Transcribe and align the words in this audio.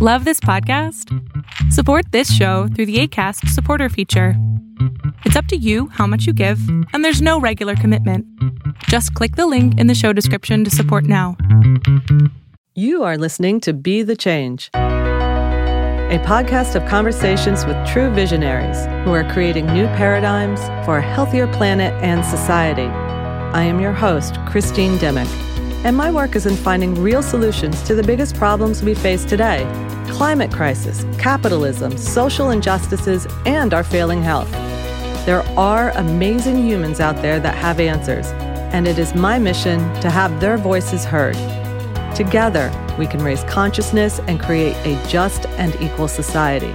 Love 0.00 0.24
this 0.24 0.38
podcast? 0.38 1.12
Support 1.72 2.12
this 2.12 2.32
show 2.32 2.68
through 2.68 2.86
the 2.86 3.00
ACAST 3.00 3.48
supporter 3.48 3.88
feature. 3.88 4.34
It's 5.24 5.34
up 5.34 5.46
to 5.46 5.56
you 5.56 5.88
how 5.88 6.06
much 6.06 6.24
you 6.24 6.32
give, 6.32 6.60
and 6.92 7.04
there's 7.04 7.20
no 7.20 7.40
regular 7.40 7.74
commitment. 7.74 8.24
Just 8.84 9.12
click 9.14 9.34
the 9.34 9.48
link 9.48 9.76
in 9.76 9.88
the 9.88 9.96
show 9.96 10.12
description 10.12 10.62
to 10.62 10.70
support 10.70 11.02
now. 11.02 11.36
You 12.76 13.02
are 13.02 13.18
listening 13.18 13.58
to 13.62 13.72
Be 13.72 14.04
the 14.04 14.14
Change, 14.14 14.70
a 14.72 16.22
podcast 16.24 16.76
of 16.76 16.88
conversations 16.88 17.66
with 17.66 17.76
true 17.84 18.08
visionaries 18.14 18.86
who 19.04 19.12
are 19.12 19.28
creating 19.32 19.66
new 19.66 19.86
paradigms 19.96 20.60
for 20.86 20.98
a 20.98 21.02
healthier 21.02 21.52
planet 21.52 21.92
and 22.04 22.24
society. 22.24 22.86
I 22.86 23.64
am 23.64 23.80
your 23.80 23.94
host, 23.94 24.36
Christine 24.46 24.96
Dimmick, 24.98 25.26
and 25.84 25.96
my 25.96 26.10
work 26.10 26.34
is 26.36 26.46
in 26.46 26.56
finding 26.56 26.94
real 26.94 27.22
solutions 27.22 27.82
to 27.82 27.94
the 27.94 28.02
biggest 28.02 28.34
problems 28.34 28.82
we 28.82 28.94
face 28.94 29.24
today 29.24 29.64
climate 30.10 30.50
crisis, 30.50 31.04
capitalism, 31.18 31.96
social 31.96 32.50
injustices, 32.50 33.26
and 33.46 33.74
our 33.74 33.84
failing 33.84 34.22
health. 34.22 34.50
There 35.26 35.42
are 35.58 35.90
amazing 35.90 36.66
humans 36.66 36.98
out 36.98 37.16
there 37.22 37.38
that 37.40 37.54
have 37.54 37.78
answers, 37.78 38.26
and 38.72 38.88
it 38.88 38.98
is 38.98 39.14
my 39.14 39.38
mission 39.38 39.78
to 40.00 40.10
have 40.10 40.40
their 40.40 40.56
voices 40.56 41.04
heard. 41.04 41.36
Together, 42.16 42.72
we 42.98 43.06
can 43.06 43.22
raise 43.22 43.44
consciousness 43.44 44.18
and 44.20 44.40
create 44.40 44.74
a 44.86 45.00
just 45.08 45.46
and 45.58 45.76
equal 45.80 46.08
society. 46.08 46.72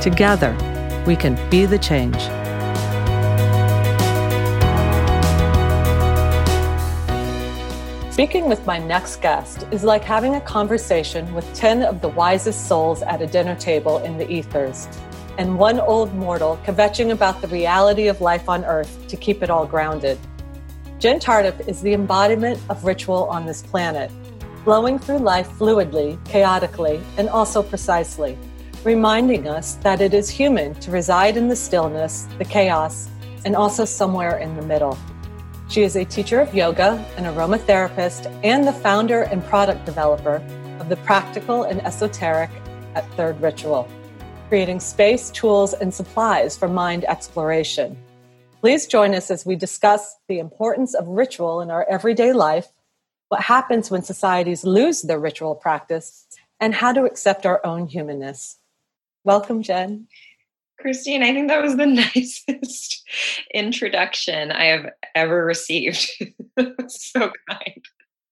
Together, 0.00 0.54
we 1.06 1.16
can 1.16 1.34
be 1.50 1.66
the 1.66 1.78
change. 1.78 2.18
Speaking 8.14 8.48
with 8.48 8.64
my 8.64 8.78
next 8.78 9.20
guest 9.20 9.66
is 9.72 9.82
like 9.82 10.04
having 10.04 10.36
a 10.36 10.40
conversation 10.40 11.34
with 11.34 11.52
10 11.52 11.82
of 11.82 12.00
the 12.00 12.10
wisest 12.10 12.68
souls 12.68 13.02
at 13.02 13.20
a 13.20 13.26
dinner 13.26 13.56
table 13.56 13.98
in 14.04 14.16
the 14.16 14.30
ethers, 14.30 14.86
and 15.36 15.58
one 15.58 15.80
old 15.80 16.14
mortal 16.14 16.56
kvetching 16.64 17.10
about 17.10 17.42
the 17.42 17.48
reality 17.48 18.06
of 18.06 18.20
life 18.20 18.48
on 18.48 18.64
Earth 18.66 19.04
to 19.08 19.16
keep 19.16 19.42
it 19.42 19.50
all 19.50 19.66
grounded. 19.66 20.16
Jen 21.00 21.18
Tardif 21.18 21.66
is 21.66 21.82
the 21.82 21.92
embodiment 21.92 22.60
of 22.68 22.84
ritual 22.84 23.24
on 23.24 23.46
this 23.46 23.62
planet, 23.62 24.12
flowing 24.62 24.96
through 24.96 25.18
life 25.18 25.48
fluidly, 25.58 26.24
chaotically, 26.24 27.00
and 27.18 27.28
also 27.28 27.64
precisely, 27.64 28.38
reminding 28.84 29.48
us 29.48 29.74
that 29.82 30.00
it 30.00 30.14
is 30.14 30.30
human 30.30 30.72
to 30.76 30.92
reside 30.92 31.36
in 31.36 31.48
the 31.48 31.56
stillness, 31.56 32.28
the 32.38 32.44
chaos, 32.44 33.08
and 33.44 33.56
also 33.56 33.84
somewhere 33.84 34.38
in 34.38 34.54
the 34.54 34.62
middle. 34.62 34.96
She 35.74 35.82
is 35.82 35.96
a 35.96 36.04
teacher 36.04 36.38
of 36.38 36.54
yoga, 36.54 37.04
an 37.16 37.24
aromatherapist, 37.24 38.32
and 38.44 38.64
the 38.64 38.72
founder 38.72 39.22
and 39.22 39.44
product 39.44 39.84
developer 39.84 40.36
of 40.78 40.88
the 40.88 40.94
practical 40.98 41.64
and 41.64 41.84
esoteric 41.84 42.50
at 42.94 43.04
Third 43.14 43.40
Ritual, 43.40 43.88
creating 44.48 44.78
space, 44.78 45.32
tools, 45.32 45.74
and 45.74 45.92
supplies 45.92 46.56
for 46.56 46.68
mind 46.68 47.04
exploration. 47.06 47.98
Please 48.60 48.86
join 48.86 49.16
us 49.16 49.32
as 49.32 49.44
we 49.44 49.56
discuss 49.56 50.14
the 50.28 50.38
importance 50.38 50.94
of 50.94 51.08
ritual 51.08 51.60
in 51.60 51.72
our 51.72 51.84
everyday 51.90 52.32
life, 52.32 52.68
what 53.28 53.40
happens 53.40 53.90
when 53.90 54.04
societies 54.04 54.62
lose 54.62 55.02
their 55.02 55.18
ritual 55.18 55.56
practice, 55.56 56.24
and 56.60 56.72
how 56.72 56.92
to 56.92 57.04
accept 57.04 57.46
our 57.46 57.60
own 57.66 57.88
humanness. 57.88 58.58
Welcome, 59.24 59.60
Jen. 59.64 60.06
Christine, 60.84 61.22
I 61.22 61.32
think 61.32 61.48
that 61.48 61.62
was 61.62 61.78
the 61.78 61.86
nicest 62.14 63.02
introduction 63.54 64.52
I 64.52 64.64
have 64.64 64.90
ever 65.14 65.42
received. 65.42 66.06
so 66.88 67.32
kind. 67.48 67.84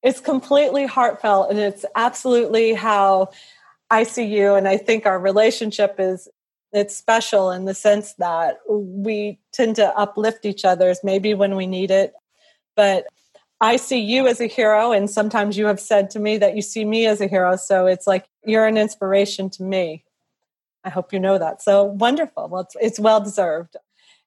It's 0.02 0.20
completely 0.20 0.84
heartfelt 0.84 1.48
and 1.48 1.58
it's 1.58 1.86
absolutely 1.94 2.74
how 2.74 3.30
I 3.90 4.02
see 4.02 4.26
you. 4.26 4.54
And 4.54 4.68
I 4.68 4.76
think 4.76 5.06
our 5.06 5.18
relationship 5.18 5.94
is 5.98 6.28
it's 6.74 6.94
special 6.94 7.50
in 7.50 7.64
the 7.64 7.72
sense 7.72 8.12
that 8.18 8.58
we 8.68 9.38
tend 9.54 9.76
to 9.76 9.96
uplift 9.96 10.44
each 10.44 10.66
other's 10.66 11.00
maybe 11.02 11.32
when 11.32 11.56
we 11.56 11.66
need 11.66 11.90
it. 11.90 12.12
But 12.76 13.06
I 13.62 13.76
see 13.76 14.00
you 14.00 14.26
as 14.26 14.42
a 14.42 14.46
hero, 14.46 14.92
and 14.92 15.08
sometimes 15.08 15.56
you 15.56 15.66
have 15.66 15.80
said 15.80 16.10
to 16.10 16.18
me 16.18 16.36
that 16.36 16.54
you 16.54 16.60
see 16.60 16.84
me 16.84 17.06
as 17.06 17.22
a 17.22 17.28
hero. 17.28 17.56
So 17.56 17.86
it's 17.86 18.06
like 18.06 18.26
you're 18.44 18.66
an 18.66 18.76
inspiration 18.76 19.48
to 19.50 19.62
me. 19.62 20.04
I 20.84 20.90
hope 20.90 21.12
you 21.12 21.20
know 21.20 21.38
that. 21.38 21.62
So 21.62 21.84
wonderful. 21.84 22.48
Well, 22.48 22.62
it's, 22.62 22.76
it's 22.80 23.00
well 23.00 23.20
deserved. 23.20 23.76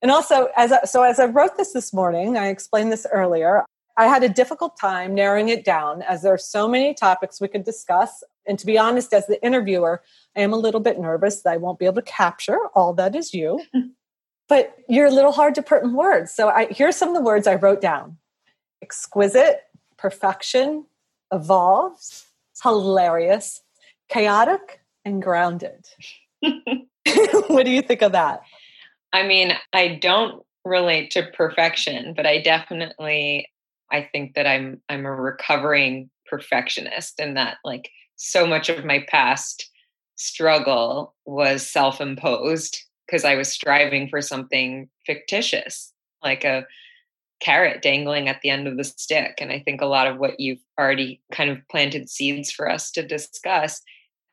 And 0.02 0.12
also, 0.12 0.50
as 0.56 0.72
I, 0.72 0.84
so 0.86 1.04
as 1.04 1.20
I 1.20 1.26
wrote 1.26 1.58
this 1.58 1.74
this 1.74 1.94
morning, 1.94 2.38
I 2.38 2.48
explained 2.48 2.92
this 2.92 3.08
earlier. 3.12 3.64
I 3.98 4.08
had 4.08 4.24
a 4.24 4.30
difficult 4.30 4.78
time 4.80 5.16
narrowing 5.16 5.50
it 5.50 5.64
down 5.64 6.02
as 6.02 6.22
there 6.22 6.34
are 6.34 6.38
so 6.38 6.68
many 6.68 6.94
topics 6.94 7.40
we 7.40 7.48
could 7.48 7.64
discuss. 7.64 8.24
And 8.46 8.60
to 8.60 8.66
be 8.66 8.78
honest, 8.78 9.14
as 9.14 9.26
the 9.28 9.44
interviewer, 9.44 10.02
I 10.36 10.42
am 10.42 10.54
a 10.54 10.58
little 10.58 10.82
bit 10.82 11.00
nervous 11.00 11.42
that 11.42 11.54
I 11.54 11.58
won't 11.58 11.80
be 11.80 11.86
able 11.86 11.96
to 11.96 12.02
capture 12.02 12.58
all 12.74 12.94
that 12.94 13.16
is 13.16 13.34
you. 13.34 13.62
but 14.50 14.76
you're 14.88 15.08
a 15.08 15.12
little 15.12 15.32
hard 15.32 15.56
to 15.56 15.64
put 15.64 15.84
in 15.84 15.94
words. 15.94 16.34
So 16.34 16.50
I, 16.50 16.68
here's 16.68 16.96
some 16.96 17.10
of 17.10 17.16
the 17.16 17.22
words 17.22 17.48
I 17.48 17.56
wrote 17.56 17.82
down 17.82 18.18
exquisite, 18.82 19.62
perfection, 19.98 20.86
evolves, 21.32 22.28
hilarious, 22.62 23.62
chaotic, 24.10 24.82
and 25.04 25.22
grounded. 25.22 25.88
what 27.48 27.66
do 27.66 27.72
you 27.72 27.82
think 27.82 28.02
of 28.02 28.12
that? 28.14 28.42
I 29.14 29.26
mean, 29.26 29.54
I 29.74 30.00
don't 30.02 30.44
relate 30.66 31.12
to 31.12 31.30
perfection, 31.34 32.14
but 32.16 32.26
I 32.26 32.42
definitely 32.42 33.48
I 33.92 34.10
think 34.12 34.36
that 34.36 34.48
I'm 34.48 34.82
I'm 34.90 35.06
a 35.06 35.16
recovering 35.16 36.10
perfectionist 36.28 37.20
and 37.20 37.38
that 37.38 37.58
like 37.64 37.90
so 38.16 38.48
much 38.48 38.70
of 38.70 38.84
my 38.84 39.06
past 39.08 39.70
struggle 40.16 41.14
was 41.26 41.70
self-imposed 41.70 42.78
because 43.06 43.26
I 43.26 43.36
was 43.36 43.50
striving 43.50 44.10
for 44.10 44.22
something 44.22 44.90
fictitious, 45.06 45.94
like 46.24 46.44
a 46.44 46.66
carrot 47.42 47.82
dangling 47.82 48.28
at 48.30 48.42
the 48.42 48.50
end 48.50 48.68
of 48.68 48.78
the 48.78 48.84
stick. 48.84 49.36
And 49.40 49.52
I 49.52 49.60
think 49.60 49.82
a 49.82 49.86
lot 49.86 50.08
of 50.08 50.18
what 50.18 50.40
you've 50.40 50.64
already 50.80 51.22
kind 51.32 51.50
of 51.50 51.60
planted 51.70 52.10
seeds 52.10 52.50
for 52.50 52.70
us 52.70 52.90
to 52.92 53.06
discuss 53.06 53.82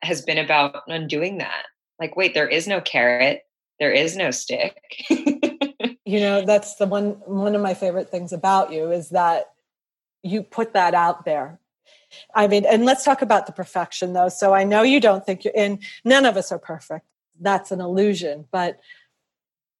has 0.01 0.21
been 0.21 0.37
about 0.37 0.83
undoing 0.87 1.37
that 1.37 1.65
like 1.99 2.15
wait 2.15 2.33
there 2.33 2.47
is 2.47 2.67
no 2.67 2.81
carrot 2.81 3.43
there 3.79 3.91
is 3.91 4.15
no 4.15 4.31
stick. 4.31 4.81
You 6.05 6.19
know 6.19 6.45
that's 6.45 6.75
the 6.75 6.85
one 6.85 7.11
one 7.25 7.55
of 7.55 7.61
my 7.61 7.73
favorite 7.73 8.09
things 8.09 8.33
about 8.33 8.71
you 8.71 8.91
is 8.91 9.09
that 9.09 9.53
you 10.21 10.43
put 10.43 10.73
that 10.73 10.93
out 10.93 11.25
there. 11.25 11.59
I 12.35 12.47
mean 12.47 12.65
and 12.65 12.85
let's 12.85 13.03
talk 13.03 13.21
about 13.21 13.45
the 13.47 13.53
perfection 13.53 14.13
though. 14.13 14.29
So 14.29 14.53
i 14.53 14.63
know 14.63 14.83
you 14.83 14.99
don't 14.99 15.25
think 15.25 15.43
you're 15.43 15.53
in 15.55 15.79
none 16.03 16.25
of 16.25 16.37
us 16.37 16.51
are 16.51 16.59
perfect. 16.59 17.05
That's 17.39 17.71
an 17.71 17.81
illusion. 17.81 18.45
But 18.51 18.79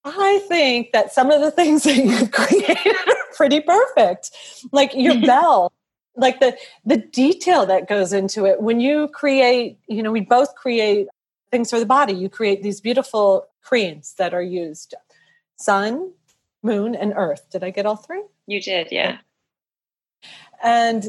i 0.05 0.39
think 0.47 0.91
that 0.93 1.13
some 1.13 1.29
of 1.29 1.41
the 1.41 1.51
things 1.51 1.83
that 1.83 1.95
you've 1.97 2.31
created 2.31 2.77
are 3.07 3.35
pretty 3.35 3.59
perfect. 3.59 4.31
Like 4.71 4.93
your 4.95 5.19
bell 5.25 5.73
like 6.15 6.39
the 6.39 6.57
the 6.85 6.97
detail 6.97 7.65
that 7.65 7.89
goes 7.89 8.13
into 8.13 8.45
it. 8.45 8.61
When 8.61 8.79
you 8.79 9.09
create 9.09 9.77
you 9.87 10.01
know 10.01 10.11
we 10.11 10.21
both 10.21 10.55
create 10.55 11.07
things 11.53 11.69
for 11.69 11.79
the 11.79 11.85
body. 11.85 12.13
You 12.13 12.29
create 12.29 12.63
these 12.63 12.81
beautiful 12.81 13.47
creams 13.61 14.15
that 14.17 14.33
are 14.33 14.41
used 14.41 14.95
sun, 15.55 16.11
moon, 16.63 16.95
and 16.95 17.13
earth. 17.15 17.45
Did 17.51 17.63
I 17.63 17.69
get 17.69 17.85
all 17.85 17.95
three? 17.95 18.23
You 18.47 18.59
did, 18.59 18.87
yeah. 18.89 19.19
And 20.63 21.03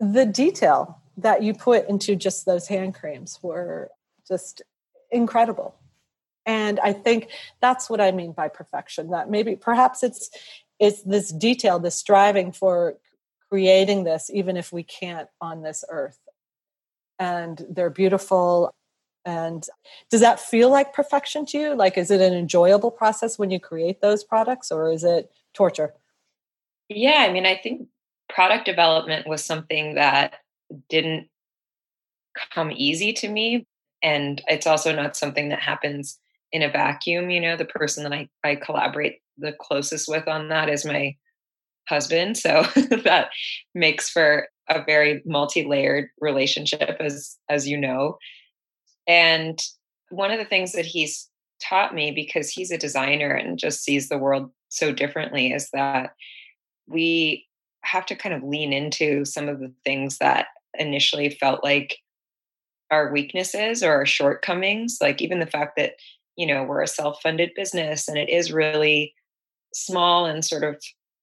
the 0.00 0.24
detail 0.24 1.02
that 1.18 1.42
you 1.42 1.52
put 1.52 1.86
into 1.86 2.16
just 2.16 2.46
those 2.46 2.66
hand 2.66 2.94
creams 2.94 3.38
were 3.42 3.90
just 4.26 4.62
incredible. 5.10 5.74
And 6.46 6.80
I 6.80 6.94
think 6.94 7.28
that's 7.60 7.90
what 7.90 8.00
I 8.00 8.10
mean 8.10 8.32
by 8.32 8.48
perfection. 8.48 9.10
That 9.10 9.28
maybe 9.28 9.54
perhaps 9.54 10.02
it's 10.02 10.30
it's 10.80 11.02
this 11.02 11.30
detail, 11.30 11.78
this 11.78 11.94
striving 11.94 12.52
for 12.52 12.96
creating 13.50 14.04
this, 14.04 14.30
even 14.32 14.56
if 14.56 14.72
we 14.72 14.82
can't 14.82 15.28
on 15.42 15.60
this 15.62 15.84
earth. 15.90 16.18
And 17.18 17.64
they're 17.68 17.90
beautiful. 17.90 18.74
And 19.24 19.66
does 20.10 20.20
that 20.20 20.40
feel 20.40 20.70
like 20.70 20.92
perfection 20.92 21.46
to 21.46 21.58
you? 21.58 21.74
Like, 21.74 21.96
is 21.96 22.10
it 22.10 22.20
an 22.20 22.34
enjoyable 22.34 22.90
process 22.90 23.38
when 23.38 23.50
you 23.50 23.58
create 23.58 24.00
those 24.00 24.22
products 24.22 24.70
or 24.70 24.90
is 24.90 25.04
it 25.04 25.30
torture? 25.54 25.94
Yeah, 26.88 27.24
I 27.28 27.32
mean, 27.32 27.46
I 27.46 27.56
think 27.56 27.88
product 28.28 28.66
development 28.66 29.26
was 29.26 29.42
something 29.42 29.94
that 29.94 30.34
didn't 30.88 31.28
come 32.52 32.72
easy 32.74 33.12
to 33.14 33.28
me. 33.28 33.66
And 34.02 34.42
it's 34.48 34.66
also 34.66 34.94
not 34.94 35.16
something 35.16 35.48
that 35.48 35.60
happens 35.60 36.18
in 36.52 36.62
a 36.62 36.70
vacuum. 36.70 37.30
You 37.30 37.40
know, 37.40 37.56
the 37.56 37.64
person 37.64 38.04
that 38.04 38.12
I, 38.12 38.28
I 38.42 38.56
collaborate 38.56 39.20
the 39.38 39.54
closest 39.58 40.08
with 40.08 40.28
on 40.28 40.48
that 40.48 40.68
is 40.68 40.84
my 40.84 41.16
husband. 41.88 42.36
So 42.36 42.64
that 43.04 43.30
makes 43.74 44.10
for 44.10 44.48
a 44.68 44.82
very 44.84 45.22
multi-layered 45.26 46.08
relationship 46.20 46.96
as 47.00 47.36
as 47.48 47.68
you 47.68 47.76
know 47.76 48.18
and 49.06 49.60
one 50.10 50.30
of 50.30 50.38
the 50.38 50.44
things 50.44 50.72
that 50.72 50.86
he's 50.86 51.28
taught 51.62 51.94
me, 51.94 52.10
because 52.10 52.50
he's 52.50 52.70
a 52.70 52.78
designer 52.78 53.32
and 53.32 53.58
just 53.58 53.82
sees 53.82 54.08
the 54.08 54.18
world 54.18 54.50
so 54.68 54.92
differently, 54.92 55.52
is 55.52 55.70
that 55.72 56.14
we 56.86 57.46
have 57.82 58.06
to 58.06 58.16
kind 58.16 58.34
of 58.34 58.42
lean 58.42 58.72
into 58.72 59.24
some 59.24 59.48
of 59.48 59.60
the 59.60 59.72
things 59.84 60.18
that 60.18 60.46
initially 60.78 61.30
felt 61.30 61.62
like 61.62 61.98
our 62.90 63.12
weaknesses 63.12 63.82
or 63.82 63.92
our 63.92 64.06
shortcomings 64.06 64.98
like 65.00 65.22
even 65.22 65.40
the 65.40 65.46
fact 65.46 65.76
that 65.76 65.92
you 66.36 66.46
know 66.46 66.64
we're 66.64 66.82
a 66.82 66.86
self-funded 66.86 67.50
business 67.54 68.08
and 68.08 68.18
it 68.18 68.28
is 68.28 68.52
really 68.52 69.14
small 69.72 70.26
and 70.26 70.44
sort 70.44 70.64
of 70.64 70.82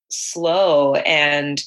slow. 0.09 0.95
And 0.95 1.61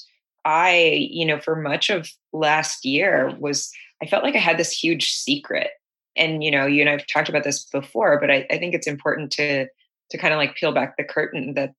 i 0.45 1.09
you 1.11 1.25
know 1.25 1.41
for 1.41 1.57
much 1.57 1.89
of 1.91 2.09
last 2.33 2.85
year 2.85 3.35
was 3.39 3.71
i 4.03 4.07
felt 4.07 4.25
like 4.25 4.35
i 4.35 4.39
had 4.39 4.59
this 4.59 4.71
huge 4.71 5.11
secret 5.11 5.71
and 6.17 6.43
you 6.43 6.51
know 6.51 6.67
you 6.67 6.81
and 6.81 6.91
i've 6.91 7.07
talked 7.07 7.29
about 7.29 7.45
this 7.45 7.65
before 7.65 8.19
but 8.21 8.31
i, 8.31 8.47
I 8.51 8.59
think 8.59 8.75
it's 8.75 8.87
important 8.87 9.31
to 9.33 9.67
to 10.11 10.19
kind 10.19 10.35
of 10.35 10.39
like 10.39 10.57
peel 10.57 10.73
back 10.73 10.97
the 10.97 11.05
curtain 11.05 11.55
that 11.55 11.73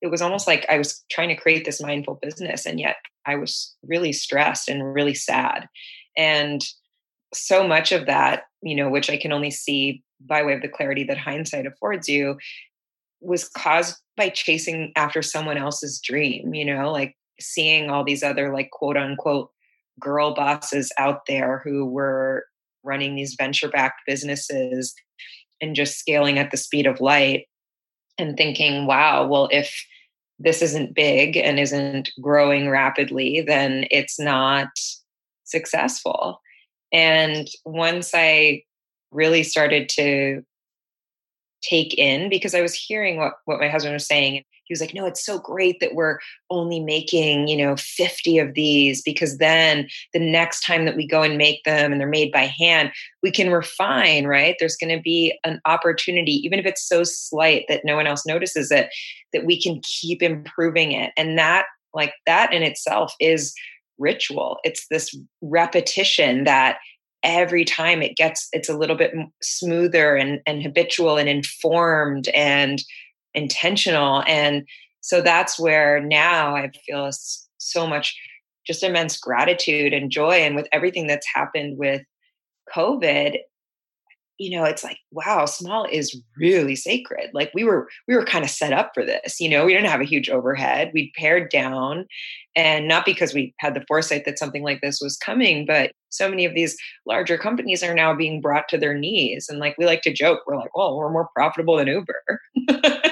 it 0.00 0.08
was 0.08 0.22
almost 0.22 0.46
like 0.46 0.66
i 0.68 0.78
was 0.78 1.04
trying 1.10 1.28
to 1.28 1.36
create 1.36 1.64
this 1.64 1.82
mindful 1.82 2.18
business 2.20 2.66
and 2.66 2.80
yet 2.80 2.96
i 3.26 3.34
was 3.34 3.74
really 3.82 4.12
stressed 4.12 4.68
and 4.68 4.94
really 4.94 5.14
sad. 5.14 5.68
And 6.16 6.62
so 7.34 7.66
much 7.66 7.92
of 7.92 8.06
that 8.06 8.42
you 8.62 8.74
know 8.74 8.90
which 8.90 9.08
i 9.08 9.16
can 9.16 9.32
only 9.32 9.50
see 9.50 10.02
by 10.20 10.42
way 10.42 10.52
of 10.52 10.62
the 10.62 10.68
clarity 10.68 11.04
that 11.04 11.16
hindsight 11.16 11.66
affords 11.66 12.08
you 12.08 12.36
was 13.20 13.48
caused 13.48 13.96
by 14.16 14.28
chasing 14.28 14.92
after 14.96 15.22
someone 15.22 15.56
else's 15.56 15.98
dream 16.00 16.52
you 16.54 16.64
know 16.64 16.92
like 16.92 17.16
seeing 17.40 17.88
all 17.88 18.04
these 18.04 18.22
other 18.22 18.52
like 18.52 18.70
quote 18.70 18.96
unquote 18.96 19.50
girl 19.98 20.34
bosses 20.34 20.92
out 20.98 21.22
there 21.26 21.60
who 21.64 21.86
were 21.86 22.44
running 22.84 23.14
these 23.14 23.34
venture 23.38 23.68
backed 23.68 24.02
businesses 24.06 24.94
and 25.60 25.76
just 25.76 25.98
scaling 25.98 26.38
at 26.38 26.50
the 26.50 26.56
speed 26.56 26.86
of 26.86 27.00
light 27.00 27.46
and 28.18 28.36
thinking 28.36 28.86
wow 28.86 29.26
well 29.26 29.48
if 29.50 29.84
this 30.38 30.60
isn't 30.60 30.94
big 30.94 31.36
and 31.36 31.60
isn't 31.60 32.10
growing 32.20 32.68
rapidly 32.68 33.40
then 33.46 33.86
it's 33.90 34.18
not 34.18 34.68
successful 35.44 36.40
and 36.92 37.48
once 37.64 38.12
i 38.14 38.62
really 39.12 39.42
started 39.42 39.88
to 39.88 40.42
take 41.62 41.94
in 41.94 42.28
because 42.28 42.54
I 42.54 42.60
was 42.60 42.74
hearing 42.74 43.16
what, 43.16 43.34
what 43.44 43.60
my 43.60 43.68
husband 43.68 43.94
was 43.94 44.06
saying. 44.06 44.44
He 44.72 44.74
was 44.74 44.80
like, 44.80 44.94
no, 44.94 45.04
it's 45.04 45.24
so 45.24 45.38
great 45.38 45.80
that 45.80 45.94
we're 45.94 46.18
only 46.48 46.80
making, 46.80 47.46
you 47.46 47.58
know, 47.58 47.76
50 47.76 48.38
of 48.38 48.54
these 48.54 49.02
because 49.02 49.36
then 49.36 49.86
the 50.14 50.18
next 50.18 50.62
time 50.62 50.86
that 50.86 50.96
we 50.96 51.06
go 51.06 51.22
and 51.22 51.36
make 51.36 51.62
them 51.64 51.92
and 51.92 52.00
they're 52.00 52.08
made 52.08 52.32
by 52.32 52.46
hand, 52.46 52.90
we 53.22 53.30
can 53.30 53.50
refine, 53.50 54.24
right? 54.24 54.56
There's 54.58 54.76
going 54.76 54.96
to 54.96 55.02
be 55.02 55.38
an 55.44 55.60
opportunity, 55.66 56.36
even 56.44 56.58
if 56.58 56.64
it's 56.64 56.88
so 56.88 57.04
slight 57.04 57.66
that 57.68 57.84
no 57.84 57.96
one 57.96 58.06
else 58.06 58.24
notices 58.24 58.70
it, 58.70 58.88
that 59.34 59.44
we 59.44 59.60
can 59.60 59.82
keep 59.84 60.22
improving 60.22 60.92
it. 60.92 61.12
And 61.18 61.38
that, 61.38 61.66
like, 61.92 62.14
that 62.24 62.54
in 62.54 62.62
itself 62.62 63.14
is 63.20 63.52
ritual. 63.98 64.58
It's 64.64 64.86
this 64.88 65.14
repetition 65.42 66.44
that 66.44 66.78
every 67.22 67.64
time 67.64 68.02
it 68.02 68.16
gets 68.16 68.48
it's 68.52 68.68
a 68.68 68.76
little 68.76 68.96
bit 68.96 69.12
smoother 69.42 70.16
and, 70.16 70.40
and 70.46 70.62
habitual 70.62 71.18
and 71.18 71.28
informed 71.28 72.28
and 72.28 72.82
intentional 73.34 74.22
and 74.26 74.66
so 75.00 75.20
that's 75.20 75.58
where 75.58 76.00
now 76.00 76.54
i 76.54 76.70
feel 76.86 77.10
so 77.58 77.86
much 77.86 78.16
just 78.66 78.82
immense 78.82 79.18
gratitude 79.18 79.92
and 79.92 80.10
joy 80.10 80.34
and 80.34 80.54
with 80.54 80.68
everything 80.72 81.06
that's 81.06 81.26
happened 81.34 81.78
with 81.78 82.02
covid 82.74 83.36
you 84.42 84.56
know 84.56 84.64
it's 84.64 84.82
like 84.82 84.98
wow 85.12 85.44
small 85.46 85.86
is 85.90 86.20
really 86.36 86.74
sacred. 86.74 87.30
Like 87.32 87.50
we 87.54 87.64
were 87.64 87.88
we 88.08 88.16
were 88.16 88.24
kind 88.24 88.44
of 88.44 88.50
set 88.50 88.72
up 88.72 88.90
for 88.94 89.04
this 89.04 89.40
you 89.40 89.48
know? 89.48 89.64
We 89.64 89.72
didn't 89.72 89.90
have 89.90 90.00
a 90.00 90.04
huge 90.04 90.28
overhead. 90.28 90.90
We 90.92 91.12
pared 91.16 91.50
down 91.50 92.06
and 92.56 92.88
not 92.88 93.04
because 93.04 93.32
we 93.32 93.54
had 93.58 93.74
the 93.74 93.84
foresight 93.86 94.24
that 94.24 94.38
something 94.38 94.62
like 94.62 94.80
this 94.80 95.00
was 95.00 95.16
coming 95.16 95.64
but 95.66 95.92
so 96.10 96.28
many 96.28 96.44
of 96.44 96.54
these 96.54 96.76
larger 97.06 97.38
companies 97.38 97.82
are 97.82 97.94
now 97.94 98.14
being 98.14 98.40
brought 98.40 98.68
to 98.68 98.78
their 98.78 98.98
knees 98.98 99.46
and 99.48 99.58
like 99.58 99.76
we 99.78 99.86
like 99.86 100.02
to 100.02 100.12
joke 100.12 100.40
we're 100.46 100.56
like 100.56 100.74
well, 100.76 100.96
we're 100.96 101.12
more 101.12 101.28
profitable 101.34 101.76
than 101.76 101.88
uber 101.88 102.40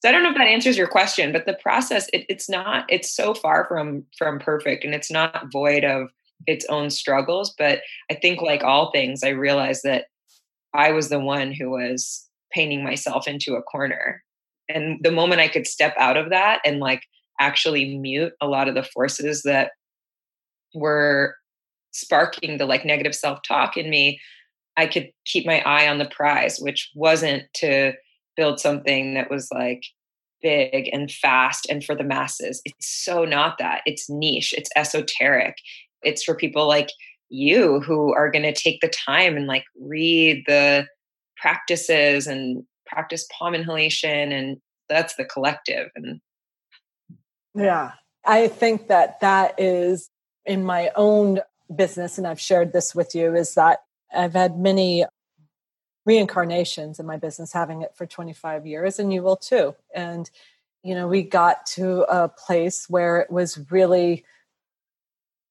so 0.00 0.08
i 0.08 0.12
don't 0.12 0.22
know 0.22 0.30
if 0.30 0.36
that 0.36 0.46
answers 0.46 0.76
your 0.76 0.86
question 0.86 1.32
but 1.32 1.46
the 1.46 1.58
process 1.62 2.08
it, 2.12 2.24
it's 2.28 2.48
not 2.48 2.84
it's 2.88 3.14
so 3.14 3.34
far 3.34 3.66
from 3.66 4.04
from 4.16 4.38
perfect 4.38 4.84
and 4.84 4.94
it's 4.94 5.10
not 5.10 5.50
void 5.52 5.84
of 5.84 6.08
its 6.46 6.64
own 6.68 6.90
struggles. 6.90 7.54
But 7.56 7.80
I 8.10 8.14
think, 8.14 8.40
like 8.40 8.62
all 8.62 8.90
things, 8.90 9.22
I 9.22 9.30
realized 9.30 9.82
that 9.84 10.06
I 10.74 10.92
was 10.92 11.08
the 11.08 11.20
one 11.20 11.52
who 11.52 11.70
was 11.70 12.26
painting 12.52 12.84
myself 12.84 13.26
into 13.26 13.54
a 13.54 13.62
corner. 13.62 14.22
And 14.68 14.98
the 15.02 15.12
moment 15.12 15.40
I 15.40 15.48
could 15.48 15.66
step 15.66 15.94
out 15.98 16.16
of 16.16 16.30
that 16.30 16.60
and 16.64 16.78
like 16.78 17.02
actually 17.40 17.96
mute 17.98 18.32
a 18.40 18.46
lot 18.46 18.68
of 18.68 18.74
the 18.74 18.82
forces 18.82 19.42
that 19.42 19.72
were 20.74 21.34
sparking 21.92 22.58
the 22.58 22.66
like 22.66 22.84
negative 22.84 23.14
self 23.14 23.40
talk 23.46 23.76
in 23.76 23.88
me, 23.88 24.20
I 24.76 24.86
could 24.86 25.10
keep 25.24 25.46
my 25.46 25.60
eye 25.62 25.88
on 25.88 25.98
the 25.98 26.06
prize, 26.06 26.58
which 26.58 26.90
wasn't 26.94 27.44
to 27.54 27.92
build 28.38 28.60
something 28.60 29.14
that 29.14 29.30
was 29.30 29.50
like 29.52 29.82
big 30.40 30.88
and 30.92 31.10
fast 31.10 31.66
and 31.68 31.84
for 31.84 31.96
the 31.96 32.04
masses. 32.04 32.62
It's 32.64 32.86
so 33.04 33.24
not 33.24 33.58
that. 33.58 33.82
It's 33.84 34.08
niche, 34.08 34.54
it's 34.56 34.70
esoteric, 34.76 35.56
it's 36.02 36.22
for 36.22 36.36
people 36.36 36.68
like 36.68 36.90
you 37.28 37.80
who 37.80 38.14
are 38.14 38.30
going 38.30 38.44
to 38.44 38.54
take 38.54 38.80
the 38.80 38.88
time 38.88 39.36
and 39.36 39.46
like 39.46 39.64
read 39.78 40.44
the 40.46 40.86
practices 41.36 42.26
and 42.26 42.64
practice 42.86 43.26
palm 43.36 43.54
inhalation 43.54 44.32
and 44.32 44.56
that's 44.88 45.16
the 45.16 45.24
collective 45.24 45.90
and 45.94 46.20
yeah 47.54 47.92
i 48.24 48.48
think 48.48 48.88
that 48.88 49.20
that 49.20 49.54
is 49.58 50.08
in 50.46 50.64
my 50.64 50.90
own 50.96 51.38
business 51.76 52.16
and 52.16 52.26
i've 52.26 52.40
shared 52.40 52.72
this 52.72 52.94
with 52.94 53.14
you 53.14 53.34
is 53.34 53.54
that 53.54 53.80
i've 54.14 54.32
had 54.32 54.58
many 54.58 55.04
reincarnations 56.08 56.98
in 56.98 57.04
my 57.04 57.18
business 57.18 57.52
having 57.52 57.82
it 57.82 57.94
for 57.94 58.06
25 58.06 58.66
years 58.66 58.98
and 58.98 59.12
you 59.12 59.22
will 59.22 59.36
too. 59.36 59.74
And 59.94 60.30
you 60.82 60.94
know 60.94 61.06
we 61.06 61.22
got 61.22 61.66
to 61.66 62.02
a 62.02 62.28
place 62.28 62.88
where 62.88 63.18
it 63.18 63.30
was 63.30 63.58
really 63.70 64.24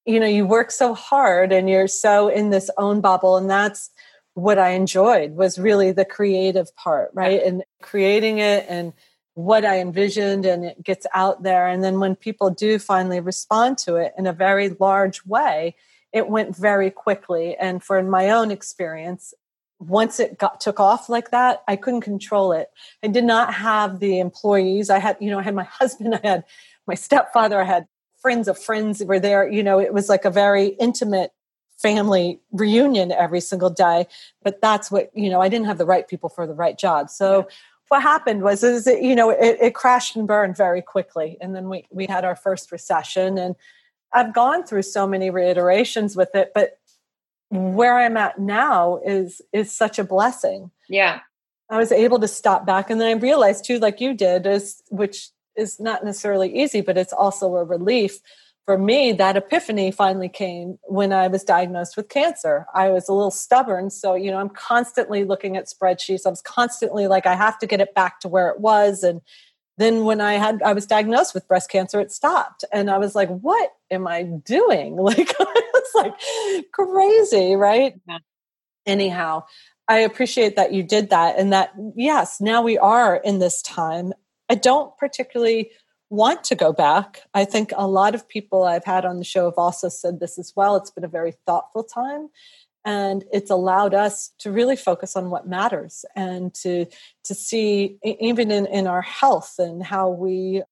you 0.06 0.19
know 0.19 0.25
you 0.25 0.45
work 0.48 0.71
so 0.71 0.94
hard 0.94 1.51
and 1.51 1.69
you're 1.69 1.88
so 1.88 2.30
in 2.30 2.50
this 2.50 2.69
own 2.77 3.01
bubble 3.01 3.38
and 3.38 3.50
that's 3.50 3.92
what 4.33 4.57
i 4.57 4.69
enjoyed 4.69 5.36
was 5.36 5.59
really 5.59 5.92
the 5.92 6.06
creative 6.06 6.75
part 6.75 7.12
right? 7.13 7.42
And 7.44 7.63
creating 7.81 8.39
it 8.39 8.65
and 8.69 8.94
what 9.33 9.65
i 9.65 9.80
envisioned 9.80 10.45
and 10.45 10.65
it 10.65 10.81
gets 10.81 11.06
out 11.13 11.44
there. 11.44 11.68
And 11.68 11.83
then 11.83 12.00
when 12.00 12.15
people 12.15 12.50
do 12.50 12.80
finally 12.80 13.19
respond 13.19 13.77
to 13.80 13.95
it 13.95 14.13
in 14.18 14.25
a 14.25 14.33
very 14.33 14.69
large 14.80 15.24
way 15.25 15.75
it 16.13 16.30
went 16.30 16.56
very 16.56 16.89
quickly. 16.89 17.56
And 17.57 17.83
for 17.83 18.01
my 18.01 18.30
own 18.30 18.50
experience 18.50 19.33
once 19.79 20.19
it 20.19 20.38
got 20.38 20.60
took 20.60 20.79
off 20.79 21.07
like 21.07 21.31
that 21.31 21.63
i 21.67 21.75
couldn't 21.75 22.01
control 22.01 22.51
it 22.51 22.69
i 23.03 23.07
did 23.07 23.24
not 23.24 23.53
have 23.53 24.00
the 24.00 24.19
employees 24.19 24.89
i 24.89 24.98
had 24.98 25.15
you 25.19 25.29
know 25.29 25.39
i 25.39 25.43
had 25.43 25.55
my 25.55 25.63
husband 25.79 26.15
i 26.15 26.27
had 26.27 26.43
my 26.88 26.96
stepfather 26.96 27.62
i 27.62 27.65
had 27.65 27.88
friends 28.27 28.48
of 28.48 28.57
friends 28.57 29.03
were 29.03 29.19
there. 29.19 29.50
You 29.50 29.63
know, 29.63 29.79
it 29.79 29.93
was 29.93 30.10
like 30.10 30.25
a 30.25 30.29
very 30.29 30.67
intimate 30.81 31.31
family 31.77 32.39
reunion 32.51 33.12
every 33.12 33.39
single 33.39 33.69
day. 33.69 34.07
But 34.43 34.62
that's 34.62 34.91
what, 34.91 35.12
you 35.13 35.29
know, 35.29 35.39
I 35.39 35.50
didn't 35.50 35.67
have 35.67 35.77
the 35.77 35.86
right 35.86 36.07
people 36.07 36.29
for 36.29 36.48
the 36.48 36.53
right 36.53 36.77
job. 36.77 37.10
So 37.10 37.39
yeah. 37.39 37.55
what 37.89 38.01
happened 38.01 38.41
was, 38.41 38.63
is 38.63 38.88
it, 38.88 39.03
you 39.03 39.15
know, 39.15 39.29
it, 39.29 39.57
it 39.62 39.75
crashed 39.75 40.15
and 40.15 40.27
burned 40.27 40.57
very 40.57 40.81
quickly. 40.81 41.38
And 41.39 41.55
then 41.55 41.69
we, 41.69 41.86
we 41.91 42.05
had 42.07 42.25
our 42.25 42.36
first 42.36 42.72
recession 42.72 43.38
and 43.38 43.55
I've 44.13 44.34
gone 44.34 44.65
through 44.65 44.84
so 44.84 45.05
many 45.05 45.29
reiterations 45.29 46.15
with 46.15 46.34
it, 46.34 46.51
but 46.55 46.79
where 47.50 47.98
I'm 47.98 48.18
at 48.18 48.39
now 48.39 49.00
is, 49.06 49.42
is 49.54 49.72
such 49.72 50.00
a 50.00 50.04
blessing. 50.04 50.72
Yeah. 50.89 51.20
I 51.70 51.77
was 51.77 51.92
able 51.92 52.20
to 52.20 52.27
stop 52.27 52.66
back 52.66 52.89
and 52.89 53.00
then 53.00 53.08
I 53.08 53.20
realized 53.20 53.66
too, 53.66 53.80
like 53.80 54.00
you 54.00 54.13
did, 54.13 54.46
is 54.46 54.82
which 54.89 55.30
is 55.56 55.80
not 55.80 56.06
necessarily 56.06 56.56
easy, 56.56 56.82
but 56.82 56.98
it's 56.98 57.13
also 57.13 57.56
a 57.56 57.63
relief. 57.66 58.20
For 58.66 58.77
me, 58.77 59.13
that 59.13 59.38
epiphany 59.38 59.92
finally 59.92 60.27
came 60.27 60.77
when 60.84 61.13
I 61.13 61.30
was 61.30 61.44
diagnosed 61.44 61.96
with 61.96 62.10
cancer. 62.10 62.66
I 62.74 62.89
was 62.89 63.08
a 63.08 63.13
little 63.13 63.32
stubborn. 63.32 63.89
So, 63.89 64.13
you 64.13 64.30
know, 64.30 64.38
I'm 64.38 64.50
constantly 64.50 65.24
looking 65.24 65.56
at 65.56 65.68
spreadsheets. 65.68 66.25
I 66.25 66.30
was 66.30 66.42
constantly 66.42 67.08
like, 67.08 67.25
I 67.25 67.36
have 67.36 67.58
to 67.60 67.68
get 67.68 67.80
it 67.80 67.96
back 67.96 68.20
to 68.22 68.27
where 68.27 68.50
it 68.50 68.60
was. 68.60 69.04
And 69.04 69.22
then 69.77 70.05
when 70.05 70.22
I 70.22 70.34
had, 70.34 70.62
I 70.63 70.74
was 70.74 70.86
diagnosed 70.86 71.34
with 71.34 71.48
breast 71.48 71.69
cancer, 71.69 72.00
it 72.00 72.12
stopped. 72.12 72.65
And 72.72 72.89
I 72.89 72.98
was 72.98 73.15
like, 73.15 73.29
what 73.29 73.72
am 73.91 74.07
I 74.07 74.24
doing? 74.24 74.98
Like, 75.07 75.34
it's 75.39 75.96
like 75.96 76.13
crazy, 76.74 77.55
right? 77.55 77.93
Yeah. 78.07 78.17
Anyhow, 78.86 79.43
I 79.88 80.00
appreciate 80.00 80.55
that 80.55 80.74
you 80.74 80.84
did 80.84 81.10
that. 81.12 81.38
And 81.38 81.53
that, 81.53 81.72
yes, 81.96 82.41
now 82.41 82.62
we 82.62 82.77
are 82.77 83.15
in 83.17 83.39
this 83.39 83.62
time 83.62 84.13
I 84.50 84.55
don't 84.55 84.98
particularly 84.98 85.72
want 86.10 86.43
to 86.46 86.55
go 86.55 86.72
back. 86.72 87.24
I 87.34 87.43
think 87.46 87.74
a 87.75 87.88
lot 87.88 88.15
of 88.15 88.27
people 88.27 88.63
I've 88.63 88.86
had 88.86 89.05
on 89.05 89.17
the 89.17 89.25
show 89.25 89.46
have 89.46 89.57
also 89.57 89.89
said 89.89 90.19
this 90.19 90.39
as 90.39 90.53
well. 90.55 90.75
It's 90.77 90.91
been 90.91 91.03
a 91.03 91.10
very 91.10 91.34
thoughtful 91.46 91.84
time 91.84 92.29
and 92.88 93.25
it's 93.34 93.51
allowed 93.51 93.94
us 93.94 94.32
to 94.39 94.50
really 94.50 94.77
focus 94.77 95.17
on 95.17 95.29
what 95.29 95.46
matters 95.46 96.06
and 96.15 96.53
to 96.53 96.86
to 97.25 97.36
see 97.36 97.98
even 98.01 98.50
in, 98.50 98.65
in 98.65 98.88
our 98.88 99.01
health 99.01 99.56
and 99.60 99.84
how 99.84 100.10
we 100.10 100.63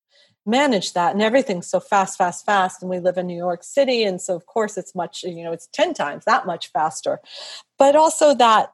manage 0.45 0.93
that. 0.93 1.11
And 1.11 1.21
everything's 1.21 1.67
so 1.67 1.81
fast 1.81 2.17
fast 2.17 2.45
fast. 2.45 2.81
And 2.81 2.89
we 2.89 2.99
live 2.99 3.17
in 3.17 3.27
new 3.27 3.35
york 3.35 3.65
city. 3.65 4.05
And 4.05 4.21
so 4.21 4.33
of 4.33 4.45
course 4.45 4.77
it's 4.77 4.95
much 4.95 5.23
you 5.23 5.43
know 5.43 5.51
it's 5.51 5.67
10 5.73 5.93
times 5.93 6.23
that 6.23 6.45
much 6.45 6.71
faster. 6.71 7.19
But 7.77 7.97
also 7.97 8.33
that 8.35 8.71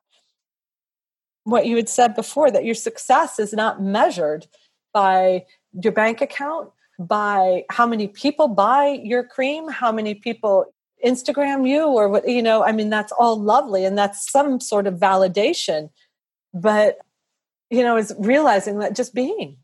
what 1.44 1.66
you 1.66 1.76
had 1.78 1.90
said 1.90 2.16
before 2.16 2.52
that 2.52 2.64
your 2.64 2.76
success 2.76 3.40
is 3.40 3.54
not 3.54 3.82
measured 3.82 4.46
by 4.94 5.46
your 5.84 5.94
bank 5.94 6.22
account 6.22 6.70
by 7.00 7.64
how 7.72 7.88
many 7.88 8.08
people 8.08 8.48
buy 8.48 9.00
your 9.04 9.24
cream 9.24 9.68
how 9.68 9.92
many 9.92 10.14
people 10.14 10.72
instagram 11.06 11.68
you 11.68 11.86
or 11.86 12.10
what 12.10 12.28
you 12.28 12.42
know 12.42 12.64
i 12.64 12.72
mean 12.72 12.90
that's 12.90 13.12
all 13.14 13.40
lovely 13.40 13.86
and 13.86 13.98
that's 13.98 14.32
some 14.32 14.60
sort 14.60 14.88
of 14.88 14.96
validation 14.96 15.90
but 16.54 16.98
you 17.70 17.82
know 17.82 17.98
is 17.98 18.14
realizing 18.20 18.80
that 18.80 18.96
just 18.96 19.14
being 19.14 19.58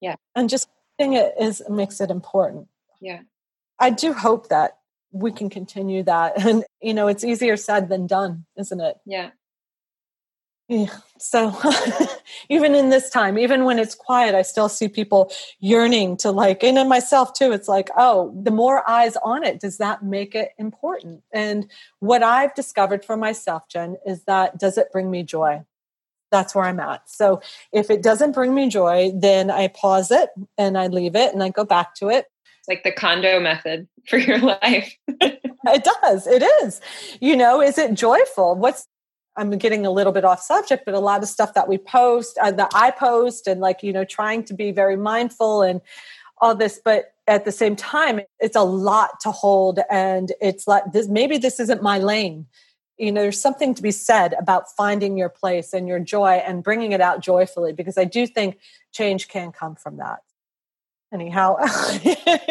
yeah 0.00 0.14
and 0.34 0.48
just 0.48 0.68
thing 0.98 1.14
it 1.14 1.34
is 1.40 1.62
makes 1.68 2.00
it 2.00 2.10
important. 2.10 2.68
Yeah. 3.00 3.20
I 3.78 3.90
do 3.90 4.12
hope 4.12 4.48
that 4.48 4.78
we 5.12 5.32
can 5.32 5.50
continue 5.50 6.02
that. 6.04 6.34
And, 6.46 6.64
you 6.80 6.94
know, 6.94 7.08
it's 7.08 7.24
easier 7.24 7.56
said 7.56 7.88
than 7.88 8.06
done, 8.06 8.46
isn't 8.56 8.80
it? 8.80 8.96
Yeah. 9.06 9.30
Yeah. 10.68 10.96
So 11.18 11.54
even 12.48 12.74
in 12.74 12.88
this 12.88 13.10
time, 13.10 13.38
even 13.38 13.64
when 13.64 13.78
it's 13.78 13.94
quiet, 13.94 14.34
I 14.34 14.42
still 14.42 14.68
see 14.68 14.88
people 14.88 15.30
yearning 15.60 16.16
to 16.18 16.30
like, 16.30 16.62
and 16.62 16.78
in 16.78 16.88
myself 16.88 17.34
too, 17.34 17.52
it's 17.52 17.68
like, 17.68 17.90
oh, 17.96 18.34
the 18.42 18.50
more 18.50 18.88
eyes 18.88 19.16
on 19.22 19.44
it, 19.44 19.60
does 19.60 19.76
that 19.78 20.02
make 20.02 20.34
it 20.34 20.52
important? 20.58 21.22
And 21.32 21.70
what 22.00 22.22
I've 22.22 22.54
discovered 22.54 23.04
for 23.04 23.16
myself, 23.16 23.68
Jen, 23.68 23.96
is 24.06 24.24
that 24.24 24.58
does 24.58 24.78
it 24.78 24.90
bring 24.90 25.10
me 25.10 25.22
joy? 25.22 25.64
that's 26.34 26.54
where 26.54 26.64
I'm 26.64 26.80
at. 26.80 27.08
So 27.08 27.40
if 27.72 27.90
it 27.90 28.02
doesn't 28.02 28.32
bring 28.32 28.54
me 28.54 28.68
joy, 28.68 29.12
then 29.14 29.50
I 29.50 29.68
pause 29.68 30.10
it 30.10 30.30
and 30.58 30.76
I 30.76 30.88
leave 30.88 31.14
it 31.14 31.32
and 31.32 31.42
I 31.44 31.48
go 31.48 31.64
back 31.64 31.94
to 31.96 32.08
it. 32.08 32.26
It's 32.58 32.68
like 32.68 32.82
the 32.82 32.90
Kondo 32.90 33.38
method 33.38 33.86
for 34.08 34.18
your 34.18 34.38
life. 34.38 34.96
it 35.08 35.88
does. 36.02 36.26
It 36.26 36.42
is. 36.64 36.80
You 37.20 37.36
know, 37.36 37.62
is 37.62 37.78
it 37.78 37.94
joyful? 37.94 38.56
What's 38.56 38.88
I'm 39.36 39.50
getting 39.58 39.84
a 39.84 39.90
little 39.90 40.12
bit 40.12 40.24
off 40.24 40.40
subject, 40.40 40.84
but 40.84 40.94
a 40.94 41.00
lot 41.00 41.22
of 41.22 41.28
stuff 41.28 41.54
that 41.54 41.68
we 41.68 41.78
post, 41.78 42.38
uh, 42.38 42.52
that 42.52 42.70
I 42.74 42.90
post, 42.90 43.46
and 43.46 43.60
like, 43.60 43.82
you 43.82 43.92
know, 43.92 44.04
trying 44.04 44.44
to 44.44 44.54
be 44.54 44.70
very 44.70 44.96
mindful 44.96 45.62
and 45.62 45.80
all 46.38 46.54
this, 46.54 46.80
but 46.84 47.14
at 47.26 47.44
the 47.44 47.52
same 47.52 47.74
time, 47.74 48.20
it's 48.38 48.56
a 48.56 48.62
lot 48.62 49.20
to 49.20 49.30
hold. 49.30 49.80
And 49.90 50.32
it's 50.40 50.68
like, 50.68 50.92
this, 50.92 51.08
maybe 51.08 51.38
this 51.38 51.58
isn't 51.58 51.82
my 51.82 51.98
lane 51.98 52.46
you 52.98 53.10
know 53.10 53.22
there's 53.22 53.40
something 53.40 53.74
to 53.74 53.82
be 53.82 53.90
said 53.90 54.34
about 54.38 54.70
finding 54.76 55.16
your 55.16 55.28
place 55.28 55.72
and 55.72 55.88
your 55.88 55.98
joy 55.98 56.42
and 56.46 56.62
bringing 56.62 56.92
it 56.92 57.00
out 57.00 57.20
joyfully 57.20 57.72
because 57.72 57.98
i 57.98 58.04
do 58.04 58.26
think 58.26 58.58
change 58.92 59.28
can 59.28 59.52
come 59.52 59.74
from 59.74 59.96
that 59.96 60.20
anyhow 61.12 61.56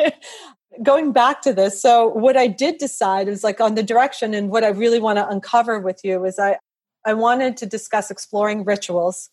going 0.84 1.12
back 1.12 1.42
to 1.42 1.54
this 1.54 1.82
so 1.82 2.08
what 2.08 2.36
i 2.36 2.48
did 2.48 2.78
decide 2.78 3.28
is 3.28 3.44
like 3.44 3.62
on 3.62 3.76
the 3.76 3.84
direction 3.84 4.34
and 4.34 4.50
what 4.50 4.64
i 4.64 4.70
really 4.70 5.00
want 5.00 5.18
to 5.18 5.28
uncover 5.28 5.80
with 5.80 6.02
you 6.04 6.24
is 6.26 6.40
i 6.40 6.58
i 7.06 7.14
wanted 7.14 7.58
to 7.58 7.66
discuss 7.66 8.12
exploring 8.12 8.64
rituals 8.64 9.30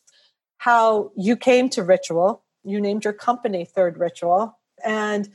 how 0.58 1.10
you 1.16 1.36
came 1.36 1.68
to 1.68 1.82
ritual 1.82 2.42
you 2.64 2.80
named 2.80 3.04
your 3.04 3.12
company 3.12 3.64
third 3.64 3.98
ritual 3.98 4.58
and 4.84 5.28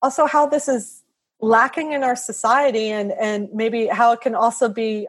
also 0.00 0.26
how 0.26 0.46
this 0.46 0.68
is 0.68 1.02
lacking 1.40 1.92
in 1.92 2.04
our 2.04 2.16
society 2.16 2.88
and 2.88 3.12
and 3.12 3.48
maybe 3.52 3.86
how 3.86 4.12
it 4.12 4.20
can 4.20 4.34
also 4.34 4.68
be 4.68 5.06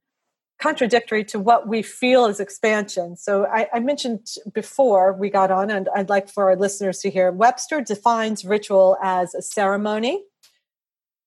contradictory 0.63 1.25
to 1.25 1.39
what 1.39 1.67
we 1.67 1.81
feel 1.81 2.25
is 2.25 2.39
expansion. 2.39 3.17
So 3.17 3.45
I, 3.45 3.67
I, 3.73 3.79
mentioned 3.81 4.27
before 4.53 5.11
we 5.11 5.29
got 5.29 5.51
on, 5.51 5.69
and 5.69 5.89
I'd 5.93 6.07
like 6.07 6.29
for 6.29 6.45
our 6.49 6.55
listeners 6.55 6.99
to 6.99 7.09
hear 7.09 7.31
Webster 7.31 7.81
defines 7.81 8.45
ritual 8.45 8.95
as 9.03 9.35
a 9.35 9.41
ceremony, 9.41 10.23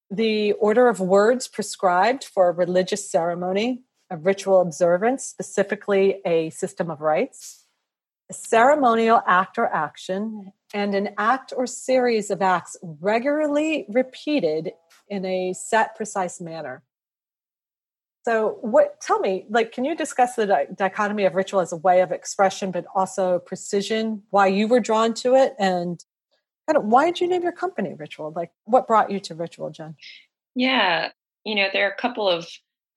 the 0.09 0.53
order 0.53 0.87
of 0.87 0.99
words 0.99 1.47
prescribed 1.47 2.23
for 2.23 2.49
a 2.49 2.51
religious 2.51 3.11
ceremony, 3.11 3.83
a 4.09 4.17
ritual 4.17 4.61
observance, 4.61 5.23
specifically 5.23 6.21
a 6.25 6.49
system 6.49 6.89
of 6.89 7.01
rites, 7.01 7.65
a 8.29 8.33
ceremonial 8.33 9.21
act 9.25 9.57
or 9.57 9.67
action, 9.73 10.51
and 10.73 10.93
an 10.95 11.09
act 11.17 11.53
or 11.55 11.65
series 11.65 12.29
of 12.29 12.41
acts 12.41 12.75
regularly 12.81 13.85
repeated 13.89 14.71
in 15.09 15.25
a 15.25 15.53
set, 15.53 15.95
precise 15.95 16.41
manner. 16.41 16.83
So, 18.25 18.57
what? 18.59 18.99
Tell 18.99 19.19
me, 19.19 19.45
like, 19.49 19.71
can 19.71 19.85
you 19.85 19.95
discuss 19.95 20.35
the 20.35 20.45
di- 20.45 20.67
dichotomy 20.75 21.23
of 21.23 21.35
ritual 21.35 21.61
as 21.61 21.71
a 21.71 21.77
way 21.77 22.01
of 22.01 22.11
expression, 22.11 22.71
but 22.71 22.85
also 22.93 23.39
precision? 23.39 24.23
Why 24.31 24.47
you 24.47 24.67
were 24.67 24.81
drawn 24.81 25.13
to 25.15 25.35
it, 25.35 25.55
and 25.57 26.03
kind 26.67 26.75
of 26.75 26.83
why 26.83 27.05
did 27.05 27.21
you 27.21 27.29
name 27.29 27.43
your 27.43 27.53
company 27.53 27.93
Ritual? 27.93 28.33
Like, 28.35 28.51
what 28.65 28.85
brought 28.85 29.11
you 29.11 29.21
to 29.21 29.35
Ritual, 29.35 29.69
Jen? 29.69 29.95
Yeah, 30.55 31.11
you 31.45 31.55
know, 31.55 31.67
there 31.71 31.87
are 31.87 31.91
a 31.91 31.95
couple 31.95 32.27
of 32.27 32.45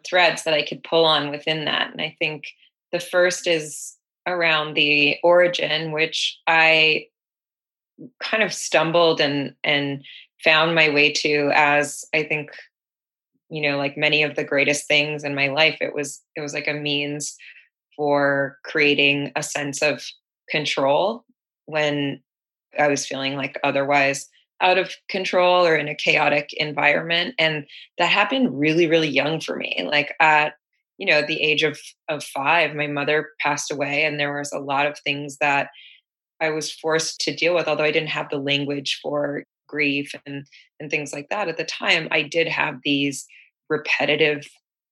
threads 0.09 0.45
that 0.45 0.55
I 0.55 0.65
could 0.65 0.83
pull 0.83 1.05
on 1.05 1.31
within 1.31 1.65
that, 1.65 1.93
and 1.93 2.01
I 2.01 2.17
think 2.19 2.45
the 2.93 3.01
first 3.01 3.47
is 3.47 3.97
around 4.27 4.75
the 4.75 5.17
origin, 5.23 5.93
which 5.93 6.39
I 6.47 7.07
kind 8.23 8.43
of 8.43 8.53
stumbled 8.53 9.21
and 9.21 9.55
and 9.65 10.05
found 10.43 10.75
my 10.75 10.89
way 10.89 11.13
to 11.13 11.51
as 11.55 12.05
I 12.15 12.23
think 12.23 12.51
you 13.51 13.61
know 13.61 13.77
like 13.77 13.97
many 13.97 14.23
of 14.23 14.37
the 14.37 14.45
greatest 14.45 14.87
things 14.89 15.25
in 15.25 15.35
my 15.35 15.49
life 15.49 15.77
it 15.81 15.95
was 15.95 16.23
it 16.37 16.41
was 16.41 16.55
like 16.55 16.69
a 16.69 16.73
means 16.73 17.37
for 17.97 18.59
creating 18.65 19.33
a 19.37 19.43
sense 19.43 19.83
of 19.83 20.03
control 20.49 21.25
when 21.67 22.21
i 22.79 22.89
was 22.89 23.07
feeling 23.07 23.35
like 23.35 23.59
otherwise 23.63 24.29
out 24.61 24.79
of 24.79 24.93
control 25.09 25.67
or 25.67 25.77
in 25.77 25.89
a 25.89 25.95
chaotic 25.95 26.51
environment 26.55 27.35
and 27.39 27.65
that 27.99 28.11
happened 28.11 28.59
really 28.59 28.87
really 28.87 29.09
young 29.09 29.41
for 29.41 29.57
me 29.57 29.87
like 29.91 30.15
at 30.21 30.55
you 30.99 31.07
know 31.07 31.23
the 31.23 31.41
age 31.41 31.63
of 31.63 31.79
of 32.09 32.23
5 32.23 32.75
my 32.75 32.87
mother 32.87 33.29
passed 33.41 33.71
away 33.71 34.05
and 34.05 34.19
there 34.19 34.37
was 34.37 34.53
a 34.53 34.59
lot 34.59 34.87
of 34.87 34.99
things 34.99 35.39
that 35.41 35.69
i 36.41 36.51
was 36.51 36.73
forced 36.73 37.21
to 37.21 37.35
deal 37.35 37.55
with 37.55 37.69
although 37.69 37.85
i 37.85 37.93
didn't 37.93 38.09
have 38.09 38.29
the 38.31 38.39
language 38.39 38.99
for 39.03 39.45
grief 39.69 40.13
and 40.27 40.47
and 40.79 40.91
things 40.91 41.13
like 41.13 41.29
that 41.31 41.49
at 41.49 41.57
the 41.57 41.65
time 41.65 42.09
i 42.11 42.23
did 42.23 42.49
have 42.49 42.77
these 42.85 43.27
repetitive 43.69 44.47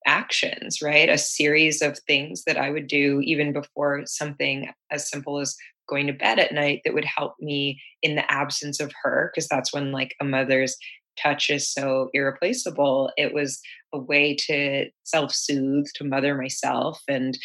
actions, 0.05 0.81
right? 0.81 1.09
A 1.09 1.17
series 1.17 1.81
of 1.81 1.99
things 1.99 2.43
that 2.45 2.57
I 2.57 2.69
would 2.69 2.87
do 2.87 3.21
even 3.23 3.53
before 3.53 4.03
something 4.05 4.69
as 4.91 5.09
simple 5.09 5.39
as 5.39 5.55
going 5.89 6.07
to 6.07 6.13
bed 6.13 6.39
at 6.39 6.53
night 6.53 6.81
that 6.85 6.93
would 6.93 7.05
help 7.05 7.35
me 7.39 7.81
in 8.01 8.15
the 8.15 8.31
absence 8.31 8.79
of 8.79 8.91
her, 9.03 9.31
because 9.33 9.47
that's 9.47 9.73
when 9.73 9.91
like 9.91 10.15
a 10.21 10.25
mother's 10.25 10.77
touch 11.21 11.49
is 11.49 11.71
so 11.71 12.09
irreplaceable. 12.13 13.11
It 13.17 13.33
was 13.33 13.59
a 13.93 13.99
way 13.99 14.35
to 14.47 14.89
self 15.03 15.33
soothe, 15.33 15.87
to 15.95 16.03
mother 16.03 16.35
myself. 16.35 17.01
And, 17.07 17.37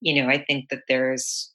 you 0.00 0.20
know, 0.20 0.28
I 0.28 0.44
think 0.44 0.68
that 0.70 0.82
there's 0.88 1.50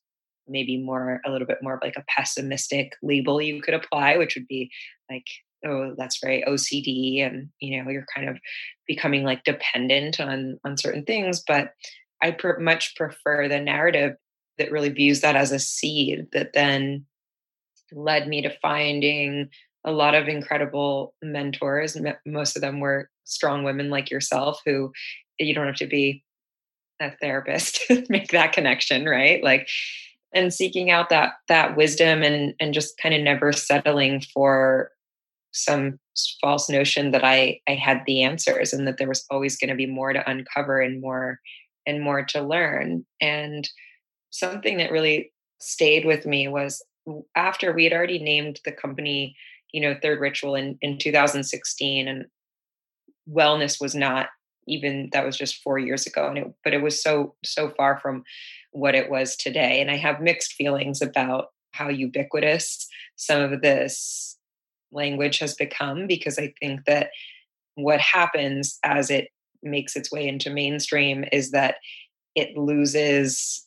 maybe 0.48 0.78
more, 0.78 1.22
a 1.26 1.32
little 1.32 1.48
bit 1.48 1.58
more 1.62 1.76
of 1.76 1.82
like 1.84 1.98
a 1.98 2.06
pessimistic 2.08 2.94
label 3.04 3.42
you 3.42 3.62
could 3.62 3.74
apply, 3.74 4.18
which 4.18 4.36
would 4.36 4.48
be 4.48 4.72
like 5.12 5.26
oh 5.66 5.94
that's 5.98 6.20
very 6.22 6.44
ocd 6.48 7.26
and 7.26 7.50
you 7.60 7.84
know 7.84 7.90
you're 7.90 8.06
kind 8.14 8.30
of 8.30 8.38
becoming 8.88 9.24
like 9.24 9.44
dependent 9.44 10.20
on 10.20 10.60
on 10.64 10.78
certain 10.78 11.04
things 11.04 11.44
but 11.48 11.74
i 12.22 12.32
pr- 12.32 12.60
much 12.60 12.96
prefer 12.96 13.48
the 13.48 13.60
narrative 13.60 14.16
that 14.58 14.72
really 14.72 14.90
views 14.90 15.22
that 15.22 15.36
as 15.36 15.52
a 15.52 15.60
seed 15.60 16.28
that 16.34 16.54
then 16.54 17.06
led 17.92 18.28
me 18.28 18.42
to 18.42 18.58
finding 18.62 19.50
a 19.86 19.92
lot 19.92 20.16
of 20.16 20.28
incredible 20.28 21.14
mentors 21.22 21.98
most 22.26 22.56
of 22.56 22.62
them 22.62 22.80
were 22.80 23.10
strong 23.24 23.64
women 23.64 23.90
like 23.90 24.12
yourself 24.12 24.62
who 24.66 24.92
you 25.40 25.54
don't 25.54 25.68
have 25.68 25.76
to 25.76 25.88
be 25.88 26.24
a 27.00 27.12
therapist 27.22 27.82
to 27.88 28.04
make 28.10 28.32
that 28.32 28.54
connection 28.54 29.06
right 29.06 29.44
like 29.44 29.70
and 30.34 30.54
seeking 30.54 30.92
out 30.92 31.10
that 31.10 31.34
that 31.48 31.78
wisdom 31.78 32.24
and 32.24 32.54
and 32.60 32.74
just 32.74 32.98
kind 32.98 33.16
of 33.16 33.22
never 33.22 33.54
settling 33.54 34.22
for 34.34 34.92
some 35.52 36.00
false 36.42 36.70
notion 36.70 37.12
that 37.12 37.24
I 37.24 37.60
I 37.68 37.76
had 37.76 38.02
the 38.06 38.24
answers 38.24 38.74
and 38.74 38.88
that 38.88 38.98
there 38.98 39.08
was 39.08 39.26
always 39.30 39.58
going 39.58 39.70
to 39.70 39.76
be 39.76 39.86
more 39.86 40.14
to 40.14 40.30
uncover 40.30 40.82
and 40.82 41.02
more 41.02 41.40
and 41.86 42.04
more 42.04 42.24
to 42.26 42.42
learn. 42.42 43.06
And 43.22 43.68
something 44.38 44.78
that 44.78 44.92
really 44.92 45.32
stayed 45.60 46.06
with 46.06 46.26
me 46.26 46.48
was 46.48 46.84
after 47.36 47.74
we 47.74 47.84
had 47.84 47.94
already 47.94 48.20
named 48.20 48.60
the 48.66 48.72
company, 48.72 49.36
you 49.72 49.82
know, 49.82 49.96
Third 50.02 50.20
Ritual 50.20 50.56
in 50.56 50.78
in 50.82 50.98
2016 50.98 52.08
and 52.08 52.26
wellness 53.30 53.82
was 53.82 53.96
not 53.96 54.28
even 54.68 55.10
that 55.14 55.26
was 55.26 55.38
just 55.38 55.62
4 55.64 55.80
years 55.80 56.06
ago 56.06 56.28
and 56.28 56.38
it 56.38 56.54
but 56.64 56.74
it 56.74 56.82
was 56.82 57.02
so 57.02 57.36
so 57.44 57.70
far 57.70 58.00
from 58.00 58.24
what 58.72 58.96
it 58.96 59.10
was 59.10 59.36
today 59.36 59.82
and 59.82 59.90
I 59.90 59.98
have 59.98 60.22
mixed 60.22 60.54
feelings 60.54 61.02
about 61.02 61.48
how 61.72 61.90
ubiquitous 61.90 62.88
some 63.16 63.42
of 63.42 63.62
this 63.62 64.38
language 64.92 65.40
has 65.40 65.56
become 65.56 66.08
because 66.08 66.40
I 66.40 66.54
think 66.60 66.86
that 66.86 67.10
what 67.76 68.00
happens 68.00 68.80
as 68.84 69.10
it 69.10 69.30
makes 69.62 69.96
its 69.96 70.12
way 70.12 70.28
into 70.28 70.50
mainstream 70.50 71.26
is 71.32 71.52
that 71.52 71.76
it 72.36 72.58
loses 72.58 73.67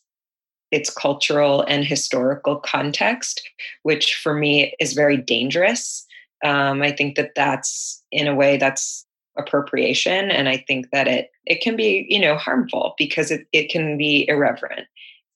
its 0.71 0.91
cultural 0.91 1.63
and 1.69 1.85
historical 1.85 2.57
context, 2.57 3.43
which 3.83 4.15
for 4.17 4.35
me 4.35 4.75
is 4.81 4.93
very 4.93 5.17
dangerous 5.17 6.07
Um, 6.45 6.83
I 6.83 6.93
think 6.93 7.17
that 7.17 7.33
that's 7.37 8.03
in 8.13 8.27
a 8.27 8.35
way 8.35 8.57
that's 8.57 9.07
appropriation, 9.37 10.31
and 10.31 10.49
I 10.49 10.65
think 10.67 10.91
that 10.93 11.07
it 11.09 11.31
it 11.47 11.61
can 11.61 11.77
be 11.77 12.07
you 12.09 12.21
know 12.21 12.37
harmful 12.37 12.95
because 12.99 13.31
it 13.31 13.47
it 13.53 13.71
can 13.71 13.99
be 13.99 14.27
irreverent, 14.29 14.87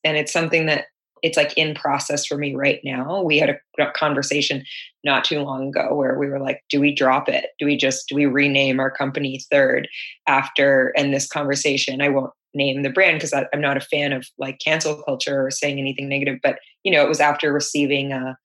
and 0.05 0.17
it's 0.17 0.33
something 0.33 0.67
that 0.67 0.87
it's 1.23 1.37
like 1.39 1.57
in 1.57 1.75
process 1.75 2.27
for 2.27 2.37
me 2.37 2.55
right 2.55 2.81
now. 2.85 3.23
We 3.23 3.39
had 3.39 3.51
a 3.51 3.91
conversation 3.97 4.65
not 5.05 5.25
too 5.25 5.41
long 5.41 5.69
ago 5.69 5.95
where 5.95 6.19
we 6.19 6.29
were 6.29 6.41
like, 6.41 6.63
do 6.69 6.81
we 6.81 6.95
drop 6.95 7.29
it? 7.29 7.47
Do 7.59 7.67
we 7.67 7.77
just 7.77 8.09
do 8.09 8.15
we 8.17 8.27
rename 8.27 8.81
our 8.81 8.91
company 8.91 9.41
third 9.51 9.89
after 10.27 10.93
and 10.97 11.15
this 11.15 11.27
conversation? 11.29 12.03
I 12.03 12.09
won't 12.11 12.33
name 12.55 12.83
the 12.83 12.91
brand 12.91 13.19
because 13.19 13.33
I'm 13.33 13.61
not 13.61 13.77
a 13.77 13.81
fan 13.81 14.13
of 14.13 14.27
like 14.39 14.59
cancel 14.65 15.03
culture 15.03 15.47
or 15.47 15.51
saying 15.51 15.79
anything 15.79 16.09
negative, 16.09 16.39
but 16.43 16.59
you 16.83 16.93
know, 16.93 17.03
it 17.03 17.09
was 17.09 17.21
after 17.21 17.53
receiving 17.53 18.13
a, 18.13 18.37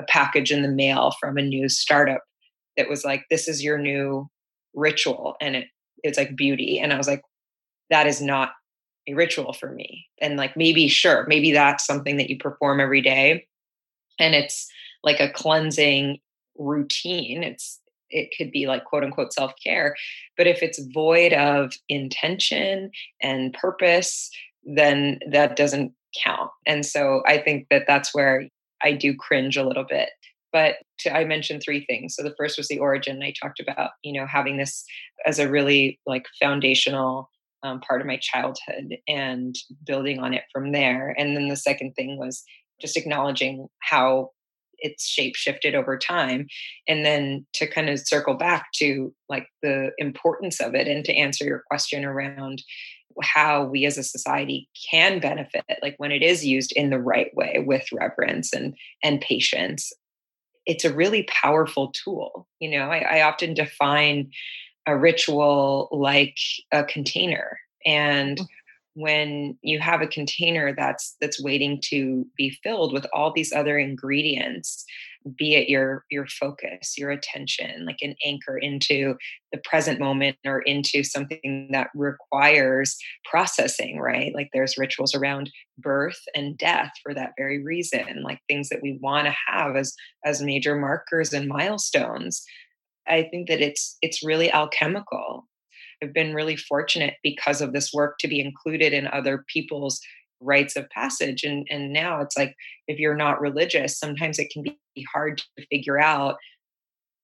a 0.00 0.04
package 0.04 0.50
in 0.50 0.62
the 0.62 0.68
mail 0.68 1.12
from 1.20 1.38
a 1.38 1.42
new 1.42 1.68
startup 1.68 2.22
that 2.76 2.88
was 2.88 3.04
like, 3.04 3.24
this 3.30 3.48
is 3.48 3.62
your 3.62 3.78
new 3.78 4.28
ritual. 4.74 5.36
And 5.40 5.56
it 5.56 5.66
it's 6.02 6.18
like 6.18 6.36
beauty. 6.36 6.78
And 6.78 6.92
I 6.92 6.98
was 6.98 7.08
like, 7.08 7.22
that 7.90 8.06
is 8.06 8.20
not 8.20 8.50
a 9.08 9.14
ritual 9.14 9.52
for 9.52 9.72
me. 9.72 10.06
And 10.20 10.36
like 10.36 10.56
maybe 10.56 10.88
sure, 10.88 11.24
maybe 11.28 11.52
that's 11.52 11.86
something 11.86 12.16
that 12.18 12.28
you 12.28 12.38
perform 12.38 12.80
every 12.80 13.00
day. 13.00 13.46
And 14.18 14.34
it's 14.34 14.68
like 15.02 15.20
a 15.20 15.30
cleansing 15.30 16.18
routine. 16.56 17.42
It's 17.42 17.80
it 18.10 18.30
could 18.36 18.50
be 18.50 18.66
like 18.66 18.84
quote 18.84 19.04
unquote 19.04 19.32
self-care. 19.32 19.94
But 20.36 20.46
if 20.46 20.62
it's 20.62 20.80
void 20.92 21.32
of 21.32 21.72
intention 21.88 22.90
and 23.22 23.52
purpose, 23.54 24.30
then 24.64 25.18
that 25.30 25.56
doesn't 25.56 25.92
count. 26.22 26.50
And 26.66 26.86
so 26.86 27.22
I 27.26 27.38
think 27.38 27.66
that 27.70 27.84
that's 27.86 28.14
where 28.14 28.48
I 28.82 28.92
do 28.92 29.14
cringe 29.14 29.56
a 29.56 29.66
little 29.66 29.84
bit. 29.88 30.10
But 30.52 30.76
to, 31.00 31.12
I 31.12 31.24
mentioned 31.24 31.62
three 31.64 31.84
things. 31.84 32.14
So 32.14 32.22
the 32.22 32.34
first 32.38 32.56
was 32.56 32.68
the 32.68 32.78
origin. 32.78 33.22
I 33.22 33.32
talked 33.42 33.58
about, 33.58 33.90
you 34.04 34.12
know, 34.12 34.26
having 34.26 34.56
this 34.56 34.84
as 35.26 35.40
a 35.40 35.50
really 35.50 35.98
like 36.06 36.26
foundational 36.40 37.28
um, 37.64 37.80
part 37.80 38.00
of 38.00 38.06
my 38.06 38.18
childhood 38.20 38.98
and 39.08 39.56
building 39.84 40.20
on 40.20 40.34
it 40.34 40.44
from 40.52 40.70
there. 40.70 41.14
And 41.18 41.36
then 41.36 41.48
the 41.48 41.56
second 41.56 41.94
thing 41.94 42.18
was 42.18 42.44
just 42.80 42.96
acknowledging 42.96 43.66
how 43.80 44.30
it's 44.78 45.06
shape 45.06 45.36
shifted 45.36 45.74
over 45.74 45.98
time 45.98 46.46
and 46.88 47.04
then 47.04 47.46
to 47.52 47.66
kind 47.66 47.88
of 47.88 47.98
circle 47.98 48.34
back 48.34 48.66
to 48.74 49.14
like 49.28 49.48
the 49.62 49.90
importance 49.98 50.60
of 50.60 50.74
it 50.74 50.88
and 50.88 51.04
to 51.04 51.14
answer 51.14 51.44
your 51.44 51.62
question 51.68 52.04
around 52.04 52.62
how 53.22 53.64
we 53.64 53.86
as 53.86 53.96
a 53.96 54.02
society 54.02 54.68
can 54.90 55.20
benefit 55.20 55.64
like 55.82 55.94
when 55.98 56.10
it 56.10 56.22
is 56.22 56.44
used 56.44 56.72
in 56.72 56.90
the 56.90 56.98
right 56.98 57.34
way 57.34 57.62
with 57.64 57.84
reverence 57.92 58.52
and 58.52 58.74
and 59.02 59.20
patience 59.20 59.92
it's 60.66 60.84
a 60.84 60.92
really 60.92 61.22
powerful 61.24 61.92
tool 61.92 62.48
you 62.58 62.70
know 62.70 62.90
i, 62.90 63.18
I 63.18 63.22
often 63.22 63.54
define 63.54 64.30
a 64.86 64.96
ritual 64.96 65.88
like 65.92 66.36
a 66.72 66.84
container 66.84 67.58
and 67.86 68.38
mm. 68.38 68.46
When 68.94 69.58
you 69.62 69.80
have 69.80 70.00
a 70.00 70.06
container 70.06 70.74
that's 70.76 71.16
that's 71.20 71.42
waiting 71.42 71.80
to 71.82 72.24
be 72.36 72.56
filled 72.62 72.92
with 72.92 73.06
all 73.12 73.32
these 73.32 73.52
other 73.52 73.78
ingredients 73.78 74.84
be 75.38 75.54
it 75.54 75.68
your 75.68 76.04
your 76.10 76.26
focus 76.26 76.96
your 76.98 77.10
attention 77.10 77.86
like 77.86 77.96
an 78.02 78.14
anchor 78.24 78.58
into 78.58 79.16
the 79.52 79.58
present 79.64 79.98
moment 79.98 80.36
or 80.44 80.60
into 80.60 81.02
something 81.02 81.68
that 81.72 81.88
requires 81.94 82.96
processing 83.24 83.98
right 83.98 84.34
like 84.34 84.50
there's 84.52 84.78
rituals 84.78 85.14
around 85.14 85.50
birth 85.78 86.20
and 86.34 86.58
death 86.58 86.92
for 87.02 87.14
that 87.14 87.32
very 87.38 87.64
reason 87.64 88.22
like 88.22 88.38
things 88.48 88.68
that 88.68 88.82
we 88.82 88.98
want 89.02 89.26
to 89.26 89.34
have 89.46 89.76
as 89.76 89.94
as 90.24 90.42
major 90.42 90.76
markers 90.76 91.32
and 91.32 91.48
milestones 91.48 92.44
I 93.06 93.24
think 93.30 93.48
that 93.48 93.60
it's 93.60 93.96
it's 94.02 94.24
really 94.24 94.50
alchemical. 94.50 95.46
I've 96.02 96.12
been 96.12 96.34
really 96.34 96.56
fortunate 96.56 97.14
because 97.22 97.60
of 97.60 97.72
this 97.72 97.92
work 97.92 98.18
to 98.18 98.28
be 98.28 98.40
included 98.40 98.92
in 98.92 99.06
other 99.08 99.44
people's 99.52 100.00
rites 100.40 100.76
of 100.76 100.90
passage 100.90 101.42
and 101.42 101.66
and 101.70 101.92
now 101.92 102.20
it's 102.20 102.36
like 102.36 102.54
if 102.86 102.98
you're 102.98 103.16
not 103.16 103.40
religious 103.40 103.98
sometimes 103.98 104.38
it 104.38 104.50
can 104.50 104.62
be 104.62 105.06
hard 105.10 105.38
to 105.38 105.66
figure 105.70 105.98
out 105.98 106.36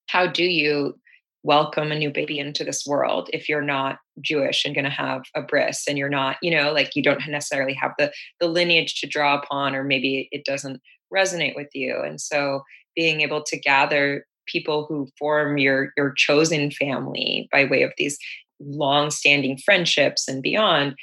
how 0.07 0.27
do 0.27 0.45
you 0.45 0.95
welcome 1.43 1.93
a 1.93 1.99
new 1.99 2.11
baby 2.11 2.39
into 2.39 2.65
this 2.65 2.87
world 2.87 3.29
if 3.33 3.47
you're 3.47 3.61
not 3.61 3.99
jewish 4.23 4.65
and 4.65 4.75
going 4.75 4.85
to 4.85 4.91
have 4.91 5.23
a 5.35 5.43
bris 5.43 5.87
and 5.87 5.99
you're 5.99 6.09
not 6.09 6.37
you 6.41 6.57
know 6.57 6.73
like 6.73 6.97
you 6.97 7.03
don't 7.03 7.27
necessarily 7.29 7.75
have 7.75 7.93
the 7.99 8.11
the 8.39 8.47
lineage 8.47 9.01
to 9.01 9.07
draw 9.07 9.37
upon 9.37 9.75
or 9.75 9.85
maybe 9.85 10.29
it 10.31 10.45
doesn't 10.45 10.81
resonate 11.13 11.57
with 11.57 11.69
you. 11.75 12.01
And 12.03 12.21
so 12.21 12.63
being 12.95 13.21
able 13.21 13.43
to 13.45 13.59
gather 13.59 14.27
people 14.47 14.87
who 14.87 15.09
form 15.19 15.59
your 15.59 15.93
your 15.97 16.13
chosen 16.13 16.71
family 16.71 17.49
by 17.53 17.65
way 17.65 17.83
of 17.83 17.93
these 17.97 18.19
long-standing 18.61 19.59
friendships 19.59 20.29
and 20.29 20.43
beyond 20.43 20.95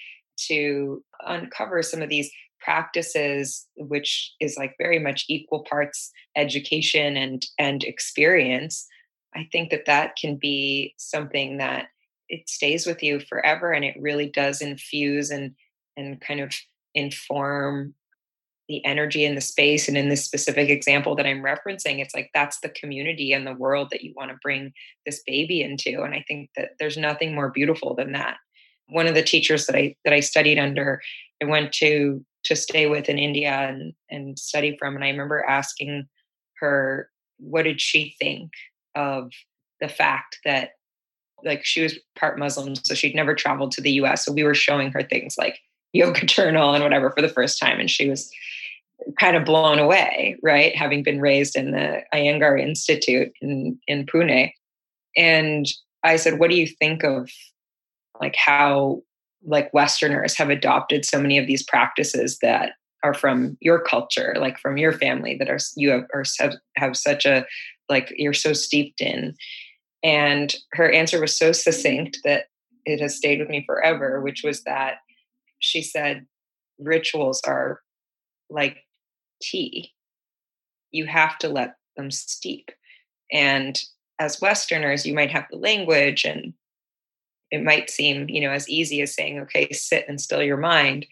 to 0.48 1.04
uncover 1.26 1.82
some 1.82 2.02
of 2.02 2.10
these 2.10 2.32
practices 2.60 3.68
which 3.78 4.34
is 4.40 4.58
like 4.58 4.76
very 4.78 5.00
much 5.00 5.26
equal 5.30 5.66
parts 5.70 6.12
education 6.36 7.16
and 7.16 7.46
and 7.58 7.84
experience. 7.84 8.88
I 9.36 9.48
think 9.52 9.70
that 9.70 9.86
that 9.86 10.16
can 10.20 10.36
be 10.36 10.94
something 10.98 11.58
that 11.58 11.88
it 12.30 12.50
stays 12.50 12.86
with 12.86 13.02
you 13.02 13.20
forever 13.20 13.72
and 13.72 13.86
it 13.86 13.96
really 14.00 14.30
does 14.30 14.62
infuse 14.62 15.30
and 15.30 15.54
and 15.96 16.20
kind 16.22 16.40
of 16.40 16.54
inform 16.94 17.94
the 18.68 18.84
energy 18.86 19.24
in 19.24 19.36
the 19.36 19.42
space 19.42 19.88
and 19.88 19.98
in 19.98 20.10
this 20.10 20.24
specific 20.24 20.70
example 20.70 21.16
that 21.16 21.26
i'm 21.26 21.44
referencing 21.44 22.00
it's 22.00 22.14
like 22.14 22.30
that's 22.34 22.60
the 22.60 22.70
community 22.70 23.34
and 23.34 23.48
the 23.48 23.54
world 23.54 23.90
that 23.92 24.04
you 24.04 24.14
want 24.16 24.30
to 24.30 24.38
bring 24.42 24.72
this 25.06 25.22
baby 25.26 25.62
into 25.62 26.02
and 26.02 26.14
i 26.14 26.24
think 26.28 26.50
that 26.56 26.72
there's 26.80 26.98
nothing 26.98 27.34
more 27.34 27.50
beautiful 27.50 27.96
than 27.96 28.12
that. 28.12 28.38
One 28.90 29.08
of 29.08 29.16
the 29.16 29.24
teachers 29.24 29.66
that 29.66 29.76
i 29.76 29.96
that 30.06 30.14
i 30.14 30.20
studied 30.20 30.58
under 30.58 31.02
i 31.42 31.46
went 31.46 31.74
to 31.74 32.24
to 32.46 32.56
stay 32.56 32.88
with 32.88 33.10
in 33.10 33.18
india 33.18 33.52
and 33.52 33.94
and 34.10 34.40
study 34.40 34.78
from 34.78 34.96
and 34.96 35.04
i 35.04 35.10
remember 35.10 35.44
asking 35.46 36.08
her 36.60 37.10
what 37.38 37.64
did 37.64 37.82
she 37.82 38.16
think 38.20 38.52
of 38.96 39.32
the 39.82 39.90
fact 39.90 40.40
that 40.46 40.72
like 41.44 41.66
she 41.66 41.84
was 41.84 42.00
part 42.16 42.40
muslim 42.40 42.76
so 42.76 42.96
she'd 42.96 43.16
never 43.16 43.36
traveled 43.36 43.72
to 43.72 43.82
the 43.82 43.92
us 43.92 44.26
so 44.26 44.32
we 44.32 44.44
were 44.44 44.56
showing 44.56 44.92
her 44.92 45.04
things 45.04 45.36
like 45.38 45.60
yoga 45.94 46.26
journal 46.26 46.74
and 46.74 46.84
whatever 46.84 47.12
for 47.12 47.22
the 47.22 47.30
first 47.30 47.60
time 47.60 47.80
and 47.80 47.90
she 47.90 48.10
was 48.10 48.32
kind 49.20 49.36
of 49.36 49.46
blown 49.46 49.80
away, 49.80 50.38
right? 50.44 50.76
Having 50.76 51.04
been 51.04 51.22
raised 51.22 51.56
in 51.56 51.72
the 51.72 52.02
Iyengar 52.14 52.60
Institute 52.62 53.32
in, 53.42 53.80
in 53.88 54.06
Pune. 54.06 54.52
And 55.16 55.66
I 56.04 56.18
said, 56.18 56.40
what 56.40 56.50
do 56.50 56.56
you 56.58 56.68
think 56.68 57.04
of 57.04 57.30
like 58.22 58.36
how 58.36 59.02
like 59.46 59.74
Westerners 59.74 60.36
have 60.36 60.50
adopted 60.50 61.06
so 61.06 61.22
many 61.22 61.38
of 61.38 61.48
these 61.48 61.64
practices 61.64 62.40
that 62.42 62.74
are 63.04 63.14
from 63.14 63.58
your 63.62 63.80
culture, 63.80 64.36
like 64.40 64.60
from 64.60 64.78
your 64.78 64.92
family 64.92 65.36
that 65.38 65.50
are 65.50 65.60
you 65.76 65.92
have 65.92 66.06
or 66.14 66.24
have, 66.40 66.56
have 66.76 66.98
such 66.98 67.26
a 67.26 67.46
like 67.90 68.12
you're 68.18 68.34
so 68.34 68.54
steeped 68.54 69.02
in. 69.02 69.36
And 70.04 70.56
her 70.74 70.92
answer 70.92 71.20
was 71.20 71.38
so 71.38 71.52
succinct 71.52 72.20
that 72.24 72.46
it 72.86 73.00
has 73.00 73.16
stayed 73.16 73.40
with 73.40 73.50
me 73.50 73.64
forever, 73.66 74.22
which 74.22 74.42
was 74.44 74.64
that 74.64 74.96
she 75.60 75.82
said 75.82 76.26
rituals 76.80 77.42
are 77.46 77.82
like 78.50 78.78
tea. 79.42 79.94
You 80.92 81.06
have 81.06 81.38
to 81.40 81.50
let 81.50 81.76
them 81.96 82.12
steep. 82.12 82.72
And 83.32 83.80
as 84.20 84.42
Westerners, 84.42 85.06
you 85.06 85.14
might 85.14 85.32
have 85.32 85.46
the 85.52 85.58
language 85.58 86.26
and 86.26 86.54
it 87.52 87.64
might 87.64 87.90
seem, 87.90 88.30
you 88.30 88.42
know, 88.42 88.52
as 88.52 88.70
easy 88.70 89.02
as 89.02 89.14
saying, 89.14 89.40
okay, 89.40 89.72
sit 89.72 90.06
and 90.08 90.20
still 90.20 90.44
your 90.44 90.58
mind, 90.58 91.06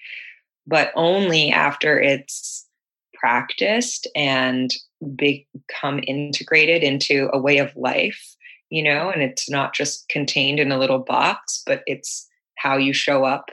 but 0.67 0.91
only 0.95 1.51
after 1.51 1.99
it's 1.99 2.65
practiced 3.13 4.07
and 4.15 4.73
become 5.15 6.01
integrated 6.05 6.83
into 6.83 7.29
a 7.31 7.39
way 7.39 7.57
of 7.57 7.75
life, 7.75 8.35
you 8.69 8.83
know, 8.83 9.09
and 9.09 9.21
it's 9.21 9.49
not 9.49 9.73
just 9.73 10.07
contained 10.09 10.59
in 10.59 10.71
a 10.71 10.77
little 10.77 10.99
box, 10.99 11.63
but 11.65 11.83
it's 11.85 12.27
how 12.55 12.77
you 12.77 12.93
show 12.93 13.23
up 13.23 13.51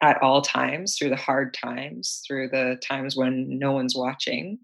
at 0.00 0.22
all 0.22 0.42
times 0.42 0.96
through 0.96 1.10
the 1.10 1.16
hard 1.16 1.54
times 1.54 2.22
through 2.26 2.48
the 2.48 2.78
times 2.82 3.16
when 3.16 3.58
no 3.58 3.72
one's 3.72 3.96
watching. 3.96 4.58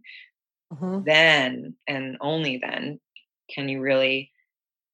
Mm-hmm. 0.73 1.03
then 1.03 1.75
and 1.88 2.16
only 2.21 2.59
then 2.59 3.01
can 3.53 3.69
you 3.69 3.81
really 3.81 4.31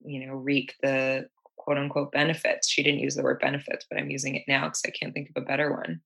you 0.02 0.26
know 0.26 0.32
reap 0.32 0.72
the 0.82 1.28
quote 1.56 1.76
unquote 1.76 2.12
benefits. 2.12 2.66
She 2.66 2.82
didn't 2.82 3.00
use 3.00 3.14
the 3.14 3.22
word 3.22 3.40
benefits 3.40 3.84
but 3.90 3.98
i'm 3.98 4.08
using 4.08 4.36
it 4.36 4.44
now 4.48 4.64
because 4.64 4.82
i 4.86 4.90
can't 4.90 5.12
think 5.12 5.30
of 5.30 5.42
a 5.42 5.46
better 5.46 5.72
one. 5.72 6.00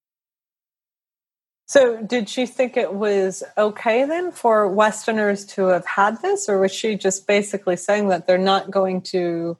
So 1.66 2.02
did 2.02 2.28
she 2.28 2.46
think 2.46 2.76
it 2.76 2.94
was 2.94 3.44
okay 3.56 4.04
then 4.04 4.32
for 4.32 4.66
westerners 4.66 5.44
to 5.46 5.66
have 5.66 5.86
had 5.86 6.20
this 6.20 6.48
or 6.48 6.58
was 6.58 6.72
she 6.72 6.96
just 6.96 7.28
basically 7.28 7.76
saying 7.76 8.08
that 8.08 8.26
they're 8.26 8.38
not 8.38 8.72
going 8.72 9.02
to 9.02 9.56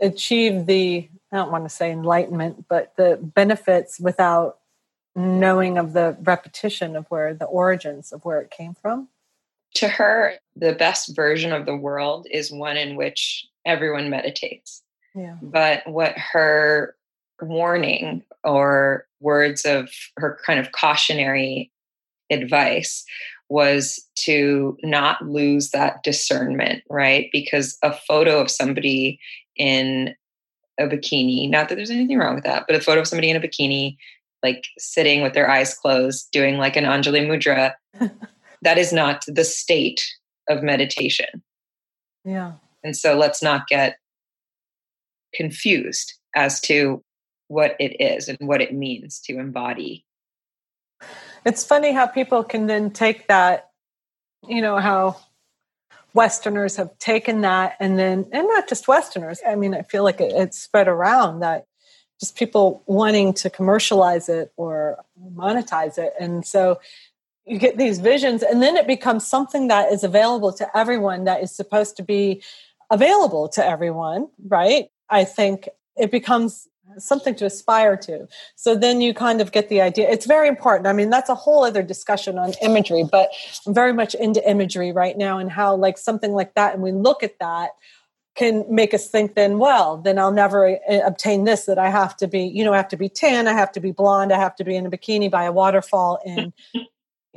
achieve 0.00 0.66
the 0.66 1.08
I 1.32 1.36
don't 1.36 1.50
want 1.50 1.64
to 1.64 1.68
say 1.68 1.90
enlightenment, 1.90 2.66
but 2.68 2.94
the 2.96 3.18
benefits 3.20 3.98
without 3.98 4.58
knowing 5.16 5.78
of 5.78 5.92
the 5.92 6.16
repetition 6.22 6.94
of 6.94 7.06
where 7.06 7.34
the 7.34 7.44
origins 7.44 8.12
of 8.12 8.24
where 8.24 8.40
it 8.40 8.50
came 8.50 8.74
from? 8.74 9.08
to 9.74 9.88
her, 9.88 10.34
the 10.56 10.72
best 10.72 11.14
version 11.14 11.52
of 11.52 11.66
the 11.66 11.76
world 11.76 12.26
is 12.30 12.50
one 12.50 12.76
in 12.76 12.96
which 12.96 13.46
everyone 13.66 14.08
meditates. 14.08 14.82
Yeah. 15.14 15.36
But 15.42 15.86
what 15.86 16.16
her 16.16 16.96
warning 17.40 18.22
or 18.44 19.06
words 19.20 19.64
of 19.64 19.90
her 20.16 20.38
kind 20.46 20.60
of 20.60 20.72
cautionary 20.72 21.72
advice 22.30 23.04
was 23.48 24.00
to 24.16 24.76
not 24.82 25.22
lose 25.28 25.70
that 25.70 26.02
discernment, 26.02 26.82
right? 26.88 27.28
Because 27.32 27.76
a 27.82 27.92
photo 27.92 28.40
of 28.40 28.50
somebody 28.50 29.20
in 29.56 30.14
a 30.78 30.84
bikini, 30.84 31.48
not 31.48 31.68
that 31.68 31.76
there's 31.76 31.90
anything 31.90 32.18
wrong 32.18 32.34
with 32.34 32.44
that, 32.44 32.64
but 32.66 32.76
a 32.76 32.80
photo 32.80 33.00
of 33.00 33.06
somebody 33.06 33.30
in 33.30 33.36
a 33.36 33.40
bikini, 33.40 33.96
like 34.42 34.66
sitting 34.78 35.22
with 35.22 35.34
their 35.34 35.48
eyes 35.48 35.74
closed, 35.74 36.28
doing 36.32 36.58
like 36.58 36.76
an 36.76 36.84
Anjali 36.84 37.26
Mudra, 37.26 37.74
that 38.62 38.78
is 38.78 38.92
not 38.92 39.24
the 39.26 39.44
state 39.44 40.04
of 40.48 40.62
meditation. 40.62 41.42
Yeah. 42.24 42.52
And 42.82 42.96
so 42.96 43.16
let's 43.16 43.42
not 43.42 43.66
get 43.66 43.98
confused 45.34 46.14
as 46.34 46.60
to 46.62 47.02
what 47.48 47.76
it 47.78 47.96
is 48.00 48.28
and 48.28 48.38
what 48.40 48.60
it 48.60 48.74
means 48.74 49.20
to 49.20 49.38
embody. 49.38 50.03
It's 51.44 51.64
funny 51.64 51.92
how 51.92 52.06
people 52.06 52.44
can 52.44 52.66
then 52.66 52.90
take 52.90 53.28
that, 53.28 53.70
you 54.48 54.62
know, 54.62 54.78
how 54.78 55.16
Westerners 56.14 56.76
have 56.76 56.96
taken 56.98 57.40
that 57.42 57.76
and 57.80 57.98
then, 57.98 58.26
and 58.32 58.46
not 58.48 58.68
just 58.68 58.88
Westerners, 58.88 59.40
I 59.46 59.56
mean, 59.56 59.74
I 59.74 59.82
feel 59.82 60.04
like 60.04 60.20
it, 60.20 60.32
it's 60.32 60.58
spread 60.58 60.88
around 60.88 61.40
that 61.40 61.66
just 62.20 62.36
people 62.36 62.82
wanting 62.86 63.34
to 63.34 63.50
commercialize 63.50 64.28
it 64.28 64.52
or 64.56 65.04
monetize 65.34 65.98
it. 65.98 66.14
And 66.18 66.46
so 66.46 66.80
you 67.44 67.58
get 67.58 67.76
these 67.76 67.98
visions, 67.98 68.42
and 68.42 68.62
then 68.62 68.76
it 68.76 68.86
becomes 68.86 69.26
something 69.26 69.68
that 69.68 69.92
is 69.92 70.02
available 70.02 70.52
to 70.54 70.76
everyone 70.76 71.24
that 71.24 71.42
is 71.42 71.50
supposed 71.50 71.96
to 71.96 72.02
be 72.02 72.42
available 72.90 73.48
to 73.48 73.66
everyone, 73.66 74.28
right? 74.46 74.88
I 75.10 75.24
think 75.24 75.68
it 75.96 76.10
becomes 76.10 76.68
something 76.98 77.34
to 77.36 77.46
aspire 77.46 77.96
to. 77.96 78.26
So 78.56 78.74
then 78.74 79.00
you 79.00 79.14
kind 79.14 79.40
of 79.40 79.52
get 79.52 79.68
the 79.68 79.80
idea. 79.80 80.08
It's 80.10 80.26
very 80.26 80.48
important. 80.48 80.86
I 80.86 80.92
mean, 80.92 81.10
that's 81.10 81.30
a 81.30 81.34
whole 81.34 81.64
other 81.64 81.82
discussion 81.82 82.38
on 82.38 82.52
imagery, 82.62 83.04
but 83.10 83.30
I'm 83.66 83.74
very 83.74 83.92
much 83.92 84.14
into 84.14 84.48
imagery 84.48 84.92
right 84.92 85.16
now 85.16 85.38
and 85.38 85.50
how 85.50 85.74
like 85.74 85.98
something 85.98 86.32
like 86.32 86.54
that 86.54 86.74
and 86.74 86.82
we 86.82 86.92
look 86.92 87.22
at 87.22 87.38
that 87.40 87.70
can 88.34 88.64
make 88.68 88.92
us 88.92 89.08
think 89.08 89.34
then 89.34 89.58
well 89.58 89.96
then 89.98 90.18
i'll 90.18 90.32
never 90.32 90.78
eh, 90.88 91.00
obtain 91.04 91.44
this 91.44 91.66
that 91.66 91.78
i 91.78 91.88
have 91.88 92.16
to 92.16 92.26
be 92.26 92.40
you 92.40 92.64
know 92.64 92.72
i 92.72 92.76
have 92.76 92.88
to 92.88 92.96
be 92.96 93.08
tan 93.08 93.46
i 93.46 93.52
have 93.52 93.70
to 93.70 93.80
be 93.80 93.92
blonde 93.92 94.32
i 94.32 94.38
have 94.38 94.56
to 94.56 94.64
be 94.64 94.74
in 94.74 94.86
a 94.86 94.90
bikini 94.90 95.30
by 95.30 95.44
a 95.44 95.52
waterfall 95.52 96.18
in 96.24 96.52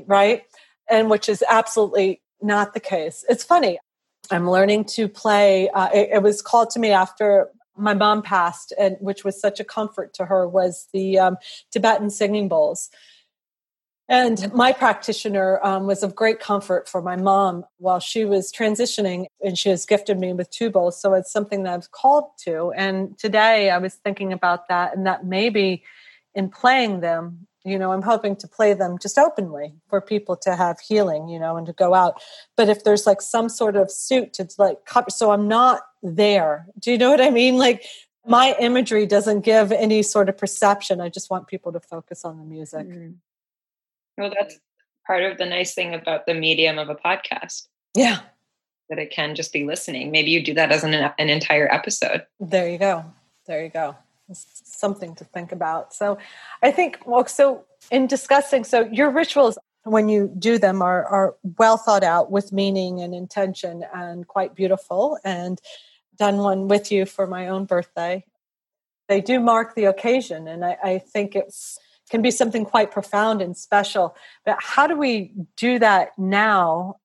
right 0.07 0.43
and 0.89 1.09
which 1.09 1.29
is 1.29 1.43
absolutely 1.49 2.21
not 2.41 2.73
the 2.73 2.79
case 2.79 3.23
it's 3.29 3.43
funny 3.43 3.79
i'm 4.31 4.49
learning 4.49 4.83
to 4.83 5.07
play 5.07 5.69
uh, 5.69 5.89
it, 5.93 6.09
it 6.13 6.23
was 6.23 6.41
called 6.41 6.69
to 6.69 6.79
me 6.79 6.89
after 6.89 7.49
my 7.77 7.93
mom 7.93 8.21
passed 8.21 8.73
and 8.79 8.97
which 8.99 9.23
was 9.23 9.39
such 9.39 9.59
a 9.59 9.63
comfort 9.63 10.13
to 10.15 10.25
her 10.25 10.47
was 10.47 10.87
the 10.93 11.19
um, 11.19 11.37
tibetan 11.71 12.09
singing 12.09 12.47
bowls. 12.47 12.89
And 14.09 14.53
my 14.53 14.71
practitioner 14.71 15.59
um, 15.65 15.85
was 15.85 16.01
of 16.01 16.15
great 16.15 16.39
comfort 16.39 16.87
for 16.87 17.01
my 17.01 17.17
mom 17.17 17.65
while 17.77 17.99
she 17.99 18.23
was 18.23 18.53
transitioning 18.53 19.25
and 19.41 19.57
she 19.57 19.67
has 19.69 19.85
gifted 19.85 20.17
me 20.17 20.31
with 20.31 20.49
two 20.49 20.69
bowls 20.69 20.99
so 20.99 21.13
it's 21.13 21.31
something 21.31 21.63
that 21.63 21.73
i 21.73 21.75
was 21.75 21.89
called 21.89 22.29
to. 22.45 22.71
And 22.75 23.17
today 23.17 23.69
i 23.69 23.77
was 23.77 23.95
thinking 23.95 24.31
about 24.31 24.69
that 24.69 24.95
and 24.95 25.05
that 25.05 25.25
maybe 25.25 25.83
in 26.35 26.49
playing 26.49 27.01
them. 27.01 27.47
You 27.65 27.77
know 27.77 27.91
i'm 27.91 28.01
hoping 28.01 28.37
to 28.37 28.47
play 28.47 28.73
them 28.73 28.97
just 28.97 29.17
openly 29.17 29.73
for 29.89 29.99
people 29.99 30.37
to 30.37 30.55
have 30.55 30.79
healing 30.79 31.27
you 31.27 31.37
know 31.37 31.57
and 31.57 31.67
to 31.67 31.73
go 31.73 31.93
out. 31.93 32.21
But 32.55 32.69
if 32.69 32.85
there's 32.85 33.05
like 33.05 33.21
some 33.21 33.49
sort 33.49 33.75
of 33.75 33.91
suit 33.91 34.31
to 34.33 34.47
like 34.57 34.85
cover 34.85 35.09
so 35.09 35.31
i'm 35.31 35.49
not 35.49 35.81
there. 36.03 36.67
Do 36.79 36.91
you 36.91 36.97
know 36.97 37.09
what 37.09 37.21
i 37.21 37.29
mean? 37.29 37.57
Like 37.57 37.83
my 38.25 38.55
imagery 38.59 39.05
doesn't 39.05 39.41
give 39.41 39.71
any 39.71 40.03
sort 40.03 40.29
of 40.29 40.37
perception. 40.37 41.01
I 41.01 41.09
just 41.09 41.29
want 41.29 41.47
people 41.47 41.71
to 41.71 41.79
focus 41.79 42.25
on 42.25 42.37
the 42.37 42.43
music. 42.43 42.87
Mm-hmm. 42.87 43.11
well 44.17 44.31
that's 44.37 44.59
part 45.05 45.23
of 45.23 45.37
the 45.37 45.45
nice 45.45 45.73
thing 45.73 45.93
about 45.93 46.25
the 46.25 46.33
medium 46.33 46.77
of 46.77 46.89
a 46.89 46.95
podcast. 46.95 47.67
Yeah. 47.95 48.19
That 48.89 48.99
it 48.99 49.11
can 49.11 49.35
just 49.35 49.53
be 49.53 49.63
listening. 49.63 50.11
Maybe 50.11 50.31
you 50.31 50.43
do 50.43 50.53
that 50.53 50.71
as 50.71 50.83
an, 50.83 50.93
an 50.93 51.29
entire 51.29 51.71
episode. 51.73 52.25
There 52.39 52.69
you 52.69 52.77
go. 52.77 53.05
There 53.45 53.63
you 53.63 53.69
go. 53.69 53.95
Something 54.33 55.15
to 55.15 55.23
think 55.23 55.53
about. 55.53 55.93
So 55.93 56.17
I 56.61 56.71
think, 56.71 56.99
well, 57.05 57.25
so 57.25 57.63
in 57.89 58.07
discussing, 58.07 58.65
so 58.65 58.81
your 58.81 59.09
rituals, 59.09 59.57
when 59.87 60.09
you 60.09 60.33
do 60.37 60.57
them, 60.57 60.81
are, 60.81 61.05
are 61.05 61.35
well 61.57 61.77
thought 61.77 62.03
out 62.03 62.31
with 62.31 62.51
meaning 62.51 63.01
and 63.01 63.13
intention 63.13 63.83
and 63.93 64.27
quite 64.27 64.55
beautiful. 64.55 65.17
And 65.23 65.59
done 66.17 66.37
one 66.37 66.67
with 66.67 66.91
you 66.91 67.05
for 67.05 67.27
my 67.27 67.47
own 67.47 67.65
birthday. 67.65 68.25
They 69.07 69.21
do 69.21 69.39
mark 69.39 69.75
the 69.75 69.85
occasion, 69.85 70.47
and 70.47 70.65
I, 70.65 70.77
I 70.83 70.97
think 70.99 71.35
it's 71.35 71.77
can 72.09 72.21
be 72.21 72.31
something 72.31 72.63
quite 72.63 72.89
profound 72.91 73.41
and 73.41 73.57
special. 73.57 74.15
But 74.45 74.57
how 74.61 74.87
do 74.87 74.95
we 74.97 75.33
do 75.57 75.77
that 75.79 76.17
now 76.17 76.95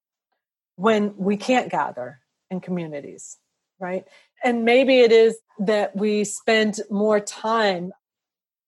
when 0.77 1.16
we 1.16 1.37
can't 1.37 1.71
gather 1.71 2.21
in 2.51 2.61
communities, 2.61 3.37
right? 3.81 4.07
And 4.45 4.64
maybe 4.64 5.01
it 5.01 5.11
is 5.11 5.37
that 5.59 5.97
we 5.97 6.25
spend 6.25 6.81
more 6.90 7.18
time, 7.21 7.92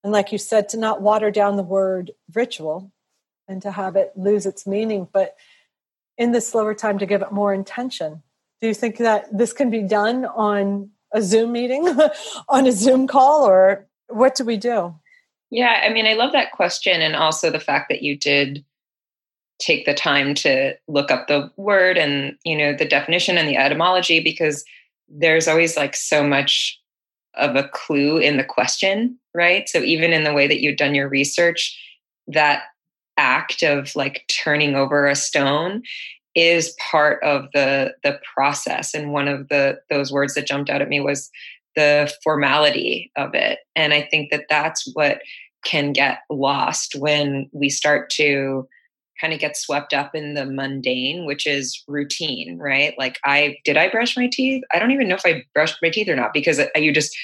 and 0.02 0.12
like 0.12 0.32
you 0.32 0.38
said, 0.38 0.68
to 0.70 0.76
not 0.76 1.02
water 1.02 1.30
down 1.30 1.56
the 1.56 1.62
word 1.62 2.10
ritual 2.34 2.92
and 3.48 3.62
to 3.62 3.70
have 3.70 3.96
it 3.96 4.12
lose 4.16 4.46
its 4.46 4.66
meaning, 4.66 5.08
but 5.12 5.36
in 6.16 6.32
the 6.32 6.40
slower 6.40 6.74
time 6.74 6.98
to 6.98 7.06
give 7.06 7.22
it 7.22 7.32
more 7.32 7.52
intention. 7.52 8.22
Do 8.60 8.68
you 8.68 8.74
think 8.74 8.98
that 8.98 9.36
this 9.36 9.52
can 9.52 9.70
be 9.70 9.82
done 9.82 10.24
on 10.24 10.90
a 11.12 11.22
Zoom 11.22 11.52
meeting, 11.52 11.88
on 12.48 12.66
a 12.66 12.72
Zoom 12.72 13.06
call, 13.06 13.44
or 13.44 13.86
what 14.08 14.34
do 14.34 14.44
we 14.44 14.56
do? 14.56 14.94
Yeah, 15.50 15.82
I 15.84 15.92
mean, 15.92 16.06
I 16.06 16.14
love 16.14 16.32
that 16.32 16.52
question, 16.52 17.00
and 17.00 17.14
also 17.14 17.50
the 17.50 17.60
fact 17.60 17.88
that 17.88 18.02
you 18.02 18.16
did 18.16 18.64
take 19.60 19.86
the 19.86 19.94
time 19.94 20.34
to 20.34 20.74
look 20.88 21.10
up 21.10 21.28
the 21.28 21.50
word 21.56 21.96
and 21.96 22.36
you 22.44 22.56
know 22.56 22.74
the 22.74 22.84
definition 22.84 23.38
and 23.38 23.48
the 23.48 23.56
etymology 23.56 24.18
because 24.18 24.64
there's 25.08 25.46
always 25.46 25.76
like 25.76 25.94
so 25.94 26.26
much 26.26 26.80
of 27.36 27.56
a 27.56 27.68
clue 27.68 28.18
in 28.18 28.36
the 28.36 28.44
question, 28.44 29.18
right? 29.34 29.68
So 29.68 29.78
even 29.78 30.12
in 30.12 30.24
the 30.24 30.32
way 30.32 30.46
that 30.46 30.60
you've 30.60 30.76
done 30.76 30.94
your 30.94 31.08
research, 31.08 31.78
that 32.28 32.62
act 33.16 33.62
of 33.62 33.94
like 33.94 34.24
turning 34.28 34.74
over 34.74 35.06
a 35.06 35.14
stone 35.14 35.82
is 36.34 36.74
part 36.90 37.22
of 37.22 37.46
the 37.54 37.94
the 38.02 38.18
process 38.34 38.94
and 38.94 39.12
one 39.12 39.28
of 39.28 39.48
the 39.48 39.78
those 39.90 40.10
words 40.10 40.34
that 40.34 40.46
jumped 40.46 40.68
out 40.68 40.82
at 40.82 40.88
me 40.88 41.00
was 41.00 41.30
the 41.76 42.12
formality 42.22 43.10
of 43.16 43.34
it 43.34 43.60
and 43.76 43.94
i 43.94 44.02
think 44.10 44.30
that 44.30 44.46
that's 44.48 44.90
what 44.94 45.20
can 45.64 45.92
get 45.92 46.18
lost 46.30 46.94
when 46.96 47.48
we 47.52 47.70
start 47.70 48.10
to 48.10 48.68
kind 49.20 49.32
of 49.32 49.40
get 49.40 49.56
swept 49.56 49.94
up 49.94 50.14
in 50.14 50.34
the 50.34 50.44
mundane, 50.44 51.24
which 51.24 51.46
is 51.46 51.82
routine, 51.88 52.58
right? 52.58 52.94
Like 52.98 53.18
I 53.24 53.56
did 53.64 53.76
I 53.76 53.88
brush 53.88 54.16
my 54.16 54.28
teeth? 54.30 54.62
I 54.72 54.78
don't 54.78 54.90
even 54.90 55.08
know 55.08 55.14
if 55.14 55.24
I 55.24 55.44
brushed 55.54 55.78
my 55.82 55.90
teeth 55.90 56.08
or 56.08 56.16
not 56.16 56.32
because 56.32 56.58
uh, 56.58 56.66
you 56.76 56.92
just 56.92 57.16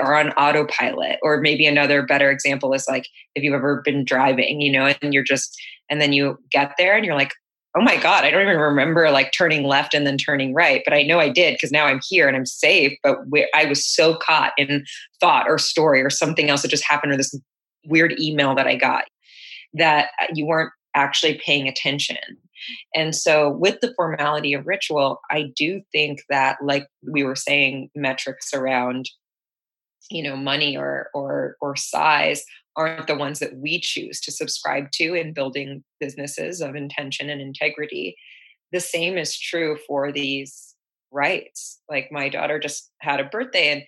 are 0.00 0.14
on 0.14 0.30
autopilot. 0.32 1.18
Or 1.22 1.40
maybe 1.40 1.66
another 1.66 2.02
better 2.02 2.30
example 2.30 2.74
is 2.74 2.86
like 2.88 3.06
if 3.34 3.42
you've 3.42 3.54
ever 3.54 3.82
been 3.84 4.04
driving, 4.04 4.60
you 4.60 4.72
know, 4.72 4.92
and 5.00 5.14
you're 5.14 5.24
just 5.24 5.56
and 5.90 6.00
then 6.00 6.12
you 6.12 6.38
get 6.50 6.74
there 6.78 6.96
and 6.96 7.04
you're 7.04 7.14
like, 7.14 7.32
oh 7.76 7.82
my 7.82 7.96
god, 7.96 8.24
I 8.24 8.30
don't 8.30 8.42
even 8.42 8.58
remember 8.58 9.10
like 9.10 9.32
turning 9.32 9.64
left 9.64 9.94
and 9.94 10.06
then 10.06 10.18
turning 10.18 10.54
right, 10.54 10.82
but 10.84 10.94
I 10.94 11.02
know 11.02 11.20
I 11.20 11.28
did 11.28 11.54
because 11.54 11.70
now 11.70 11.86
I'm 11.86 12.00
here 12.08 12.26
and 12.26 12.36
I'm 12.36 12.46
safe. 12.46 12.98
But 13.02 13.18
I 13.54 13.66
was 13.66 13.86
so 13.86 14.16
caught 14.16 14.52
in 14.58 14.84
thought 15.20 15.46
or 15.48 15.58
story 15.58 16.02
or 16.02 16.10
something 16.10 16.50
else 16.50 16.62
that 16.62 16.68
just 16.68 16.88
happened 16.88 17.12
or 17.12 17.16
this 17.16 17.38
weird 17.86 18.18
email 18.18 18.54
that 18.54 18.66
I 18.66 18.74
got 18.74 19.04
that 19.74 20.10
uh, 20.20 20.26
you 20.34 20.46
weren't 20.46 20.72
actually 20.94 21.40
paying 21.44 21.68
attention. 21.68 22.16
And 22.94 23.14
so, 23.14 23.50
with 23.50 23.80
the 23.80 23.92
formality 23.94 24.52
of 24.52 24.66
ritual, 24.66 25.20
I 25.30 25.52
do 25.56 25.80
think 25.92 26.22
that, 26.28 26.56
like 26.62 26.86
we 27.08 27.22
were 27.22 27.36
saying, 27.36 27.90
metrics 27.94 28.52
around, 28.52 29.08
you 30.10 30.22
know, 30.22 30.36
money 30.36 30.76
or 30.76 31.10
or 31.14 31.56
or 31.60 31.76
size 31.76 32.44
aren't 32.76 33.06
the 33.06 33.16
ones 33.16 33.40
that 33.40 33.56
we 33.56 33.80
choose 33.80 34.20
to 34.20 34.32
subscribe 34.32 34.90
to 34.92 35.14
in 35.14 35.32
building 35.32 35.82
businesses 36.00 36.60
of 36.60 36.76
intention 36.76 37.28
and 37.28 37.40
integrity. 37.40 38.16
The 38.72 38.80
same 38.80 39.18
is 39.18 39.38
true 39.38 39.78
for 39.86 40.12
these 40.12 40.68
rites 41.10 41.80
Like 41.88 42.12
my 42.12 42.28
daughter 42.28 42.58
just 42.58 42.90
had 43.00 43.20
a 43.20 43.24
birthday 43.24 43.72
and 43.72 43.82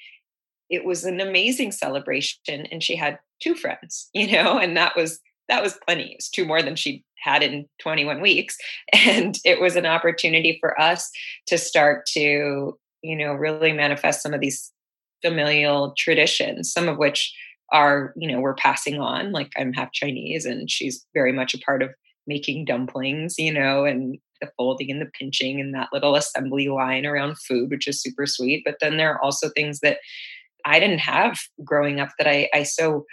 it 0.70 0.84
was 0.84 1.04
an 1.04 1.20
amazing 1.20 1.72
celebration 1.72 2.66
and 2.70 2.82
she 2.82 2.96
had 2.96 3.18
two 3.42 3.54
friends, 3.54 4.08
you 4.14 4.30
know, 4.30 4.58
and 4.58 4.76
that 4.76 4.96
was 4.96 5.20
that 5.48 5.62
was 5.62 5.78
plenty. 5.84 6.12
It 6.12 6.18
was 6.18 6.28
two 6.28 6.44
more 6.44 6.62
than 6.62 6.76
she 6.76 7.04
had 7.18 7.42
in 7.42 7.66
21 7.80 8.20
weeks. 8.20 8.56
And 8.94 9.36
it 9.44 9.60
was 9.60 9.76
an 9.76 9.86
opportunity 9.86 10.58
for 10.60 10.80
us 10.80 11.10
to 11.48 11.58
start 11.58 12.06
to, 12.12 12.78
you 13.02 13.16
know, 13.16 13.32
really 13.32 13.72
manifest 13.72 14.22
some 14.22 14.32
of 14.32 14.40
these 14.40 14.70
familial 15.24 15.94
traditions, 15.96 16.72
some 16.72 16.88
of 16.88 16.98
which 16.98 17.34
are, 17.72 18.12
you 18.16 18.30
know, 18.30 18.40
we're 18.40 18.54
passing 18.54 19.00
on. 19.00 19.32
Like 19.32 19.50
I'm 19.56 19.72
half 19.72 19.92
Chinese 19.92 20.44
and 20.44 20.70
she's 20.70 21.06
very 21.14 21.32
much 21.32 21.54
a 21.54 21.58
part 21.58 21.82
of 21.82 21.90
making 22.26 22.64
dumplings, 22.64 23.36
you 23.38 23.52
know, 23.52 23.84
and 23.84 24.18
the 24.40 24.50
folding 24.56 24.90
and 24.90 25.00
the 25.00 25.10
pinching 25.18 25.60
and 25.60 25.74
that 25.74 25.88
little 25.92 26.16
assembly 26.16 26.68
line 26.68 27.06
around 27.06 27.38
food, 27.38 27.70
which 27.70 27.86
is 27.86 28.00
super 28.00 28.26
sweet. 28.26 28.62
But 28.64 28.76
then 28.80 28.96
there 28.96 29.12
are 29.12 29.22
also 29.22 29.48
things 29.50 29.80
that 29.80 29.98
I 30.64 30.80
didn't 30.80 30.98
have 31.00 31.38
growing 31.64 32.00
up 32.00 32.10
that 32.18 32.26
I, 32.26 32.48
I 32.52 32.62
so 32.62 33.04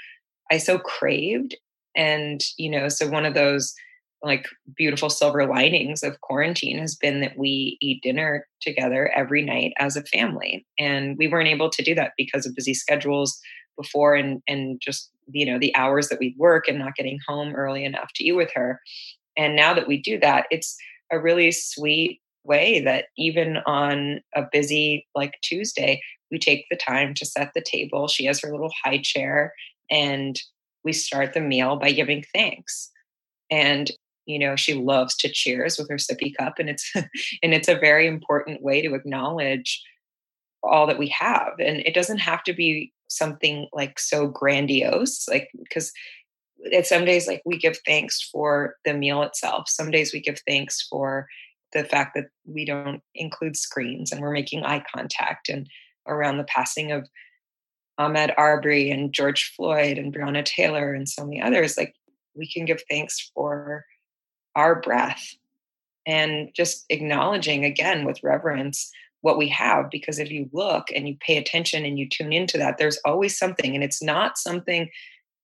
I 0.52 0.58
so 0.58 0.80
craved. 0.80 1.56
And, 1.96 2.42
you 2.58 2.70
know, 2.70 2.90
so 2.90 3.10
one 3.10 3.26
of 3.26 3.34
those 3.34 3.74
like 4.24 4.48
beautiful 4.76 5.10
silver 5.10 5.46
linings 5.46 6.04
of 6.04 6.20
quarantine 6.22 6.80
has 6.80 6.96
been 6.96 7.22
that 7.22 7.38
we 7.38 7.78
eat 7.82 8.02
dinner 8.02 8.48
together 8.62 9.12
every 9.16 9.42
night 9.44 9.74
as 9.78 9.96
a 9.96 10.04
family. 10.04 10.66
And 10.80 11.18
we 11.18 11.28
weren't 11.28 11.50
able 11.50 11.70
to 11.70 11.84
do 11.84 11.94
that 11.96 12.14
because 12.18 12.46
of 12.46 12.56
busy 12.56 12.74
schedules 12.74 13.40
before 13.78 14.16
and 14.16 14.42
and 14.48 14.82
just 14.82 15.12
you 15.32 15.46
know 15.46 15.60
the 15.60 15.76
hours 15.76 16.10
that 16.10 16.20
we 16.20 16.36
work 16.38 16.68
and 16.68 16.80
not 16.80 16.96
getting 16.96 17.20
home 17.28 17.54
early 17.56 17.86
enough 17.86 18.10
to 18.16 18.24
eat 18.24 18.34
with 18.34 18.50
her. 18.54 18.82
And 19.38 19.56
now 19.56 19.74
that 19.74 19.88
we 19.88 20.02
do 20.02 20.20
that, 20.20 20.48
it's 20.50 20.76
a 21.12 21.20
really 21.20 21.52
sweet 21.52 22.20
way 22.44 22.82
that 22.82 23.06
even 23.18 23.58
on 23.68 24.22
a 24.36 24.44
busy 24.52 25.06
like 25.14 25.34
Tuesday, 25.44 26.02
we 26.32 26.40
take 26.40 26.66
the 26.70 26.78
time 26.78 27.14
to 27.14 27.26
set 27.26 27.52
the 27.54 27.62
table. 27.62 28.08
She 28.08 28.26
has 28.26 28.42
her 28.42 28.52
little 28.52 28.72
high 28.84 29.00
chair 29.04 29.54
and 29.92 30.40
we 30.84 30.94
start 30.94 31.34
the 31.34 31.42
meal 31.42 31.78
by 31.78 31.92
giving 31.92 32.24
thanks. 32.34 32.90
And 33.52 33.92
you 34.28 34.38
know, 34.38 34.56
she 34.56 34.74
loves 34.74 35.16
to 35.16 35.30
cheers 35.30 35.80
with 35.80 35.90
her 35.90 35.96
sippy 35.96 36.36
cup 36.36 36.60
and 36.60 36.70
it's 36.70 36.92
and 36.96 37.54
it's 37.54 37.70
a 37.70 37.80
very 37.80 38.06
important 38.06 38.62
way 38.62 38.82
to 38.82 38.94
acknowledge 38.94 39.82
all 40.62 40.86
that 40.86 41.00
we 41.00 41.08
have. 41.08 41.54
And 41.60 41.80
it 41.80 41.96
doesn't 41.96 42.20
have 42.20 42.44
to 42.44 42.54
be 42.54 42.92
something 43.08 43.68
like 43.74 44.00
so 44.00 44.28
grandiose, 44.28 45.28
like 45.30 45.50
because 45.58 45.92
some 46.84 47.06
days 47.06 47.28
like 47.28 47.42
we 47.46 47.58
give 47.58 47.78
thanks 47.86 48.22
for 48.22 48.76
the 48.84 48.94
meal 48.94 49.24
itself. 49.24 49.70
Some 49.70 49.92
days 49.92 50.14
we 50.14 50.20
give 50.20 50.42
thanks 50.46 50.86
for 50.88 51.28
the 51.74 51.86
fact 51.86 52.14
that 52.16 52.26
we 52.46 52.66
don't 52.66 53.02
include 53.16 53.56
screens 53.56 54.12
and 54.12 54.22
we're 54.22 54.32
making 54.32 54.64
eye 54.64 54.84
contact 54.94 55.48
and 55.48 55.70
around 56.06 56.38
the 56.38 56.44
passing 56.46 56.92
of 56.92 57.08
Ahmaud 58.00 58.34
Arbery 58.38 58.92
and 58.92 59.14
George 59.14 59.54
Floyd 59.56 59.98
and 59.98 60.14
Breonna 60.14 60.44
Taylor 60.44 60.94
and 60.94 61.08
so 61.08 61.26
many 61.26 61.42
others, 61.42 61.78
like 61.78 61.96
we 62.36 62.48
can 62.48 62.66
give 62.66 62.82
thanks 62.90 63.32
for 63.34 63.86
our 64.58 64.82
breath 64.82 65.36
and 66.06 66.50
just 66.54 66.86
acknowledging 66.90 67.64
again 67.64 68.04
with 68.04 68.24
reverence 68.24 68.92
what 69.22 69.38
we 69.38 69.48
have 69.50 69.90
because 69.90 70.20
if 70.20 70.30
you 70.30 70.50
look 70.54 70.88
and 70.94 71.08
you 71.08 71.18
pay 71.20 71.38
attention 71.38 71.86
and 71.86 71.98
you 71.98 72.08
tune 72.08 72.34
into 72.34 72.58
that 72.58 72.78
there's 72.78 73.00
always 73.06 73.38
something 73.38 73.74
and 73.74 73.84
it's 73.84 74.04
not 74.04 74.38
something 74.38 74.90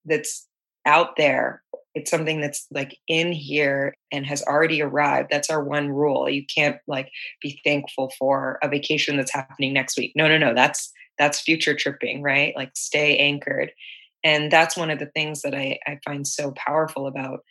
that's 0.05 0.47
out 0.85 1.15
there. 1.17 1.61
It's 1.95 2.09
something 2.09 2.41
that's 2.41 2.65
like 2.71 2.97
in 3.07 3.31
here 3.31 3.95
and 4.11 4.25
has 4.25 4.41
already 4.43 4.81
arrived. 4.81 5.29
That's 5.31 5.49
our 5.49 5.63
one 5.63 5.89
rule. 5.89 6.27
You 6.29 6.45
can't 6.45 6.77
like 6.87 7.11
be 7.41 7.59
thankful 7.63 8.11
for 8.17 8.57
a 8.63 8.67
vacation 8.67 9.15
that's 9.15 9.33
happening 9.33 9.73
next 9.73 9.97
week. 9.97 10.13
No 10.15 10.27
no 10.27 10.37
no. 10.37 10.53
That's 10.53 10.91
that's 11.19 11.39
future 11.39 11.75
tripping 11.75 12.23
right? 12.23 12.55
Like 12.55 12.71
stay 12.75 13.17
anchored. 13.17 13.71
And 14.23 14.51
that's 14.51 14.77
one 14.77 14.89
of 14.89 14.99
the 14.99 15.07
things 15.07 15.41
that 15.41 15.53
i, 15.53 15.77
I 15.85 15.99
find 16.03 16.27
so 16.27 16.51
powerful 16.51 17.07
about 17.07 17.43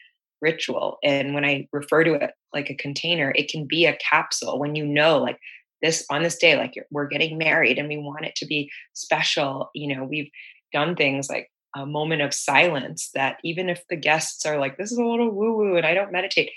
ritual 0.43 0.99
and 1.03 1.35
when 1.35 1.45
i 1.45 1.67
refer 1.73 2.05
to 2.05 2.15
it 2.15 2.33
like 2.53 2.69
a 2.69 2.75
container 2.75 3.33
it 3.35 3.49
can 3.49 3.67
be 3.67 3.87
a 3.87 3.97
capsule. 3.97 4.59
When 4.59 4.75
you 4.75 4.85
know 4.85 5.19
like 5.19 5.39
this 5.81 6.05
on 6.11 6.23
this 6.23 6.37
day 6.37 6.57
like 6.57 6.75
we're 6.91 7.09
getting 7.09 7.39
married 7.39 7.79
and 7.79 7.89
we 7.89 7.99
want 7.99 8.25
it 8.25 8.35
to 8.37 8.47
be 8.47 8.71
special 8.93 9.71
you 9.75 9.95
know 9.95 10.05
we've 10.05 10.31
done 10.73 10.95
things 10.95 11.29
like 11.29 11.51
a 11.75 11.87
moment 11.87 12.23
of 12.23 12.35
silence 12.35 13.11
that 13.15 13.39
even 13.43 13.69
if 13.69 13.83
the 13.89 13.97
guests 13.97 14.45
are 14.45 14.59
like 14.59 14.77
this 14.77 14.93
is 14.93 14.99
a 14.99 15.05
little 15.05 15.31
woo 15.31 15.57
woo 15.57 15.77
and 15.77 15.87
i 15.87 15.95
don't 15.95 16.13
meditate 16.13 16.51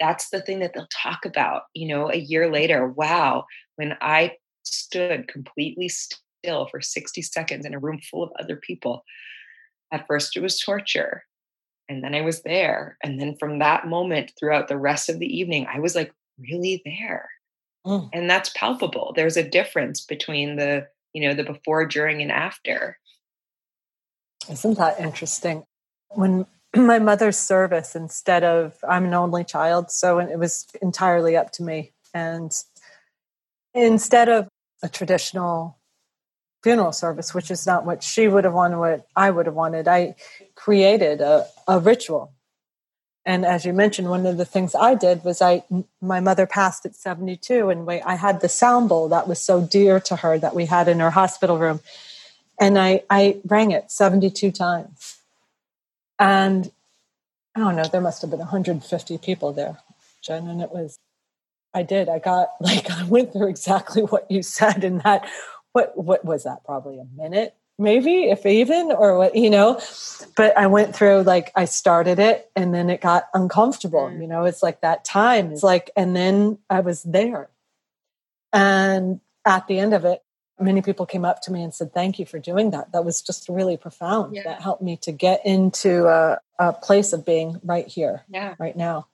that's 0.00 0.30
the 0.30 0.40
thing 0.40 0.60
that 0.60 0.72
they'll 0.74 0.88
talk 1.02 1.24
about 1.24 1.62
you 1.74 1.86
know 1.86 2.10
a 2.10 2.16
year 2.16 2.50
later 2.50 2.86
wow 2.88 3.44
when 3.76 3.94
i 4.00 4.32
stood 4.62 5.28
completely 5.28 5.88
still 5.88 6.66
for 6.70 6.80
60 6.80 7.22
seconds 7.22 7.66
in 7.66 7.74
a 7.74 7.78
room 7.78 8.00
full 8.10 8.22
of 8.22 8.30
other 8.40 8.56
people 8.56 9.04
at 9.92 10.06
first 10.06 10.36
it 10.36 10.42
was 10.42 10.58
torture 10.58 11.24
and 11.88 12.02
then 12.02 12.14
i 12.14 12.20
was 12.20 12.42
there 12.42 12.96
and 13.02 13.20
then 13.20 13.36
from 13.36 13.58
that 13.58 13.86
moment 13.86 14.32
throughout 14.38 14.68
the 14.68 14.78
rest 14.78 15.08
of 15.08 15.18
the 15.18 15.26
evening 15.26 15.66
i 15.72 15.80
was 15.80 15.94
like 15.94 16.12
really 16.38 16.82
there 16.84 17.28
Mm. 17.86 18.10
And 18.12 18.30
that's 18.30 18.50
palpable. 18.54 19.12
There's 19.14 19.36
a 19.36 19.48
difference 19.48 20.00
between 20.00 20.56
the, 20.56 20.86
you 21.12 21.26
know, 21.26 21.34
the 21.34 21.44
before, 21.44 21.86
during, 21.86 22.22
and 22.22 22.30
after. 22.30 22.98
Isn't 24.48 24.78
that 24.78 25.00
interesting? 25.00 25.64
When 26.10 26.46
my 26.76 26.98
mother's 26.98 27.38
service, 27.38 27.96
instead 27.96 28.44
of, 28.44 28.76
I'm 28.88 29.06
an 29.06 29.14
only 29.14 29.44
child, 29.44 29.90
so 29.90 30.18
it 30.18 30.38
was 30.38 30.66
entirely 30.80 31.36
up 31.36 31.50
to 31.52 31.62
me. 31.62 31.92
And 32.14 32.52
instead 33.74 34.28
of 34.28 34.48
a 34.82 34.88
traditional 34.88 35.78
funeral 36.62 36.92
service, 36.92 37.34
which 37.34 37.50
is 37.50 37.66
not 37.66 37.84
what 37.84 38.02
she 38.02 38.28
would 38.28 38.44
have 38.44 38.54
wanted, 38.54 38.78
what 38.78 39.06
I 39.16 39.30
would 39.30 39.46
have 39.46 39.54
wanted, 39.54 39.88
I 39.88 40.14
created 40.54 41.20
a, 41.20 41.46
a 41.66 41.78
ritual. 41.78 42.32
And 43.24 43.44
as 43.46 43.64
you 43.64 43.72
mentioned 43.72 44.10
one 44.10 44.26
of 44.26 44.36
the 44.36 44.44
things 44.44 44.74
i 44.74 44.94
did 44.94 45.22
was 45.24 45.40
i 45.40 45.62
my 46.00 46.18
mother 46.20 46.46
passed 46.46 46.84
at 46.84 46.96
72 46.96 47.70
and 47.70 47.86
we, 47.86 48.00
i 48.02 48.16
had 48.16 48.40
the 48.40 48.48
sound 48.48 48.88
bowl 48.88 49.08
that 49.10 49.28
was 49.28 49.40
so 49.40 49.60
dear 49.64 50.00
to 50.00 50.16
her 50.16 50.38
that 50.38 50.54
we 50.56 50.66
had 50.66 50.88
in 50.88 50.98
her 51.00 51.10
hospital 51.10 51.58
room. 51.58 51.80
And 52.60 52.78
i 52.78 53.02
i 53.10 53.38
rang 53.46 53.70
it 53.70 53.90
72 53.92 54.50
times. 54.52 55.18
And 56.18 56.72
i 57.56 57.60
don't 57.60 57.76
know 57.76 57.84
there 57.84 58.00
must 58.00 58.22
have 58.22 58.30
been 58.30 58.40
150 58.40 59.18
people 59.18 59.52
there 59.52 59.78
jen 60.22 60.48
and 60.48 60.60
it 60.60 60.72
was 60.72 60.98
i 61.74 61.82
did. 61.82 62.08
I 62.08 62.18
got 62.18 62.50
like 62.60 62.90
i 62.90 63.04
went 63.04 63.32
through 63.32 63.48
exactly 63.48 64.02
what 64.02 64.30
you 64.30 64.42
said 64.42 64.84
in 64.84 64.98
that 64.98 65.28
what 65.72 65.96
what 65.96 66.24
was 66.24 66.44
that? 66.44 66.64
Probably 66.64 66.98
a 66.98 67.06
minute 67.16 67.56
maybe 67.78 68.30
if 68.30 68.46
even 68.46 68.92
or 68.92 69.18
what 69.18 69.34
you 69.34 69.50
know? 69.50 69.80
But 70.36 70.56
i 70.56 70.66
went 70.66 70.94
through 70.94 71.22
like 71.22 71.52
i 71.54 71.64
started 71.64 72.18
it 72.18 72.50
and 72.56 72.74
then 72.74 72.90
it 72.90 73.00
got 73.00 73.24
uncomfortable 73.34 74.08
mm. 74.08 74.20
you 74.20 74.26
know? 74.26 74.44
It's 74.44 74.62
like 74.62 74.80
that 74.80 75.04
time 75.04 75.52
it's 75.52 75.62
like 75.62 75.90
and 75.96 76.16
then 76.16 76.58
i 76.70 76.80
was 76.80 77.02
there. 77.02 77.50
And 78.52 79.20
at 79.44 79.66
the 79.66 79.78
end 79.78 79.94
of 79.94 80.04
it 80.04 80.22
many 80.60 80.80
people 80.80 81.06
came 81.06 81.24
up 81.24 81.42
to 81.42 81.52
me 81.52 81.62
and 81.62 81.74
said 81.74 81.92
thank 81.92 82.18
you 82.18 82.26
for 82.26 82.38
doing 82.38 82.70
that. 82.70 82.92
That 82.92 83.04
was 83.04 83.20
just 83.20 83.48
really 83.48 83.76
profound. 83.76 84.36
Yeah. 84.36 84.44
that 84.44 84.62
helped 84.62 84.82
me 84.82 84.96
to 84.98 85.10
get 85.10 85.44
into 85.44 86.06
a, 86.06 86.38
a 86.58 86.72
place 86.72 87.12
of 87.12 87.24
being 87.24 87.60
right 87.64 87.88
here 87.88 88.24
yeah. 88.28 88.54
right 88.60 88.76
now. 88.76 89.08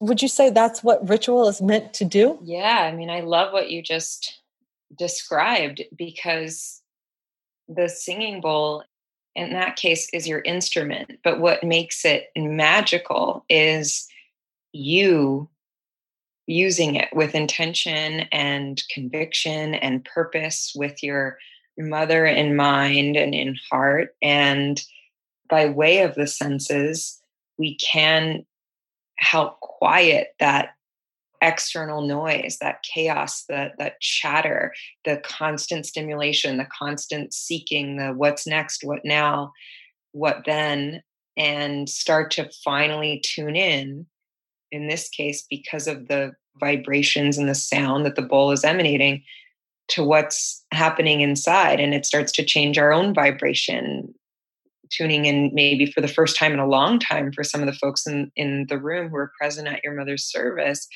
Would 0.00 0.20
you 0.20 0.28
say 0.28 0.50
that's 0.50 0.82
what 0.82 1.08
ritual 1.08 1.48
is 1.48 1.62
meant 1.62 1.94
to 1.94 2.04
do? 2.04 2.38
Yeah 2.42 2.80
i 2.82 2.92
mean 2.92 3.08
i 3.08 3.20
love 3.20 3.52
what 3.52 3.70
you 3.70 3.82
just 3.82 4.41
described 4.96 5.82
because 5.96 6.82
the 7.68 7.88
singing 7.88 8.40
bowl 8.40 8.84
in 9.34 9.52
that 9.52 9.76
case 9.76 10.08
is 10.12 10.28
your 10.28 10.40
instrument 10.40 11.18
but 11.24 11.40
what 11.40 11.64
makes 11.64 12.04
it 12.04 12.26
magical 12.36 13.44
is 13.48 14.06
you 14.72 15.48
using 16.46 16.96
it 16.96 17.08
with 17.14 17.34
intention 17.34 18.20
and 18.32 18.82
conviction 18.90 19.74
and 19.74 20.04
purpose 20.04 20.72
with 20.74 21.02
your 21.02 21.38
mother 21.78 22.26
in 22.26 22.54
mind 22.54 23.16
and 23.16 23.34
in 23.34 23.56
heart 23.70 24.14
and 24.20 24.82
by 25.48 25.66
way 25.66 26.00
of 26.00 26.14
the 26.14 26.26
senses 26.26 27.22
we 27.58 27.76
can 27.76 28.44
help 29.16 29.60
quiet 29.60 30.34
that 30.40 30.74
external 31.42 32.02
noise, 32.02 32.58
that 32.60 32.82
chaos, 32.82 33.44
that 33.48 33.72
that 33.78 34.00
chatter, 34.00 34.72
the 35.04 35.18
constant 35.18 35.84
stimulation, 35.84 36.56
the 36.56 36.68
constant 36.76 37.34
seeking, 37.34 37.96
the 37.96 38.12
what's 38.12 38.46
next, 38.46 38.84
what 38.84 39.04
now, 39.04 39.52
what 40.12 40.42
then, 40.46 41.02
and 41.36 41.88
start 41.88 42.30
to 42.32 42.50
finally 42.64 43.20
tune 43.24 43.56
in. 43.56 44.06
In 44.70 44.88
this 44.88 45.10
case, 45.10 45.44
because 45.50 45.86
of 45.86 46.08
the 46.08 46.32
vibrations 46.58 47.36
and 47.36 47.48
the 47.48 47.54
sound 47.54 48.06
that 48.06 48.16
the 48.16 48.22
bowl 48.22 48.52
is 48.52 48.64
emanating, 48.64 49.22
to 49.88 50.02
what's 50.02 50.64
happening 50.72 51.20
inside, 51.20 51.80
and 51.80 51.92
it 51.92 52.06
starts 52.06 52.32
to 52.32 52.44
change 52.44 52.78
our 52.78 52.92
own 52.92 53.12
vibration 53.12 54.14
tuning 54.90 55.24
in 55.24 55.50
maybe 55.52 55.86
for 55.86 56.00
the 56.00 56.08
first 56.08 56.36
time 56.36 56.52
in 56.52 56.58
a 56.58 56.68
long 56.68 56.98
time 56.98 57.32
for 57.32 57.42
some 57.42 57.60
of 57.60 57.66
the 57.66 57.72
folks 57.72 58.06
in, 58.06 58.30
in 58.36 58.66
the 58.68 58.78
room 58.78 59.08
who 59.08 59.16
are 59.16 59.32
present 59.40 59.66
at 59.66 59.80
your 59.82 59.94
mother's 59.94 60.24
service 60.24 60.86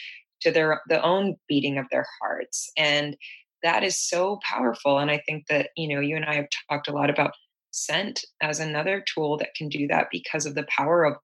to 0.46 0.52
their 0.52 0.80
the 0.88 1.02
own 1.02 1.36
beating 1.48 1.76
of 1.76 1.86
their 1.90 2.06
hearts 2.22 2.70
and 2.78 3.16
that 3.64 3.82
is 3.82 4.00
so 4.00 4.38
powerful 4.48 4.98
and 4.98 5.10
i 5.10 5.20
think 5.26 5.44
that 5.48 5.70
you 5.76 5.92
know 5.92 6.00
you 6.00 6.14
and 6.14 6.24
i 6.24 6.34
have 6.34 6.46
talked 6.70 6.88
a 6.88 6.92
lot 6.92 7.10
about 7.10 7.32
scent 7.72 8.24
as 8.40 8.60
another 8.60 9.04
tool 9.12 9.36
that 9.36 9.54
can 9.56 9.68
do 9.68 9.88
that 9.88 10.06
because 10.10 10.46
of 10.46 10.54
the 10.54 10.66
power 10.68 11.04
of 11.04 11.16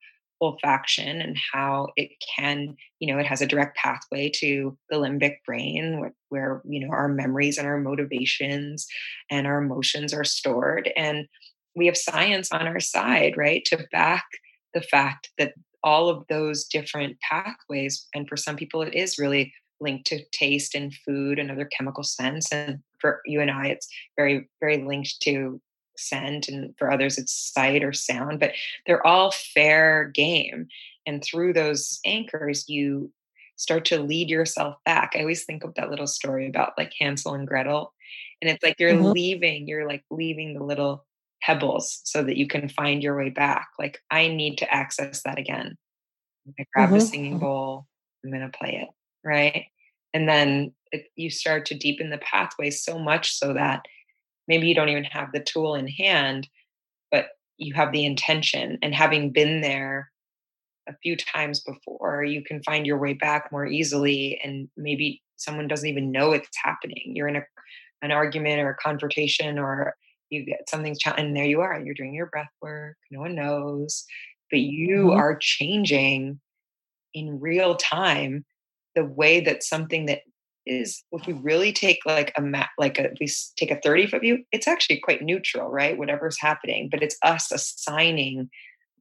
olfaction 0.42 1.22
and 1.22 1.36
how 1.52 1.86
it 1.96 2.10
can 2.36 2.74
you 2.98 3.12
know 3.12 3.18
it 3.20 3.26
has 3.26 3.40
a 3.40 3.46
direct 3.46 3.76
pathway 3.76 4.28
to 4.28 4.76
the 4.90 4.96
limbic 4.96 5.36
brain 5.46 6.00
where, 6.00 6.14
where, 6.30 6.62
you 6.68 6.84
know 6.84 6.92
our 6.92 7.08
memories 7.08 7.58
and 7.58 7.66
our 7.66 7.78
motivations 7.78 8.86
and 9.30 9.46
our 9.46 9.62
emotions 9.62 10.12
are 10.12 10.24
stored 10.24 10.90
and 10.96 11.26
we 11.76 11.86
have 11.86 11.96
science 11.96 12.50
on 12.50 12.66
our 12.66 12.80
side 12.80 13.36
right 13.36 13.64
to 13.64 13.86
back 13.92 14.24
the 14.74 14.82
fact 14.82 15.30
that 15.38 15.52
all 15.84 16.08
of 16.08 16.24
those 16.28 16.64
different 16.64 17.18
pathways 17.20 18.06
and 18.14 18.28
for 18.28 18.36
some 18.36 18.56
people 18.56 18.82
it 18.82 18.94
is 18.94 19.18
really 19.18 19.52
linked 19.80 20.06
to 20.06 20.24
taste 20.32 20.74
and 20.74 20.94
food 20.94 21.38
and 21.38 21.50
other 21.50 21.64
chemical 21.66 22.04
scents 22.04 22.52
and 22.52 22.78
for 23.00 23.20
you 23.26 23.40
and 23.40 23.50
i 23.50 23.66
it's 23.66 23.88
very 24.16 24.48
very 24.60 24.84
linked 24.84 25.20
to 25.20 25.60
scent 25.96 26.48
and 26.48 26.74
for 26.78 26.90
others 26.90 27.18
it's 27.18 27.52
sight 27.52 27.82
or 27.82 27.92
sound 27.92 28.40
but 28.40 28.52
they're 28.86 29.06
all 29.06 29.32
fair 29.54 30.10
game 30.14 30.66
and 31.06 31.22
through 31.22 31.52
those 31.52 32.00
anchors 32.06 32.68
you 32.68 33.10
start 33.56 33.84
to 33.84 34.00
lead 34.02 34.30
yourself 34.30 34.76
back 34.84 35.12
i 35.14 35.20
always 35.20 35.44
think 35.44 35.64
of 35.64 35.74
that 35.74 35.90
little 35.90 36.06
story 36.06 36.48
about 36.48 36.72
like 36.78 36.92
hansel 36.98 37.34
and 37.34 37.46
gretel 37.46 37.92
and 38.40 38.50
it's 38.50 38.62
like 38.62 38.76
you're 38.78 38.92
mm-hmm. 38.92 39.12
leaving 39.12 39.68
you're 39.68 39.86
like 39.86 40.04
leaving 40.10 40.54
the 40.54 40.64
little 40.64 41.04
pebbles 41.42 42.00
so 42.04 42.22
that 42.22 42.36
you 42.36 42.46
can 42.46 42.68
find 42.68 43.02
your 43.02 43.16
way 43.16 43.30
back 43.30 43.68
like 43.78 43.98
i 44.10 44.28
need 44.28 44.56
to 44.56 44.72
access 44.72 45.22
that 45.22 45.38
again 45.38 45.76
i 46.58 46.64
grab 46.74 46.88
mm-hmm. 46.88 46.96
a 46.96 47.00
singing 47.00 47.32
mm-hmm. 47.32 47.40
bowl 47.40 47.86
i'm 48.24 48.30
going 48.30 48.42
to 48.42 48.58
play 48.58 48.80
it 48.82 48.88
right 49.26 49.66
and 50.14 50.28
then 50.28 50.72
it, 50.92 51.06
you 51.16 51.30
start 51.30 51.66
to 51.66 51.78
deepen 51.78 52.10
the 52.10 52.18
pathway 52.18 52.70
so 52.70 52.98
much 52.98 53.32
so 53.34 53.52
that 53.54 53.82
maybe 54.46 54.66
you 54.66 54.74
don't 54.74 54.88
even 54.88 55.04
have 55.04 55.32
the 55.32 55.40
tool 55.40 55.74
in 55.74 55.88
hand 55.88 56.48
but 57.10 57.30
you 57.58 57.74
have 57.74 57.92
the 57.92 58.04
intention 58.04 58.78
and 58.82 58.94
having 58.94 59.32
been 59.32 59.60
there 59.60 60.10
a 60.88 60.94
few 61.02 61.16
times 61.16 61.60
before 61.60 62.24
you 62.24 62.42
can 62.42 62.62
find 62.62 62.86
your 62.86 62.98
way 62.98 63.14
back 63.14 63.50
more 63.52 63.66
easily 63.66 64.40
and 64.44 64.68
maybe 64.76 65.22
someone 65.36 65.68
doesn't 65.68 65.88
even 65.88 66.12
know 66.12 66.32
it's 66.32 66.48
happening 66.62 67.12
you're 67.14 67.28
in 67.28 67.36
a, 67.36 67.42
an 68.02 68.10
argument 68.10 68.60
or 68.60 68.70
a 68.70 68.76
confrontation 68.76 69.58
or 69.58 69.94
you 70.32 70.44
get 70.44 70.68
something's 70.68 70.98
and 71.16 71.36
there 71.36 71.44
you 71.44 71.60
are 71.60 71.80
you're 71.80 71.94
doing 71.94 72.14
your 72.14 72.26
breath 72.26 72.50
work 72.60 72.96
no 73.10 73.20
one 73.20 73.34
knows 73.34 74.04
but 74.50 74.60
you 74.60 75.06
mm-hmm. 75.06 75.18
are 75.18 75.36
changing 75.36 76.40
in 77.14 77.40
real 77.40 77.76
time 77.76 78.44
the 78.94 79.04
way 79.04 79.40
that 79.40 79.62
something 79.62 80.06
that 80.06 80.20
is 80.64 81.02
if 81.12 81.26
we 81.26 81.32
really 81.32 81.72
take 81.72 81.98
like 82.06 82.32
a 82.36 82.40
map 82.40 82.70
like 82.78 82.98
a, 82.98 83.10
we 83.20 83.28
take 83.56 83.70
a 83.70 83.80
30 83.80 84.06
foot 84.06 84.20
view 84.20 84.44
it's 84.52 84.68
actually 84.68 84.98
quite 84.98 85.22
neutral 85.22 85.68
right 85.68 85.98
whatever's 85.98 86.40
happening 86.40 86.88
but 86.90 87.02
it's 87.02 87.16
us 87.22 87.50
assigning 87.50 88.48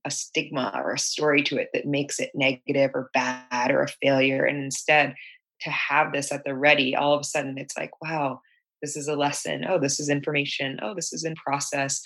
a 0.03 0.09
stigma 0.09 0.71
or 0.73 0.91
a 0.91 0.99
story 0.99 1.43
to 1.43 1.57
it 1.57 1.69
that 1.73 1.85
makes 1.85 2.19
it 2.19 2.31
negative 2.33 2.91
or 2.95 3.11
bad 3.13 3.69
or 3.69 3.83
a 3.83 3.87
failure 4.01 4.43
and 4.43 4.63
instead 4.63 5.13
to 5.61 5.69
have 5.69 6.11
this 6.11 6.31
at 6.31 6.43
the 6.43 6.55
ready 6.55 6.95
all 6.95 7.13
of 7.13 7.21
a 7.21 7.25
sudden 7.25 7.57
it's 7.57 7.77
like 7.77 7.91
wow 8.01 8.41
this 8.81 8.95
is 8.95 9.07
a 9.07 9.15
lesson 9.15 9.65
oh 9.67 9.79
this 9.79 9.99
is 9.99 10.09
information 10.09 10.79
oh 10.81 10.93
this 10.93 11.13
is 11.13 11.23
in 11.23 11.35
process 11.35 12.01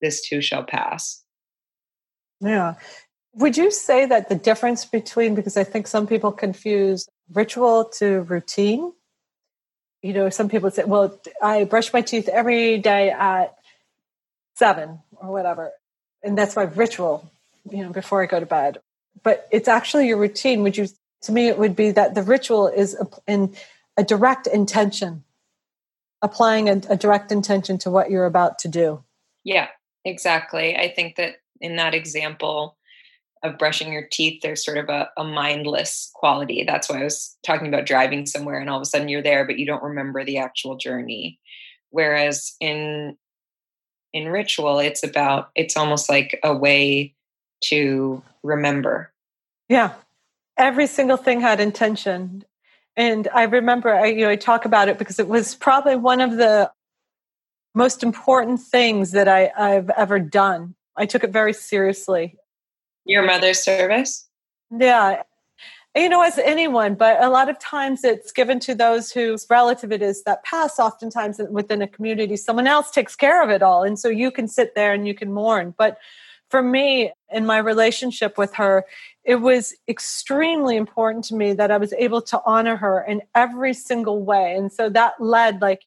this 0.00 0.26
too 0.26 0.40
shall 0.40 0.64
pass 0.64 1.22
yeah 2.40 2.74
would 3.34 3.56
you 3.56 3.70
say 3.70 4.04
that 4.04 4.28
the 4.28 4.34
difference 4.34 4.84
between 4.84 5.34
because 5.34 5.56
i 5.56 5.64
think 5.64 5.86
some 5.86 6.06
people 6.06 6.32
confuse 6.32 7.08
ritual 7.32 7.86
to 7.98 8.22
routine. 8.22 8.92
You 10.02 10.12
know, 10.12 10.30
some 10.30 10.48
people 10.48 10.70
say, 10.70 10.84
well, 10.84 11.18
I 11.40 11.64
brush 11.64 11.92
my 11.92 12.02
teeth 12.02 12.28
every 12.28 12.78
day 12.78 13.10
at 13.10 13.54
seven 14.56 15.00
or 15.16 15.30
whatever. 15.30 15.70
And 16.22 16.36
that's 16.36 16.56
my 16.56 16.64
ritual, 16.64 17.30
you 17.70 17.84
know, 17.84 17.90
before 17.90 18.22
I 18.22 18.26
go 18.26 18.40
to 18.40 18.46
bed. 18.46 18.78
But 19.22 19.46
it's 19.50 19.68
actually 19.68 20.08
your 20.08 20.18
routine. 20.18 20.62
Would 20.62 20.76
you, 20.76 20.88
to 21.22 21.32
me, 21.32 21.48
it 21.48 21.58
would 21.58 21.76
be 21.76 21.92
that 21.92 22.14
the 22.14 22.22
ritual 22.22 22.66
is 22.68 22.96
in 23.26 23.54
a 23.96 24.02
direct 24.02 24.46
intention, 24.46 25.22
applying 26.22 26.68
a, 26.68 26.80
a 26.88 26.96
direct 26.96 27.32
intention 27.32 27.78
to 27.78 27.90
what 27.90 28.10
you're 28.10 28.26
about 28.26 28.58
to 28.60 28.68
do. 28.68 29.02
Yeah, 29.44 29.68
exactly. 30.04 30.76
I 30.76 30.88
think 30.88 31.16
that 31.16 31.36
in 31.60 31.76
that 31.76 31.94
example, 31.94 32.76
of 33.42 33.58
brushing 33.58 33.92
your 33.92 34.06
teeth 34.10 34.40
there's 34.42 34.64
sort 34.64 34.78
of 34.78 34.88
a, 34.88 35.08
a, 35.16 35.24
mindless 35.24 36.10
quality. 36.14 36.64
That's 36.64 36.88
why 36.88 37.00
i 37.00 37.04
was 37.04 37.36
talking 37.42 37.66
about 37.66 37.86
driving 37.86 38.26
somewhere 38.26 38.60
and 38.60 38.70
all 38.70 38.76
of 38.76 38.82
a 38.82 38.86
sudden 38.86 39.08
you're 39.08 39.22
there 39.22 39.44
but 39.44 39.58
you 39.58 39.66
don't 39.66 39.82
remember 39.82 40.24
the 40.24 40.38
actual 40.38 40.76
journey. 40.76 41.38
Whereas 41.90 42.54
in 42.60 43.16
in 44.12 44.28
ritual 44.28 44.78
it's 44.78 45.02
about 45.02 45.50
it's 45.54 45.76
almost 45.76 46.08
like 46.08 46.38
a 46.42 46.54
way 46.54 47.14
to 47.64 48.22
remember. 48.42 49.12
Yeah. 49.68 49.94
Every 50.56 50.86
single 50.86 51.16
thing 51.16 51.40
had 51.40 51.60
intention 51.60 52.44
and 52.96 53.28
i 53.34 53.42
remember 53.42 53.92
i 53.92 54.06
you 54.06 54.22
know 54.22 54.30
i 54.30 54.36
talk 54.36 54.64
about 54.64 54.88
it 54.88 54.98
because 54.98 55.18
it 55.18 55.28
was 55.28 55.54
probably 55.54 55.96
one 55.96 56.20
of 56.20 56.36
the 56.36 56.70
most 57.74 58.02
important 58.02 58.60
things 58.60 59.12
that 59.12 59.28
I, 59.28 59.50
i've 59.56 59.90
ever 59.90 60.18
done 60.18 60.74
i 60.96 61.06
took 61.06 61.24
it 61.24 61.30
very 61.30 61.52
seriously 61.52 62.36
your 63.04 63.22
mother's 63.22 63.60
service? 63.60 64.28
Yeah. 64.70 65.22
You 65.94 66.08
know, 66.08 66.22
as 66.22 66.38
anyone, 66.38 66.94
but 66.94 67.22
a 67.22 67.28
lot 67.28 67.50
of 67.50 67.58
times 67.58 68.02
it's 68.02 68.32
given 68.32 68.58
to 68.60 68.74
those 68.74 69.12
whose 69.12 69.46
relative 69.50 69.92
it 69.92 70.00
is 70.00 70.22
that 70.22 70.42
pass, 70.42 70.78
oftentimes 70.78 71.38
within 71.50 71.82
a 71.82 71.88
community, 71.88 72.36
someone 72.36 72.66
else 72.66 72.90
takes 72.90 73.14
care 73.14 73.42
of 73.42 73.50
it 73.50 73.62
all. 73.62 73.82
And 73.82 73.98
so 73.98 74.08
you 74.08 74.30
can 74.30 74.48
sit 74.48 74.74
there 74.74 74.94
and 74.94 75.06
you 75.06 75.14
can 75.14 75.32
mourn. 75.32 75.74
But 75.76 75.98
for 76.48 76.62
me, 76.62 77.12
in 77.30 77.44
my 77.44 77.58
relationship 77.58 78.38
with 78.38 78.54
her, 78.54 78.86
it 79.24 79.36
was 79.36 79.74
extremely 79.88 80.76
important 80.76 81.24
to 81.26 81.34
me 81.34 81.52
that 81.52 81.70
I 81.70 81.78
was 81.78 81.92
able 81.94 82.22
to 82.22 82.40
honor 82.44 82.76
her 82.76 83.04
in 83.04 83.22
every 83.34 83.74
single 83.74 84.24
way. 84.24 84.54
And 84.56 84.72
so 84.72 84.88
that 84.90 85.14
led, 85.20 85.62
like, 85.62 85.82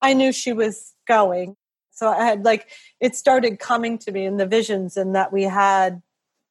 I 0.00 0.14
knew 0.14 0.32
she 0.32 0.52
was 0.52 0.94
going. 1.06 1.56
So 1.90 2.08
I 2.08 2.24
had, 2.24 2.44
like, 2.44 2.68
it 3.00 3.16
started 3.16 3.58
coming 3.58 3.98
to 3.98 4.12
me 4.12 4.24
in 4.24 4.36
the 4.36 4.46
visions 4.46 4.96
and 4.96 5.14
that 5.14 5.32
we 5.32 5.42
had 5.42 6.02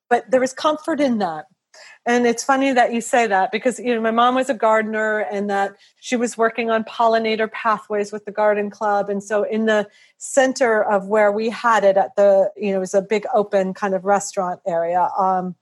but 0.10 0.30
there 0.32 0.40
was 0.40 0.54
comfort 0.54 1.00
in 1.00 1.18
that 1.20 1.46
and 2.08 2.26
it's 2.26 2.44
funny 2.44 2.74
that 2.74 2.92
you 2.92 3.02
say 3.02 3.28
that 3.28 3.52
because 3.52 3.80
you 3.80 3.94
know 3.94 4.02
my 4.02 4.12
mom 4.12 4.36
was 4.36 4.50
a 4.50 4.54
gardener 4.54 5.20
and 5.32 5.50
that 5.50 5.76
she 6.00 6.16
was 6.16 6.38
working 6.38 6.72
on 6.72 6.84
pollinator 6.84 7.52
pathways 7.52 8.12
with 8.12 8.26
the 8.26 8.32
garden 8.32 8.70
club 8.70 9.10
and 9.10 9.24
so 9.24 9.44
in 9.44 9.66
the 9.66 9.88
center 10.18 10.84
of 10.84 11.08
where 11.08 11.32
we 11.32 11.50
had 11.50 11.84
it 11.84 11.98
at 11.98 12.16
the 12.16 12.52
you 12.56 12.72
know 12.72 12.78
it 12.78 12.80
was 12.80 12.96
a 12.96 13.02
big 13.02 13.26
open 13.34 13.74
kind 13.74 13.94
of 13.94 14.06
restaurant 14.06 14.60
area 14.66 15.10
um, 15.18 15.56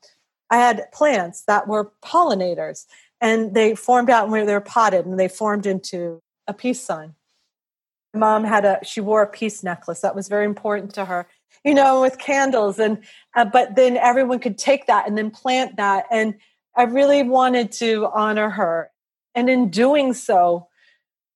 i 0.49 0.57
had 0.57 0.91
plants 0.93 1.43
that 1.47 1.67
were 1.67 1.91
pollinators 2.03 2.85
and 3.21 3.53
they 3.53 3.75
formed 3.75 4.09
out 4.09 4.29
where 4.29 4.45
they 4.45 4.53
were 4.53 4.61
potted 4.61 5.05
and 5.05 5.19
they 5.19 5.27
formed 5.27 5.65
into 5.65 6.21
a 6.47 6.53
peace 6.53 6.81
sign 6.81 7.13
mom 8.13 8.43
had 8.43 8.63
a 8.65 8.79
she 8.83 9.01
wore 9.01 9.23
a 9.23 9.27
peace 9.27 9.63
necklace 9.63 10.01
that 10.01 10.15
was 10.15 10.27
very 10.27 10.45
important 10.45 10.93
to 10.93 11.05
her 11.05 11.27
you 11.65 11.73
know, 11.73 12.01
with 12.01 12.17
candles. 12.19 12.79
And, 12.79 12.99
uh, 13.35 13.43
but 13.43 13.75
then 13.75 13.97
everyone 13.97 14.39
could 14.39 14.57
take 14.57 14.85
that 14.85 15.07
and 15.07 15.17
then 15.17 15.31
plant 15.31 15.77
that. 15.77 16.05
And 16.11 16.35
I 16.75 16.83
really 16.83 17.23
wanted 17.23 17.71
to 17.73 18.07
honor 18.13 18.51
her. 18.51 18.91
And 19.33 19.49
in 19.49 19.69
doing 19.69 20.13
so, 20.13 20.67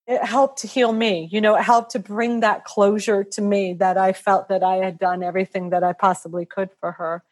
it 0.07 0.23
helped 0.23 0.59
to 0.59 0.67
heal 0.67 0.93
me. 0.93 1.27
You 1.31 1.41
know, 1.41 1.55
it 1.55 1.63
helped 1.63 1.91
to 1.91 1.99
bring 1.99 2.39
that 2.39 2.63
closure 2.63 3.23
to 3.23 3.41
me 3.41 3.73
that 3.73 3.97
I 3.97 4.13
felt 4.13 4.49
that 4.49 4.63
I 4.63 4.77
had 4.77 4.99
done 4.99 5.23
everything 5.23 5.71
that 5.71 5.83
I 5.83 5.93
possibly 5.93 6.45
could 6.45 6.69
for 6.79 6.93
her. 6.93 7.23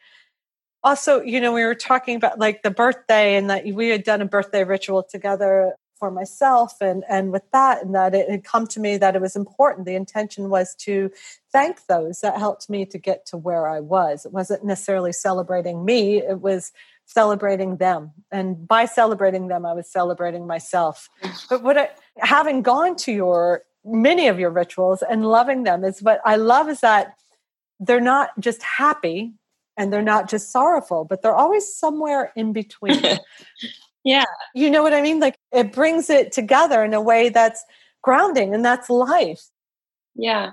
Also, 0.84 1.22
you 1.22 1.42
know, 1.42 1.52
we 1.54 1.64
were 1.64 1.76
talking 1.76 2.16
about 2.16 2.40
like 2.40 2.64
the 2.64 2.72
birthday 2.72 3.36
and 3.36 3.50
that 3.50 3.66
we 3.66 3.90
had 3.90 4.04
done 4.04 4.22
a 4.22 4.26
birthday 4.26 4.64
ritual 4.64 5.04
together 5.04 5.76
for 5.98 6.12
myself 6.12 6.74
and 6.82 7.04
and 7.10 7.32
with 7.32 7.44
that 7.52 7.84
and 7.84 7.96
that 7.96 8.14
it 8.14 8.30
had 8.30 8.44
come 8.44 8.68
to 8.68 8.80
me 8.80 8.98
that 8.98 9.16
it 9.16 9.22
was 9.22 9.36
important. 9.36 9.86
The 9.86 9.96
intention 9.96 10.50
was 10.50 10.76
to 10.82 11.12
thank 11.52 11.86
those 11.88 12.22
that 12.22 12.38
helped 12.38 12.70
me 12.70 12.86
to 12.86 12.98
get 12.98 13.26
to 13.28 13.38
where 13.38 13.68
i 13.68 13.80
was. 13.80 14.26
It 14.26 14.32
wasn't 14.32 14.64
necessarily 14.64 15.12
celebrating 15.12 15.84
me 15.84 16.18
it 16.18 16.42
was 16.42 16.72
celebrating 17.06 17.78
them. 17.78 18.12
And 18.32 18.68
by 18.68 18.86
celebrating 18.86 19.48
them 19.48 19.66
i 19.66 19.74
was 19.74 19.90
celebrating 19.90 20.46
myself. 20.46 21.10
But 21.50 21.64
what 21.64 21.78
I, 21.78 21.90
having 22.18 22.62
gone 22.62 22.96
to 22.98 23.12
your 23.12 23.64
many 23.84 24.28
of 24.28 24.40
your 24.40 24.52
rituals 24.52 25.02
and 25.02 25.26
loving 25.26 25.64
them 25.64 25.84
is 25.84 26.02
what 26.02 26.20
i 26.26 26.36
love 26.36 26.68
is 26.70 26.82
that 26.82 27.14
they're 27.80 28.02
not 28.02 28.38
just 28.40 28.62
happy 28.62 29.34
and 29.78 29.94
they're 29.94 30.02
not 30.02 30.30
just 30.30 30.52
sorrowful 30.52 31.06
but 31.06 31.22
they're 31.22 31.36
always 31.36 31.72
somewhere 31.74 32.32
in 32.36 32.54
between 32.54 33.02
Yeah. 34.08 34.24
You 34.56 34.72
know 34.72 34.84
what 34.84 34.94
I 34.94 35.02
mean? 35.02 35.20
Like 35.20 35.38
it 35.52 35.74
brings 35.74 36.10
it 36.10 36.32
together 36.32 36.82
in 36.82 36.94
a 36.94 37.02
way 37.02 37.28
that's 37.28 37.66
grounding 38.02 38.56
and 38.56 38.64
that's 38.64 38.90
life. 38.90 39.50
Yeah. 40.16 40.52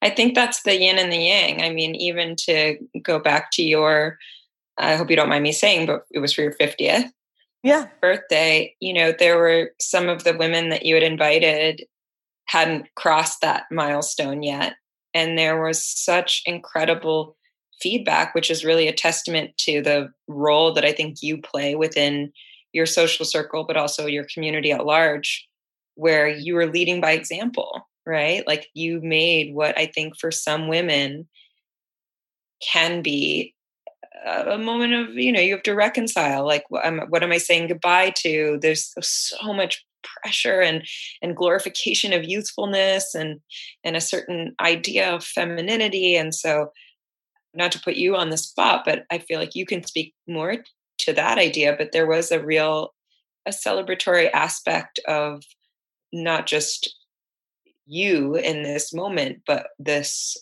I 0.00 0.10
think 0.10 0.36
that's 0.36 0.62
the 0.62 0.78
yin 0.78 0.96
and 0.96 1.10
the 1.10 1.16
yang. 1.16 1.60
I 1.60 1.70
mean, 1.70 1.96
even 1.96 2.36
to 2.46 2.78
go 3.02 3.18
back 3.18 3.50
to 3.54 3.64
your, 3.64 4.16
I 4.78 4.94
hope 4.94 5.10
you 5.10 5.16
don't 5.16 5.28
mind 5.28 5.42
me 5.42 5.50
saying, 5.50 5.86
but 5.86 6.06
it 6.12 6.20
was 6.20 6.32
for 6.32 6.42
your 6.42 6.54
50th 6.54 7.10
yeah. 7.64 7.88
birthday, 8.00 8.72
you 8.78 8.92
know, 8.92 9.10
there 9.10 9.38
were 9.38 9.72
some 9.80 10.08
of 10.08 10.22
the 10.22 10.36
women 10.36 10.68
that 10.68 10.86
you 10.86 10.94
had 10.94 11.02
invited 11.02 11.84
hadn't 12.44 12.86
crossed 12.94 13.40
that 13.40 13.64
milestone 13.72 14.44
yet. 14.44 14.74
And 15.14 15.36
there 15.36 15.60
was 15.60 15.84
such 15.84 16.42
incredible 16.46 17.36
feedback, 17.80 18.34
which 18.34 18.50
is 18.50 18.64
really 18.64 18.88
a 18.88 18.92
testament 18.92 19.56
to 19.58 19.82
the 19.82 20.10
role 20.26 20.72
that 20.74 20.84
I 20.84 20.92
think 20.92 21.22
you 21.22 21.40
play 21.40 21.74
within 21.74 22.32
your 22.72 22.86
social 22.86 23.24
circle, 23.24 23.64
but 23.64 23.76
also 23.76 24.06
your 24.06 24.26
community 24.32 24.72
at 24.72 24.84
large, 24.84 25.48
where 25.94 26.28
you 26.28 26.56
are 26.58 26.66
leading 26.66 27.00
by 27.00 27.12
example, 27.12 27.88
right? 28.06 28.46
Like 28.46 28.68
you 28.74 29.00
made 29.02 29.54
what 29.54 29.76
I 29.78 29.86
think 29.86 30.18
for 30.18 30.30
some 30.30 30.68
women 30.68 31.28
can 32.60 33.02
be 33.02 33.54
a 34.26 34.58
moment 34.58 34.92
of 34.94 35.14
you 35.14 35.32
know 35.32 35.40
you 35.40 35.52
have 35.52 35.62
to 35.62 35.74
reconcile 35.74 36.44
like 36.44 36.64
what 36.70 36.84
am, 36.84 37.00
what 37.08 37.22
am 37.22 37.30
i 37.30 37.38
saying 37.38 37.68
goodbye 37.68 38.10
to 38.10 38.58
there's 38.60 38.92
so 39.00 39.52
much 39.52 39.86
pressure 40.02 40.60
and 40.60 40.86
and 41.22 41.36
glorification 41.36 42.12
of 42.12 42.24
youthfulness 42.24 43.14
and 43.14 43.40
and 43.84 43.96
a 43.96 44.00
certain 44.00 44.54
idea 44.60 45.14
of 45.14 45.24
femininity 45.24 46.16
and 46.16 46.34
so 46.34 46.70
not 47.54 47.72
to 47.72 47.80
put 47.80 47.94
you 47.94 48.16
on 48.16 48.30
the 48.30 48.36
spot 48.36 48.82
but 48.84 49.04
i 49.10 49.18
feel 49.18 49.38
like 49.38 49.54
you 49.54 49.66
can 49.66 49.82
speak 49.82 50.14
more 50.26 50.56
to 50.98 51.12
that 51.12 51.38
idea 51.38 51.74
but 51.76 51.92
there 51.92 52.06
was 52.06 52.30
a 52.30 52.44
real 52.44 52.94
a 53.46 53.50
celebratory 53.50 54.30
aspect 54.32 54.98
of 55.06 55.42
not 56.12 56.46
just 56.46 56.96
you 57.86 58.34
in 58.34 58.62
this 58.62 58.92
moment 58.92 59.40
but 59.46 59.68
this 59.78 60.36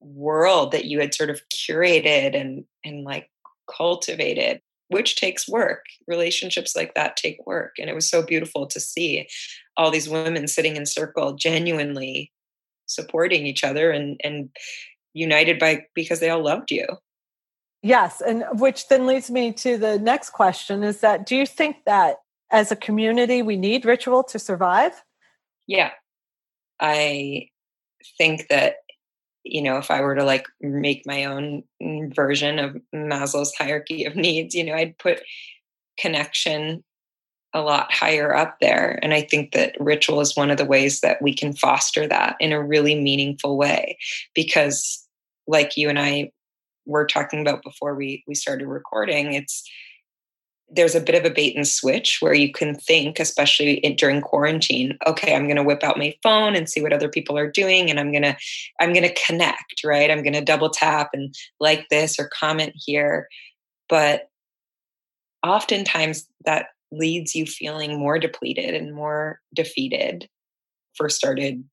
world 0.00 0.72
that 0.72 0.86
you 0.86 0.98
had 0.98 1.14
sort 1.14 1.30
of 1.30 1.40
curated 1.54 2.34
and 2.34 2.64
and 2.84 3.04
like 3.04 3.30
cultivated 3.68 4.60
which 4.90 5.14
takes 5.14 5.48
work. 5.48 5.84
Relationships 6.08 6.74
like 6.74 6.94
that 6.94 7.16
take 7.16 7.38
work 7.46 7.76
and 7.78 7.88
it 7.88 7.94
was 7.94 8.10
so 8.10 8.22
beautiful 8.22 8.66
to 8.66 8.80
see 8.80 9.28
all 9.76 9.90
these 9.90 10.08
women 10.08 10.46
sitting 10.48 10.76
in 10.76 10.84
circle 10.84 11.34
genuinely 11.34 12.32
supporting 12.86 13.46
each 13.46 13.62
other 13.62 13.90
and 13.92 14.20
and 14.24 14.50
united 15.12 15.58
by 15.58 15.84
because 15.94 16.20
they 16.20 16.30
all 16.30 16.42
loved 16.42 16.70
you. 16.70 16.86
Yes 17.82 18.20
and 18.20 18.44
which 18.60 18.88
then 18.88 19.06
leads 19.06 19.30
me 19.30 19.52
to 19.54 19.78
the 19.78 19.98
next 19.98 20.30
question 20.30 20.82
is 20.82 21.00
that 21.00 21.24
do 21.24 21.34
you 21.34 21.46
think 21.46 21.76
that 21.86 22.16
as 22.50 22.70
a 22.70 22.76
community 22.76 23.42
we 23.42 23.56
need 23.56 23.84
ritual 23.84 24.22
to 24.24 24.38
survive? 24.38 24.92
Yeah. 25.66 25.92
I 26.78 27.48
think 28.18 28.48
that 28.48 28.76
you 29.44 29.62
know, 29.62 29.78
if 29.78 29.90
I 29.90 30.00
were 30.00 30.14
to 30.14 30.24
like 30.24 30.46
make 30.60 31.06
my 31.06 31.24
own 31.24 31.62
mm, 31.82 32.14
version 32.14 32.58
of 32.58 32.76
Maslow's 32.94 33.54
hierarchy 33.56 34.04
of 34.04 34.14
needs, 34.14 34.54
you 34.54 34.64
know, 34.64 34.74
I'd 34.74 34.98
put 34.98 35.22
connection 35.98 36.84
a 37.52 37.60
lot 37.60 37.92
higher 37.92 38.34
up 38.34 38.56
there. 38.60 38.98
And 39.02 39.12
I 39.12 39.22
think 39.22 39.52
that 39.52 39.76
ritual 39.80 40.20
is 40.20 40.36
one 40.36 40.50
of 40.50 40.58
the 40.58 40.64
ways 40.64 41.00
that 41.00 41.20
we 41.20 41.34
can 41.34 41.52
foster 41.52 42.06
that 42.06 42.36
in 42.40 42.52
a 42.52 42.62
really 42.62 42.94
meaningful 42.94 43.56
way. 43.56 43.98
Because, 44.34 45.06
like 45.46 45.76
you 45.76 45.88
and 45.88 45.98
I 45.98 46.30
were 46.86 47.06
talking 47.06 47.40
about 47.40 47.62
before 47.62 47.94
we, 47.94 48.22
we 48.26 48.34
started 48.34 48.66
recording, 48.66 49.34
it's 49.34 49.68
there's 50.72 50.94
a 50.94 51.00
bit 51.00 51.16
of 51.16 51.24
a 51.24 51.34
bait 51.34 51.56
and 51.56 51.66
switch 51.66 52.18
where 52.20 52.34
you 52.34 52.52
can 52.52 52.74
think, 52.76 53.18
especially 53.18 53.74
in, 53.74 53.96
during 53.96 54.20
quarantine, 54.20 54.96
okay, 55.06 55.34
I'm 55.34 55.46
going 55.46 55.56
to 55.56 55.64
whip 55.64 55.82
out 55.82 55.98
my 55.98 56.14
phone 56.22 56.54
and 56.54 56.70
see 56.70 56.80
what 56.80 56.92
other 56.92 57.08
people 57.08 57.36
are 57.36 57.50
doing, 57.50 57.90
and 57.90 57.98
I'm 57.98 58.12
going 58.12 58.22
to 58.22 58.36
I'm 58.78 58.92
going 58.92 59.08
to 59.08 59.22
connect, 59.26 59.82
right? 59.84 60.10
I'm 60.10 60.22
going 60.22 60.34
to 60.34 60.40
double 60.40 60.70
tap 60.70 61.10
and 61.12 61.34
like 61.58 61.88
this 61.88 62.18
or 62.18 62.28
comment 62.32 62.72
here, 62.76 63.28
but 63.88 64.28
oftentimes 65.42 66.26
that 66.44 66.66
leads 66.92 67.34
you 67.34 67.46
feeling 67.46 67.98
more 67.98 68.18
depleted 68.18 68.74
and 68.74 68.94
more 68.94 69.40
defeated. 69.54 70.28
First 70.94 71.16
started 71.16 71.64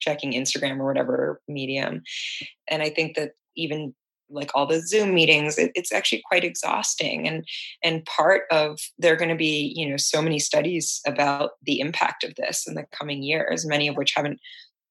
checking 0.00 0.32
Instagram 0.32 0.78
or 0.78 0.86
whatever 0.86 1.40
medium, 1.48 2.02
and 2.68 2.82
I 2.82 2.90
think 2.90 3.16
that 3.16 3.32
even 3.56 3.94
like 4.32 4.50
all 4.54 4.66
the 4.66 4.80
zoom 4.80 5.14
meetings 5.14 5.58
it, 5.58 5.70
it's 5.74 5.92
actually 5.92 6.22
quite 6.26 6.44
exhausting 6.44 7.28
and 7.28 7.44
and 7.84 8.04
part 8.06 8.42
of 8.50 8.78
there 8.98 9.12
are 9.12 9.16
going 9.16 9.28
to 9.28 9.36
be 9.36 9.72
you 9.76 9.88
know 9.88 9.96
so 9.96 10.22
many 10.22 10.38
studies 10.38 11.00
about 11.06 11.50
the 11.62 11.80
impact 11.80 12.24
of 12.24 12.34
this 12.36 12.66
in 12.66 12.74
the 12.74 12.84
coming 12.98 13.22
years 13.22 13.66
many 13.66 13.88
of 13.88 13.96
which 13.96 14.14
haven't 14.16 14.40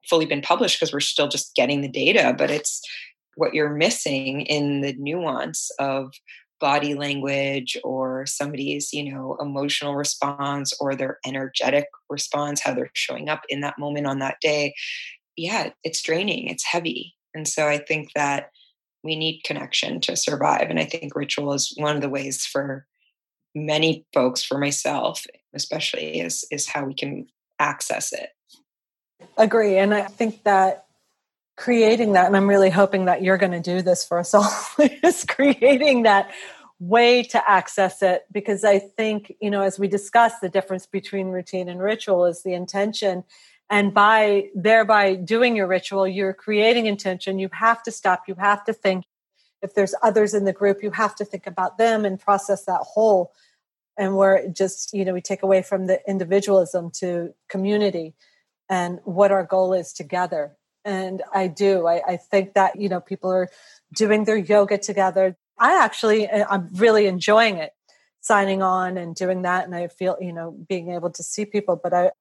fully 0.08 0.26
been 0.26 0.42
published 0.42 0.80
because 0.80 0.94
we're 0.94 1.00
still 1.00 1.28
just 1.28 1.56
getting 1.56 1.82
the 1.82 1.88
data 1.88 2.36
but 2.38 2.52
it's 2.52 2.82
what 3.36 3.54
you're 3.54 3.74
missing 3.74 4.42
in 4.42 4.82
the 4.82 4.94
nuance 5.00 5.72
of 5.80 6.12
body 6.62 6.94
language 6.94 7.78
or 7.84 8.26
somebody's 8.26 8.94
you 8.94 9.12
know 9.12 9.36
emotional 9.42 9.96
response 9.96 10.74
or 10.80 10.96
their 10.96 11.18
energetic 11.26 11.88
response 12.10 12.62
how 12.62 12.74
they're 12.74 12.90
showing 12.94 13.28
up 13.28 13.42
in 13.50 13.62
that 13.62 13.80
moment 13.80 14.08
on 14.08 14.20
that 14.20 14.38
day 14.42 14.74
yeah 15.36 15.70
it's 15.84 16.02
draining 16.02 16.48
it's 16.48 16.64
heavy 16.64 17.14
and 17.34 17.48
so 17.48 17.68
i 17.68 17.78
think 17.78 18.10
that 18.14 18.52
we 19.04 19.16
need 19.16 19.42
connection 19.44 20.00
to 20.02 20.16
survive. 20.16 20.70
And 20.70 20.80
I 20.80 20.86
think 20.86 21.16
ritual 21.16 21.54
is 21.54 21.74
one 21.78 21.96
of 21.96 22.02
the 22.02 22.10
ways 22.10 22.46
for 22.46 22.86
many 23.56 24.06
folks, 24.14 24.44
for 24.44 24.58
myself 24.58 25.26
especially, 25.54 26.20
is 26.20 26.46
is 26.52 26.68
how 26.68 26.86
we 26.86 26.94
can 26.94 27.28
access 27.60 28.14
it. 28.14 28.30
Agree. 29.38 29.78
And 29.78 29.94
I 29.94 30.04
think 30.04 30.44
that 30.44 30.86
creating 31.62 32.14
that, 32.14 32.26
and 32.26 32.36
I'm 32.36 32.50
really 32.50 32.72
hoping 32.72 33.06
that 33.06 33.22
you're 33.22 33.38
going 33.38 33.52
to 33.52 33.60
do 33.60 33.84
this 33.84 34.04
for 34.04 34.18
us 34.18 34.34
all, 34.34 34.52
is 35.04 35.24
creating 35.26 36.04
that 36.04 36.32
way 36.80 37.22
to 37.22 37.50
access 37.50 38.02
it 38.02 38.24
because 38.32 38.64
I 38.64 38.80
think, 38.80 39.32
you 39.40 39.52
know, 39.52 39.62
as 39.62 39.78
we 39.78 39.88
discuss 39.88 40.40
the 40.40 40.50
difference 40.50 40.88
between 40.88 41.28
routine 41.28 41.70
and 41.70 41.80
ritual 41.80 42.26
is 42.26 42.42
the 42.42 42.56
intention 42.56 43.24
and 43.70 43.94
by 43.94 44.50
thereby 44.56 45.14
doing 45.14 45.56
your 45.56 45.68
ritual 45.68 46.08
you're 46.08 46.34
creating 46.34 46.88
intention. 46.88 47.38
You 47.38 47.50
have 47.54 47.84
to 47.84 47.92
stop 47.92 48.24
you 48.28 48.34
have 48.40 48.66
to 48.66 48.74
think. 48.74 49.06
If 49.62 49.76
there's 49.76 49.94
others 50.02 50.34
in 50.34 50.46
the 50.46 50.54
group 50.54 50.82
you 50.82 50.90
have 50.90 51.14
to 51.18 51.26
think 51.26 51.46
about 51.46 51.78
them 51.78 52.06
and 52.06 52.20
process 52.20 52.66
that 52.66 52.82
whole 52.82 53.32
and 53.96 54.18
where 54.18 54.50
just 54.50 54.92
you 54.96 55.06
know 55.06 55.14
we 55.14 55.22
take 55.22 55.44
away 55.44 55.62
from 55.62 55.86
the 55.86 56.00
individualism 56.08 56.90
to 57.02 57.36
community 57.48 58.16
and 58.68 59.00
what 59.04 59.32
our 59.32 59.46
goal 59.46 59.74
is 59.74 59.94
together 59.94 60.58
and 60.86 61.22
i 61.34 61.48
do 61.48 61.88
I, 61.88 62.02
I 62.08 62.18
think 62.18 62.54
that 62.54 62.80
you 62.80 62.90
know 62.90 63.00
people 63.00 63.32
are 63.32 63.50
doing 63.94 64.26
their 64.26 64.38
yoga 64.38 64.78
together 64.78 65.38
i 65.60 65.84
actually 65.84 66.30
uh, 66.30 66.46
i'm 66.50 66.70
really 66.74 67.08
enjoying 67.08 67.58
it 67.58 67.72
signing 68.22 68.62
on 68.62 68.98
and 68.98 69.16
doing 69.16 69.42
that 69.44 69.66
and 69.66 69.76
i 69.76 69.88
feel 69.88 70.18
you 70.20 70.34
know 70.34 70.52
being 70.68 70.92
able 70.92 71.10
to 71.12 71.24
see 71.24 71.46
people 71.46 71.80
but 71.82 71.94
i 71.94 72.12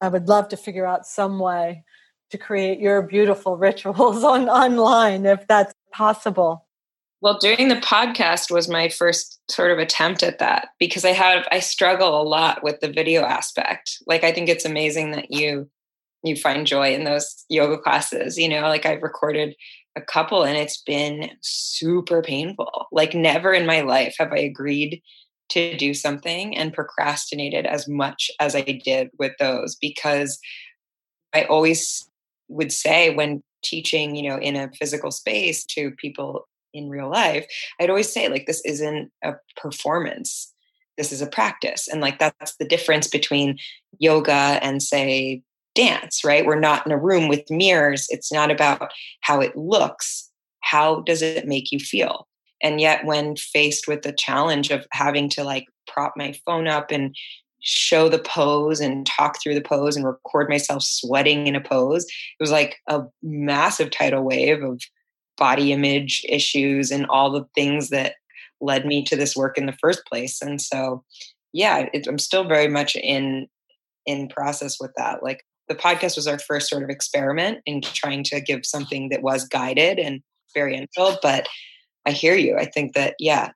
I 0.00 0.08
would 0.08 0.28
love 0.28 0.48
to 0.48 0.56
figure 0.56 0.86
out 0.86 1.06
some 1.06 1.38
way 1.38 1.82
to 2.30 2.38
create 2.38 2.78
your 2.78 3.02
beautiful 3.02 3.56
rituals 3.68 4.22
on 4.22 4.48
online 4.48 5.26
if 5.26 5.46
that's 5.46 5.74
possible. 5.92 6.66
Well, 7.20 7.38
doing 7.38 7.68
the 7.68 7.76
podcast 7.76 8.50
was 8.50 8.68
my 8.68 8.90
first 8.90 9.40
sort 9.50 9.70
of 9.70 9.78
attempt 9.78 10.22
at 10.22 10.40
that 10.40 10.68
because 10.78 11.06
I 11.06 11.12
have 11.12 11.48
I 11.50 11.60
struggle 11.60 12.20
a 12.20 12.22
lot 12.22 12.62
with 12.62 12.80
the 12.80 12.92
video 12.92 13.22
aspect. 13.22 14.02
Like 14.06 14.24
I 14.24 14.32
think 14.32 14.50
it's 14.50 14.66
amazing 14.66 15.12
that 15.12 15.30
you 15.30 15.70
you 16.24 16.36
find 16.36 16.66
joy 16.66 16.94
in 16.94 17.04
those 17.04 17.44
yoga 17.48 17.78
classes, 17.78 18.38
you 18.38 18.48
know, 18.48 18.62
like 18.62 18.86
I've 18.86 19.02
recorded 19.02 19.54
a 19.96 20.00
couple 20.00 20.42
and 20.42 20.56
it's 20.56 20.80
been 20.82 21.30
super 21.42 22.22
painful. 22.22 22.86
Like 22.90 23.14
never 23.14 23.52
in 23.52 23.66
my 23.66 23.82
life 23.82 24.16
have 24.18 24.32
I 24.32 24.38
agreed 24.38 25.02
to 25.50 25.76
do 25.76 25.92
something 25.92 26.56
and 26.56 26.72
procrastinated 26.72 27.66
as 27.66 27.86
much 27.86 28.30
as 28.40 28.56
I 28.56 28.62
did 28.62 29.10
with 29.18 29.32
those 29.38 29.76
because 29.76 30.38
I 31.34 31.44
always 31.44 32.08
would 32.48 32.72
say 32.72 33.14
when 33.14 33.42
teaching, 33.62 34.16
you 34.16 34.28
know, 34.28 34.38
in 34.38 34.56
a 34.56 34.70
physical 34.72 35.10
space 35.10 35.64
to 35.64 35.90
people 35.92 36.48
in 36.72 36.88
real 36.88 37.10
life, 37.10 37.46
I'd 37.78 37.90
always 37.90 38.12
say, 38.12 38.28
like, 38.28 38.46
this 38.46 38.62
isn't 38.64 39.10
a 39.22 39.34
performance. 39.56 40.52
This 40.96 41.12
is 41.12 41.22
a 41.22 41.26
practice. 41.26 41.88
And 41.88 42.00
like 42.00 42.18
that's 42.18 42.56
the 42.56 42.64
difference 42.64 43.08
between 43.08 43.58
yoga 43.98 44.32
and 44.62 44.82
say 44.82 45.42
dance, 45.74 46.24
right? 46.24 46.46
We're 46.46 46.60
not 46.60 46.86
in 46.86 46.92
a 46.92 46.98
room 46.98 47.28
with 47.28 47.50
mirrors. 47.50 48.06
It's 48.10 48.32
not 48.32 48.50
about 48.50 48.90
how 49.20 49.40
it 49.40 49.56
looks. 49.56 50.30
How 50.60 51.00
does 51.00 51.22
it 51.22 51.46
make 51.46 51.72
you 51.72 51.78
feel? 51.78 52.26
and 52.64 52.80
yet 52.80 53.04
when 53.04 53.36
faced 53.36 53.86
with 53.86 54.02
the 54.02 54.12
challenge 54.12 54.70
of 54.70 54.86
having 54.90 55.28
to 55.28 55.44
like 55.44 55.66
prop 55.86 56.14
my 56.16 56.34
phone 56.44 56.66
up 56.66 56.90
and 56.90 57.14
show 57.60 58.08
the 58.08 58.18
pose 58.18 58.80
and 58.80 59.06
talk 59.06 59.40
through 59.40 59.54
the 59.54 59.60
pose 59.60 59.96
and 59.96 60.04
record 60.04 60.48
myself 60.48 60.82
sweating 60.82 61.46
in 61.46 61.54
a 61.54 61.60
pose 61.60 62.04
it 62.04 62.40
was 62.40 62.50
like 62.50 62.78
a 62.88 63.02
massive 63.22 63.90
tidal 63.90 64.22
wave 64.22 64.62
of 64.62 64.80
body 65.36 65.72
image 65.72 66.24
issues 66.28 66.90
and 66.90 67.06
all 67.06 67.30
the 67.30 67.46
things 67.54 67.90
that 67.90 68.14
led 68.60 68.86
me 68.86 69.02
to 69.04 69.16
this 69.16 69.36
work 69.36 69.56
in 69.56 69.66
the 69.66 69.76
first 69.80 70.04
place 70.06 70.42
and 70.42 70.60
so 70.60 71.02
yeah 71.52 71.86
it, 71.92 72.06
i'm 72.06 72.18
still 72.18 72.44
very 72.44 72.68
much 72.68 72.96
in 72.96 73.46
in 74.06 74.28
process 74.28 74.78
with 74.78 74.92
that 74.96 75.22
like 75.22 75.44
the 75.68 75.74
podcast 75.74 76.16
was 76.16 76.26
our 76.26 76.38
first 76.38 76.68
sort 76.68 76.82
of 76.82 76.90
experiment 76.90 77.58
in 77.66 77.80
trying 77.80 78.22
to 78.24 78.40
give 78.40 78.66
something 78.66 79.08
that 79.08 79.22
was 79.22 79.46
guided 79.48 79.98
and 79.98 80.22
experiential 80.46 81.18
but 81.22 81.48
I 82.06 82.12
hear 82.12 82.34
you. 82.34 82.56
I 82.56 82.66
think 82.66 82.94
that, 82.94 83.14
yeah, 83.18 83.50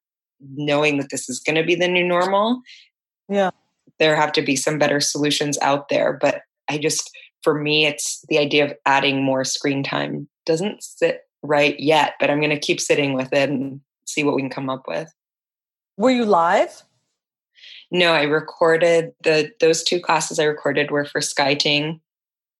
knowing 0.54 0.98
that 0.98 1.11
this 1.11 1.28
is 1.28 1.40
going 1.40 1.56
to 1.56 1.64
be 1.64 1.74
the 1.74 1.88
new 1.88 2.06
normal, 2.06 2.62
yeah, 3.28 3.50
there 3.98 4.16
have 4.16 4.32
to 4.32 4.42
be 4.42 4.56
some 4.56 4.78
better 4.78 5.00
solutions 5.00 5.59
out 5.61 5.88
there. 5.88 6.12
But 6.20 6.42
I 6.68 6.78
just, 6.78 7.11
for 7.42 7.54
me, 7.54 7.86
it's 7.86 8.24
the 8.28 8.38
idea 8.38 8.64
of 8.64 8.74
adding 8.86 9.22
more 9.22 9.44
screen 9.44 9.82
time 9.82 10.28
doesn't 10.46 10.82
sit 10.82 11.22
right 11.42 11.78
yet, 11.78 12.14
but 12.18 12.30
I'm 12.30 12.40
going 12.40 12.50
to 12.50 12.59
keep 12.59 12.80
sitting 12.80 13.12
with 13.12 13.32
it 13.32 13.50
and 13.50 13.80
see 14.06 14.24
what 14.24 14.34
we 14.34 14.42
can 14.42 14.50
come 14.50 14.70
up 14.70 14.84
with. 14.88 15.12
Were 15.96 16.11
you 16.11 16.24
live? 16.24 16.82
No, 17.91 18.12
I 18.12 18.22
recorded 18.22 19.14
the 19.22 19.51
those 19.61 19.82
two 19.82 20.01
classes 20.01 20.39
I 20.39 20.45
recorded 20.45 20.91
were 20.91 21.05
for 21.05 21.20
SkyTing. 21.20 22.01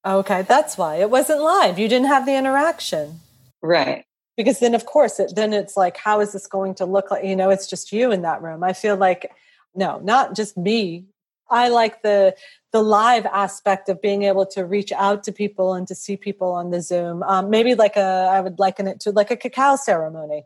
Okay, 0.07 0.43
that's 0.43 0.79
why 0.79 0.97
it 0.97 1.11
wasn't 1.11 1.43
live. 1.43 1.79
You 1.79 1.89
didn't 1.89 2.09
have 2.09 2.25
the 2.25 2.35
interaction. 2.37 3.21
Right. 3.63 4.05
because 4.37 4.61
then 4.61 4.75
of 4.75 4.87
course 4.87 5.19
it 5.19 5.35
then 5.35 5.53
it's 5.53 5.77
like 5.77 5.97
how 5.97 6.21
is 6.21 6.33
this 6.33 6.47
going 6.47 6.75
to 6.77 6.87
look 6.87 7.11
like 7.11 7.25
you 7.25 7.35
know 7.35 7.51
it's 7.51 7.67
just 7.67 7.93
you 7.93 8.13
in 8.13 8.23
that 8.23 8.41
room 8.41 8.63
i 8.63 8.73
feel 8.73 8.97
like 8.97 9.33
no 9.75 9.99
not 10.05 10.37
just 10.37 10.57
me 10.57 11.05
i 11.51 11.69
like 11.69 12.03
the 12.03 12.33
the 12.71 12.81
live 12.81 13.27
aspect 13.27 13.89
of 13.89 14.01
being 14.01 14.23
able 14.23 14.47
to 14.47 14.65
reach 14.65 14.93
out 14.93 15.25
to 15.25 15.33
people 15.33 15.75
and 15.75 15.89
to 15.89 15.95
see 15.95 16.17
people 16.17 16.53
on 16.53 16.71
the 16.71 16.81
zoom 16.81 17.25
um, 17.25 17.51
maybe 17.51 17.75
like 17.75 17.97
a 17.97 18.31
i 18.31 18.41
would 18.41 18.61
liken 18.61 18.87
it 18.87 19.01
to 19.01 19.11
like 19.11 19.33
a 19.33 19.37
cacao 19.37 19.75
ceremony 19.75 20.45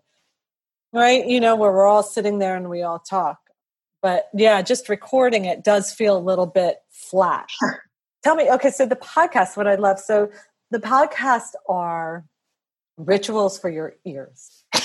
right 0.94 1.26
you 1.28 1.38
know 1.38 1.54
where 1.54 1.70
we're 1.70 1.86
all 1.86 2.02
sitting 2.02 2.38
there 2.38 2.56
and 2.56 2.70
we 2.70 2.80
all 2.80 2.98
talk 2.98 3.41
but 4.02 4.28
yeah 4.34 4.60
just 4.60 4.88
recording 4.88 5.44
it 5.44 5.64
does 5.64 5.92
feel 5.92 6.16
a 6.16 6.20
little 6.20 6.46
bit 6.46 6.78
flat 6.90 7.48
sure. 7.48 7.82
tell 8.22 8.34
me 8.34 8.50
okay 8.50 8.70
so 8.70 8.84
the 8.84 8.96
podcast 8.96 9.56
what 9.56 9.66
i 9.66 9.74
love 9.74 9.98
so 9.98 10.28
the 10.70 10.78
podcasts 10.78 11.52
are 11.68 12.24
rituals 12.96 13.58
for 13.58 13.70
your 13.70 13.94
ears. 14.04 14.64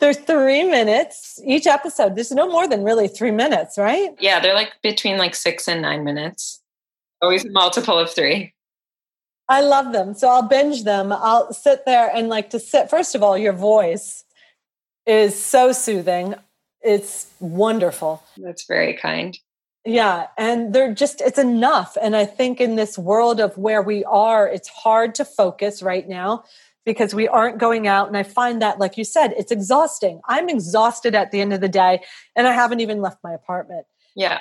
they're, 0.00 0.14
three 0.14 0.64
minutes 0.64 1.40
each 1.44 1.66
episode. 1.66 2.14
There's 2.14 2.30
no 2.30 2.48
more 2.48 2.68
than 2.68 2.84
really 2.84 3.08
three 3.08 3.30
minutes, 3.30 3.78
right? 3.78 4.10
Yeah, 4.20 4.40
they're 4.40 4.54
like 4.54 4.72
between 4.82 5.18
like 5.18 5.34
six 5.34 5.68
and 5.68 5.82
nine 5.82 6.04
minutes. 6.04 6.62
Always 7.20 7.44
a 7.44 7.50
multiple 7.50 7.98
of 7.98 8.10
three. 8.10 8.54
I 9.48 9.62
love 9.62 9.92
them. 9.92 10.14
So 10.14 10.28
I'll 10.28 10.42
binge 10.42 10.84
them. 10.84 11.12
I'll 11.12 11.52
sit 11.52 11.84
there 11.84 12.10
and 12.14 12.28
like 12.28 12.50
to 12.50 12.60
sit. 12.60 12.90
First 12.90 13.14
of 13.14 13.22
all, 13.22 13.36
your 13.36 13.54
voice 13.54 14.24
is 15.06 15.42
so 15.42 15.72
soothing. 15.72 16.34
It's 16.82 17.28
wonderful. 17.40 18.22
That's 18.36 18.66
very 18.66 18.94
kind. 18.94 19.38
Yeah, 19.84 20.26
and 20.36 20.74
they're 20.74 20.92
just, 20.92 21.20
it's 21.20 21.38
enough. 21.38 21.96
And 22.00 22.14
I 22.14 22.26
think 22.26 22.60
in 22.60 22.76
this 22.76 22.98
world 22.98 23.40
of 23.40 23.56
where 23.56 23.82
we 23.82 24.04
are, 24.04 24.46
it's 24.46 24.68
hard 24.68 25.14
to 25.16 25.24
focus 25.24 25.82
right 25.82 26.06
now 26.06 26.44
because 26.84 27.14
we 27.14 27.26
aren't 27.28 27.58
going 27.58 27.86
out. 27.86 28.08
And 28.08 28.16
I 28.16 28.22
find 28.22 28.60
that, 28.60 28.78
like 28.78 28.98
you 28.98 29.04
said, 29.04 29.34
it's 29.38 29.52
exhausting. 29.52 30.20
I'm 30.28 30.48
exhausted 30.48 31.14
at 31.14 31.30
the 31.30 31.40
end 31.40 31.52
of 31.52 31.60
the 31.60 31.68
day, 31.68 32.02
and 32.36 32.46
I 32.46 32.52
haven't 32.52 32.80
even 32.80 33.00
left 33.00 33.18
my 33.24 33.32
apartment. 33.32 33.86
Yeah. 34.14 34.40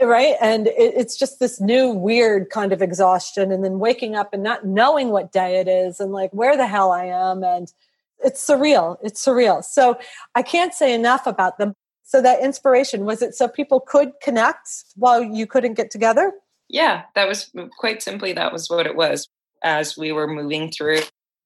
Right. 0.00 0.36
And 0.40 0.68
it, 0.68 0.94
it's 0.96 1.18
just 1.18 1.40
this 1.40 1.60
new 1.60 1.90
weird 1.90 2.50
kind 2.50 2.72
of 2.72 2.82
exhaustion. 2.82 3.50
And 3.50 3.64
then 3.64 3.78
waking 3.80 4.14
up 4.14 4.32
and 4.32 4.42
not 4.42 4.64
knowing 4.64 5.10
what 5.10 5.32
day 5.32 5.58
it 5.58 5.66
is 5.66 5.98
and 5.98 6.12
like 6.12 6.30
where 6.32 6.56
the 6.56 6.68
hell 6.68 6.92
I 6.92 7.06
am. 7.06 7.42
And 7.42 7.72
it's 8.20 8.44
surreal. 8.44 8.96
It's 9.02 9.24
surreal. 9.24 9.64
So 9.64 9.98
I 10.34 10.42
can't 10.42 10.74
say 10.74 10.94
enough 10.94 11.26
about 11.26 11.58
them 11.58 11.74
so 12.08 12.22
that 12.22 12.42
inspiration 12.42 13.04
was 13.04 13.20
it 13.20 13.34
so 13.34 13.46
people 13.46 13.80
could 13.80 14.12
connect 14.22 14.68
while 14.96 15.22
you 15.22 15.46
couldn't 15.46 15.74
get 15.74 15.90
together 15.90 16.32
yeah 16.68 17.02
that 17.14 17.28
was 17.28 17.50
mm, 17.54 17.68
quite 17.78 18.02
simply 18.02 18.32
that 18.32 18.52
was 18.52 18.68
what 18.68 18.86
it 18.86 18.96
was 18.96 19.28
as 19.62 19.96
we 19.96 20.10
were 20.10 20.26
moving 20.26 20.70
through 20.70 21.00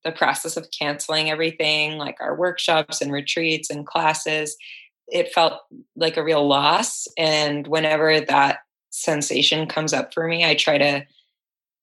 the 0.05 0.13
process 0.13 0.57
of 0.57 0.69
canceling 0.77 1.31
everything 1.31 1.99
like 1.99 2.17
our 2.21 2.37
workshops 2.37 3.03
and 3.03 3.13
retreats 3.13 3.71
and 3.71 3.87
classes 3.87 4.57
it 5.09 5.33
felt 5.33 5.55
like 5.97 6.17
a 6.17 6.25
real 6.25 6.47
loss 6.47 7.09
and 7.19 7.67
whenever 7.67 8.21
that 8.21 8.61
sensation 8.91 9.67
comes 9.67 9.93
up 9.93 10.15
for 10.15 10.29
me 10.29 10.45
i 10.45 10.55
try 10.55 10.79
to 10.79 11.05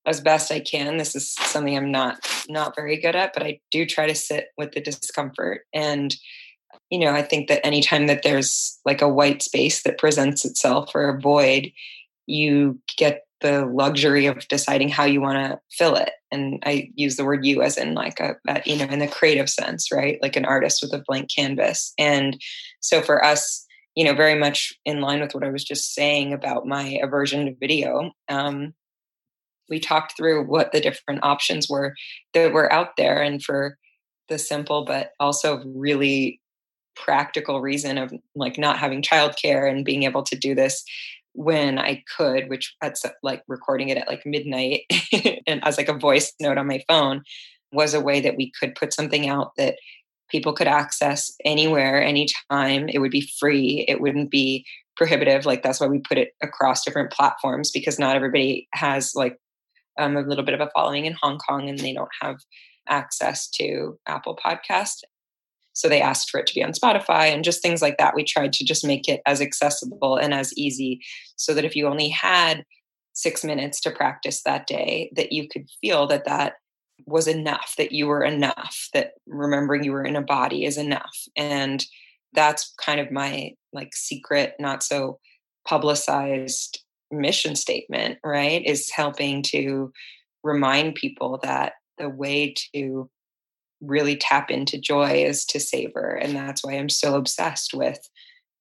as 0.09 0.19
best 0.19 0.51
i 0.51 0.59
can 0.59 0.97
this 0.97 1.15
is 1.15 1.29
something 1.29 1.77
i'm 1.77 1.91
not 1.91 2.19
not 2.49 2.75
very 2.75 2.99
good 2.99 3.15
at 3.15 3.33
but 3.33 3.43
i 3.43 3.59
do 3.71 3.85
try 3.85 4.07
to 4.07 4.15
sit 4.15 4.47
with 4.57 4.71
the 4.73 4.81
discomfort 4.81 5.61
and 5.73 6.15
you 6.89 6.99
know, 6.99 7.11
I 7.11 7.21
think 7.21 7.47
that 7.47 7.65
anytime 7.65 8.07
that 8.07 8.23
there's 8.23 8.79
like 8.85 9.01
a 9.01 9.09
white 9.09 9.41
space 9.41 9.83
that 9.83 9.97
presents 9.97 10.43
itself 10.43 10.91
or 10.95 11.09
a 11.09 11.19
void, 11.19 11.71
you 12.25 12.79
get 12.97 13.23
the 13.41 13.65
luxury 13.65 14.25
of 14.25 14.47
deciding 14.47 14.89
how 14.89 15.05
you 15.05 15.21
want 15.21 15.37
to 15.37 15.59
fill 15.71 15.95
it. 15.95 16.11
And 16.31 16.61
I 16.65 16.89
use 16.95 17.15
the 17.15 17.25
word 17.25 17.45
you 17.45 17.61
as 17.61 17.77
in 17.77 17.93
like 17.93 18.19
a, 18.19 18.35
a, 18.47 18.61
you 18.65 18.75
know, 18.75 18.85
in 18.85 18.99
the 18.99 19.07
creative 19.07 19.49
sense, 19.49 19.91
right? 19.91 20.19
Like 20.21 20.35
an 20.35 20.45
artist 20.45 20.81
with 20.81 20.93
a 20.93 21.03
blank 21.07 21.29
canvas. 21.33 21.93
And 21.97 22.39
so 22.81 23.01
for 23.01 23.23
us, 23.23 23.65
you 23.95 24.03
know, 24.03 24.13
very 24.13 24.37
much 24.37 24.73
in 24.85 24.99
line 24.99 25.21
with 25.21 25.33
what 25.33 25.43
I 25.43 25.49
was 25.49 25.63
just 25.63 25.93
saying 25.93 26.33
about 26.33 26.67
my 26.67 26.99
aversion 27.01 27.45
to 27.45 27.55
video, 27.59 28.11
um, 28.27 28.73
we 29.69 29.79
talked 29.79 30.15
through 30.15 30.45
what 30.45 30.71
the 30.71 30.81
different 30.81 31.23
options 31.23 31.67
were 31.69 31.93
that 32.33 32.53
were 32.53 32.71
out 32.71 32.97
there. 32.97 33.21
And 33.21 33.43
for 33.43 33.77
the 34.27 34.37
simple 34.37 34.85
but 34.85 35.11
also 35.19 35.63
really 35.65 36.39
practical 36.95 37.61
reason 37.61 37.97
of 37.97 38.13
like 38.35 38.57
not 38.57 38.77
having 38.77 39.01
childcare 39.01 39.69
and 39.69 39.85
being 39.85 40.03
able 40.03 40.23
to 40.23 40.35
do 40.35 40.53
this 40.53 40.83
when 41.33 41.79
I 41.79 42.03
could, 42.17 42.49
which 42.49 42.75
that's 42.81 43.03
like 43.23 43.43
recording 43.47 43.89
it 43.89 43.97
at 43.97 44.07
like 44.07 44.25
midnight 44.25 44.81
and 45.47 45.63
as 45.63 45.77
like 45.77 45.89
a 45.89 45.93
voice 45.93 46.33
note 46.39 46.57
on 46.57 46.67
my 46.67 46.83
phone 46.87 47.23
was 47.71 47.93
a 47.93 48.01
way 48.01 48.19
that 48.19 48.35
we 48.35 48.51
could 48.59 48.75
put 48.75 48.93
something 48.93 49.29
out 49.29 49.51
that 49.57 49.75
people 50.29 50.53
could 50.53 50.67
access 50.67 51.31
anywhere, 51.45 52.01
anytime. 52.03 52.89
It 52.89 52.99
would 52.99 53.11
be 53.11 53.31
free. 53.39 53.85
It 53.87 54.01
wouldn't 54.01 54.29
be 54.29 54.65
prohibitive. 54.95 55.45
Like 55.45 55.63
that's 55.63 55.79
why 55.79 55.87
we 55.87 55.99
put 55.99 56.17
it 56.17 56.31
across 56.41 56.83
different 56.83 57.11
platforms 57.11 57.71
because 57.71 57.99
not 57.99 58.15
everybody 58.15 58.67
has 58.73 59.13
like 59.15 59.37
um, 59.99 60.17
a 60.17 60.21
little 60.21 60.43
bit 60.43 60.53
of 60.53 60.61
a 60.61 60.71
following 60.73 61.05
in 61.05 61.15
Hong 61.21 61.37
Kong 61.37 61.69
and 61.69 61.77
they 61.77 61.93
don't 61.93 62.09
have 62.21 62.37
access 62.87 63.47
to 63.51 63.99
Apple 64.07 64.37
Podcast. 64.43 65.01
So 65.73 65.87
they 65.87 66.01
asked 66.01 66.29
for 66.29 66.39
it 66.39 66.47
to 66.47 66.53
be 66.53 66.63
on 66.63 66.73
Spotify 66.73 67.33
and 67.33 67.43
just 67.43 67.61
things 67.61 67.81
like 67.81 67.97
that. 67.97 68.15
We 68.15 68.23
tried 68.23 68.53
to 68.53 68.65
just 68.65 68.85
make 68.85 69.07
it 69.07 69.21
as 69.25 69.39
accessible 69.39 70.17
and 70.17 70.33
as 70.33 70.57
easy 70.57 71.01
so 71.35 71.53
that 71.53 71.63
if 71.63 71.75
you 71.75 71.87
only 71.87 72.09
had 72.09 72.65
six 73.13 73.43
minutes 73.43 73.79
to 73.81 73.91
practice 73.91 74.41
that 74.43 74.67
day, 74.67 75.11
that 75.15 75.31
you 75.31 75.47
could 75.47 75.67
feel 75.81 76.07
that 76.07 76.25
that 76.25 76.53
was 77.05 77.27
enough, 77.27 77.75
that 77.77 77.91
you 77.91 78.07
were 78.07 78.23
enough, 78.23 78.89
that 78.93 79.11
remembering 79.27 79.83
you 79.83 79.91
were 79.91 80.03
in 80.03 80.15
a 80.15 80.21
body 80.21 80.65
is 80.65 80.77
enough. 80.77 81.15
And 81.35 81.85
that's 82.33 82.73
kind 82.83 82.99
of 82.99 83.11
my 83.11 83.53
like 83.73 83.93
secret, 83.93 84.55
not 84.59 84.83
so 84.83 85.19
publicized 85.67 86.83
mission 87.11 87.55
statement, 87.55 88.19
right? 88.23 88.63
Is 88.65 88.89
helping 88.89 89.41
to 89.43 89.91
remind 90.43 90.95
people 90.95 91.39
that 91.43 91.73
the 91.97 92.09
way 92.09 92.53
to 92.73 93.09
really 93.81 94.15
tap 94.15 94.51
into 94.51 94.77
joy 94.77 95.23
is 95.23 95.45
to 95.45 95.59
savor. 95.59 96.15
And 96.15 96.35
that's 96.35 96.63
why 96.63 96.73
I'm 96.73 96.89
so 96.89 97.15
obsessed 97.15 97.73
with 97.73 97.99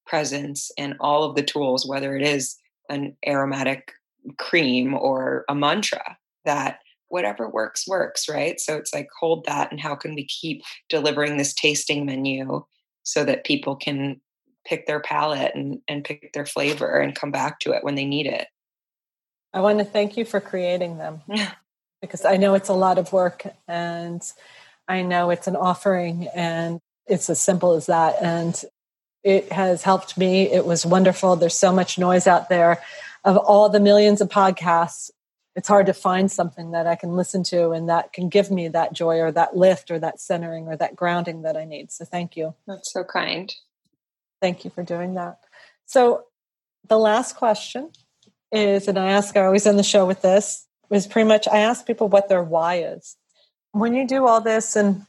presence 0.06 0.70
and 0.78 0.94
all 1.00 1.24
of 1.24 1.34
the 1.34 1.42
tools, 1.42 1.86
whether 1.86 2.16
it 2.16 2.26
is 2.26 2.56
an 2.88 3.16
aromatic 3.26 3.92
cream 4.38 4.94
or 4.94 5.44
a 5.48 5.54
mantra, 5.54 6.16
that 6.44 6.78
whatever 7.08 7.48
works, 7.48 7.86
works, 7.86 8.28
right? 8.28 8.60
So 8.60 8.76
it's 8.76 8.94
like, 8.94 9.08
hold 9.18 9.44
that. 9.46 9.70
And 9.70 9.80
how 9.80 9.94
can 9.94 10.14
we 10.14 10.24
keep 10.26 10.62
delivering 10.88 11.36
this 11.36 11.54
tasting 11.54 12.06
menu 12.06 12.64
so 13.02 13.24
that 13.24 13.44
people 13.44 13.76
can 13.76 14.20
pick 14.68 14.86
their 14.86 15.00
palate 15.00 15.52
and, 15.54 15.80
and 15.88 16.04
pick 16.04 16.32
their 16.32 16.46
flavor 16.46 16.98
and 16.98 17.14
come 17.14 17.30
back 17.30 17.58
to 17.60 17.72
it 17.72 17.82
when 17.82 17.94
they 17.94 18.04
need 18.04 18.26
it? 18.26 18.46
I 19.54 19.60
want 19.60 19.78
to 19.78 19.84
thank 19.84 20.16
you 20.16 20.24
for 20.24 20.40
creating 20.40 20.98
them 20.98 21.22
because 22.02 22.24
I 22.24 22.36
know 22.36 22.54
it's 22.54 22.68
a 22.68 22.74
lot 22.74 22.98
of 22.98 23.12
work 23.12 23.46
and 23.66 24.22
I 24.86 25.02
know 25.02 25.30
it's 25.30 25.46
an 25.46 25.56
offering 25.56 26.28
and 26.34 26.80
it's 27.06 27.30
as 27.30 27.40
simple 27.40 27.72
as 27.72 27.86
that. 27.86 28.16
And 28.22 28.62
it 29.24 29.50
has 29.50 29.82
helped 29.82 30.18
me. 30.18 30.50
It 30.52 30.66
was 30.66 30.84
wonderful. 30.84 31.36
There's 31.36 31.56
so 31.56 31.72
much 31.72 31.98
noise 31.98 32.26
out 32.26 32.50
there 32.50 32.82
of 33.24 33.36
all 33.38 33.68
the 33.68 33.80
millions 33.80 34.20
of 34.20 34.28
podcasts. 34.28 35.10
It's 35.56 35.68
hard 35.68 35.86
to 35.86 35.94
find 35.94 36.30
something 36.30 36.70
that 36.72 36.86
I 36.86 36.94
can 36.94 37.16
listen 37.16 37.42
to 37.44 37.70
and 37.70 37.88
that 37.88 38.12
can 38.12 38.28
give 38.28 38.50
me 38.50 38.68
that 38.68 38.92
joy 38.92 39.18
or 39.20 39.32
that 39.32 39.56
lift 39.56 39.90
or 39.90 39.98
that 39.98 40.20
centering 40.20 40.68
or 40.68 40.76
that 40.76 40.94
grounding 40.94 41.42
that 41.42 41.56
I 41.56 41.64
need. 41.64 41.90
So 41.90 42.04
thank 42.04 42.36
you. 42.36 42.54
That's 42.66 42.92
so 42.92 43.02
kind. 43.02 43.52
Thank 44.40 44.64
you 44.64 44.70
for 44.70 44.82
doing 44.82 45.14
that. 45.14 45.40
So 45.86 46.24
the 46.86 46.98
last 46.98 47.36
question 47.36 47.90
is, 48.52 48.88
and 48.88 48.98
I 48.98 49.10
ask, 49.10 49.36
I 49.36 49.44
always 49.44 49.66
end 49.66 49.78
the 49.78 49.82
show 49.82 50.06
with 50.06 50.22
this, 50.22 50.66
is 50.90 51.06
pretty 51.06 51.28
much 51.28 51.46
I 51.48 51.58
ask 51.58 51.86
people 51.86 52.08
what 52.08 52.28
their 52.28 52.42
why 52.42 52.76
is. 52.76 53.16
When 53.72 53.94
you 53.94 54.06
do 54.06 54.26
all 54.26 54.40
this 54.40 54.76
and 54.76 55.06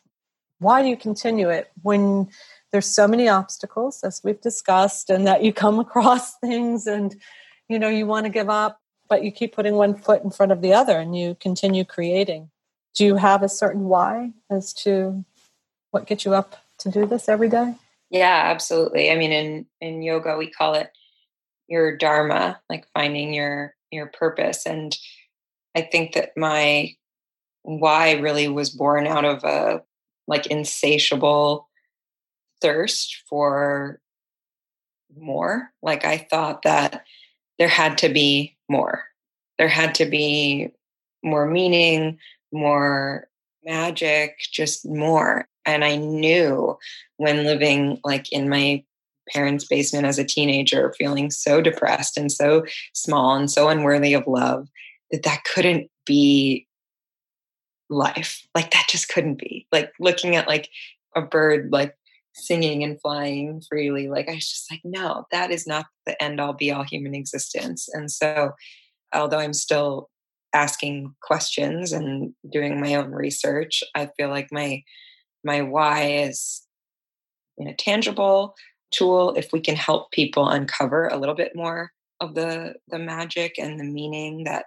why 0.59 0.81
do 0.81 0.89
you 0.89 0.97
continue 0.97 1.49
it 1.49 1.71
when 1.81 2.29
there's 2.71 2.85
so 2.85 3.07
many 3.07 3.29
obstacles 3.29 4.03
as 4.03 4.21
we've 4.23 4.41
discussed 4.41 5.09
and 5.09 5.25
that 5.25 5.43
you 5.43 5.53
come 5.53 5.79
across 5.85 6.37
things 6.39 6.85
and 6.85 7.15
you 7.69 7.79
know 7.79 7.87
you 7.87 8.05
want 8.05 8.25
to 8.25 8.31
give 8.31 8.49
up 8.49 8.81
but 9.07 9.23
you 9.23 9.31
keep 9.31 9.55
putting 9.55 9.75
one 9.75 9.95
foot 9.95 10.23
in 10.23 10.29
front 10.29 10.51
of 10.51 10.61
the 10.61 10.73
other 10.73 10.99
and 10.99 11.17
you 11.17 11.35
continue 11.39 11.83
creating? 11.83 12.49
Do 12.93 13.05
you 13.05 13.15
have 13.15 13.41
a 13.41 13.49
certain 13.49 13.85
why 13.85 14.33
as 14.49 14.73
to 14.73 15.23
what 15.91 16.05
gets 16.05 16.25
you 16.25 16.33
up 16.33 16.57
to 16.79 16.89
do 16.89 17.05
this 17.05 17.29
every 17.29 17.49
day 17.49 17.75
yeah 18.09 18.43
absolutely 18.45 19.11
i 19.11 19.15
mean 19.15 19.31
in 19.31 19.65
in 19.81 20.01
yoga 20.01 20.37
we 20.37 20.49
call 20.49 20.73
it 20.73 20.89
your 21.67 21.95
dharma 21.97 22.59
like 22.69 22.85
finding 22.93 23.33
your 23.33 23.75
your 23.91 24.07
purpose 24.07 24.65
and 24.65 24.97
i 25.75 25.81
think 25.81 26.13
that 26.13 26.35
my 26.35 26.93
why 27.63 28.13
really 28.13 28.47
was 28.47 28.69
born 28.69 29.05
out 29.05 29.25
of 29.25 29.43
a 29.43 29.81
like 30.27 30.47
insatiable 30.47 31.67
thirst 32.61 33.23
for 33.27 33.99
more. 35.17 35.71
Like 35.81 36.05
I 36.05 36.17
thought 36.17 36.63
that 36.63 37.03
there 37.57 37.67
had 37.67 37.97
to 37.99 38.09
be 38.09 38.57
more. 38.69 39.03
There 39.57 39.67
had 39.67 39.95
to 39.95 40.05
be 40.05 40.69
more 41.23 41.45
meaning, 41.45 42.17
more 42.51 43.27
magic 43.63 44.37
just 44.51 44.85
more. 44.85 45.47
And 45.69 45.83
I 45.83 45.95
knew 45.95 46.77
when 47.17 47.45
living 47.45 47.99
like 48.03 48.31
in 48.31 48.49
my 48.49 48.83
parents' 49.33 49.65
basement 49.65 50.05
as 50.05 50.17
a 50.17 50.25
teenager, 50.25 50.93
feeling 50.97 51.29
so 51.29 51.61
depressed 51.61 52.17
and 52.17 52.31
so 52.31 52.65
small 52.93 53.35
and 53.35 53.49
so 53.49 53.69
unworthy 53.69 54.13
of 54.13 54.27
love, 54.27 54.67
that 55.11 55.23
that 55.23 55.43
couldn't 55.43 55.89
be 56.05 56.67
life. 57.89 58.45
Like 58.55 58.71
that 58.71 58.87
just 58.89 59.09
couldn't 59.09 59.39
be. 59.39 59.67
Like 59.71 59.91
looking 59.99 60.35
at 60.35 60.47
like 60.47 60.69
a 61.15 61.21
bird 61.21 61.69
like 61.71 61.95
singing 62.33 62.83
and 62.83 62.99
flying 63.01 63.61
freely. 63.67 64.07
Like 64.07 64.29
I 64.29 64.35
was 64.35 64.49
just 64.49 64.71
like, 64.71 64.81
no, 64.83 65.25
that 65.31 65.51
is 65.51 65.67
not 65.67 65.85
the 66.05 66.21
end 66.21 66.39
all 66.39 66.53
be 66.53 66.71
all 66.71 66.83
human 66.83 67.15
existence. 67.15 67.87
And 67.91 68.09
so 68.11 68.51
although 69.13 69.39
I'm 69.39 69.53
still 69.53 70.09
asking 70.53 71.13
questions 71.21 71.91
and 71.91 72.33
doing 72.51 72.79
my 72.79 72.95
own 72.95 73.11
research, 73.11 73.83
I 73.95 74.09
feel 74.17 74.29
like 74.29 74.47
my 74.51 74.83
my 75.43 75.61
why 75.61 76.03
is 76.03 76.65
in 77.57 77.67
a 77.67 77.75
tangible 77.75 78.55
tool 78.91 79.33
if 79.35 79.51
we 79.53 79.59
can 79.59 79.75
help 79.75 80.11
people 80.11 80.47
uncover 80.49 81.07
a 81.07 81.17
little 81.17 81.35
bit 81.35 81.55
more 81.55 81.91
of 82.19 82.35
the 82.35 82.75
the 82.87 82.99
magic 82.99 83.55
and 83.57 83.79
the 83.79 83.83
meaning 83.83 84.43
that 84.45 84.65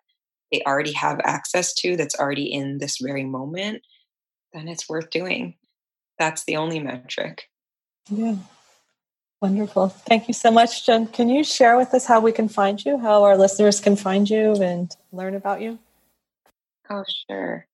they 0.50 0.62
already 0.66 0.92
have 0.92 1.20
access 1.24 1.72
to 1.74 1.96
that's 1.96 2.18
already 2.18 2.52
in 2.52 2.78
this 2.78 2.98
very 2.98 3.24
moment 3.24 3.82
then 4.52 4.68
it's 4.68 4.88
worth 4.88 5.10
doing. 5.10 5.54
That's 6.18 6.44
the 6.44 6.56
only 6.56 6.78
metric. 6.78 7.48
Yeah. 8.10 8.36
Wonderful. 9.40 9.88
Thank 9.88 10.28
you 10.28 10.34
so 10.34 10.50
much 10.50 10.86
jen. 10.86 11.08
Can 11.08 11.28
you 11.28 11.42
share 11.42 11.76
with 11.76 11.92
us 11.94 12.06
how 12.06 12.20
we 12.20 12.30
can 12.30 12.48
find 12.48 12.84
you 12.84 12.98
how 12.98 13.24
our 13.24 13.36
listeners 13.36 13.80
can 13.80 13.96
find 13.96 14.30
you 14.30 14.54
and 14.54 14.94
learn 15.10 15.34
about 15.34 15.60
you? 15.60 15.78
Oh 16.88 17.02
sure. 17.28 17.66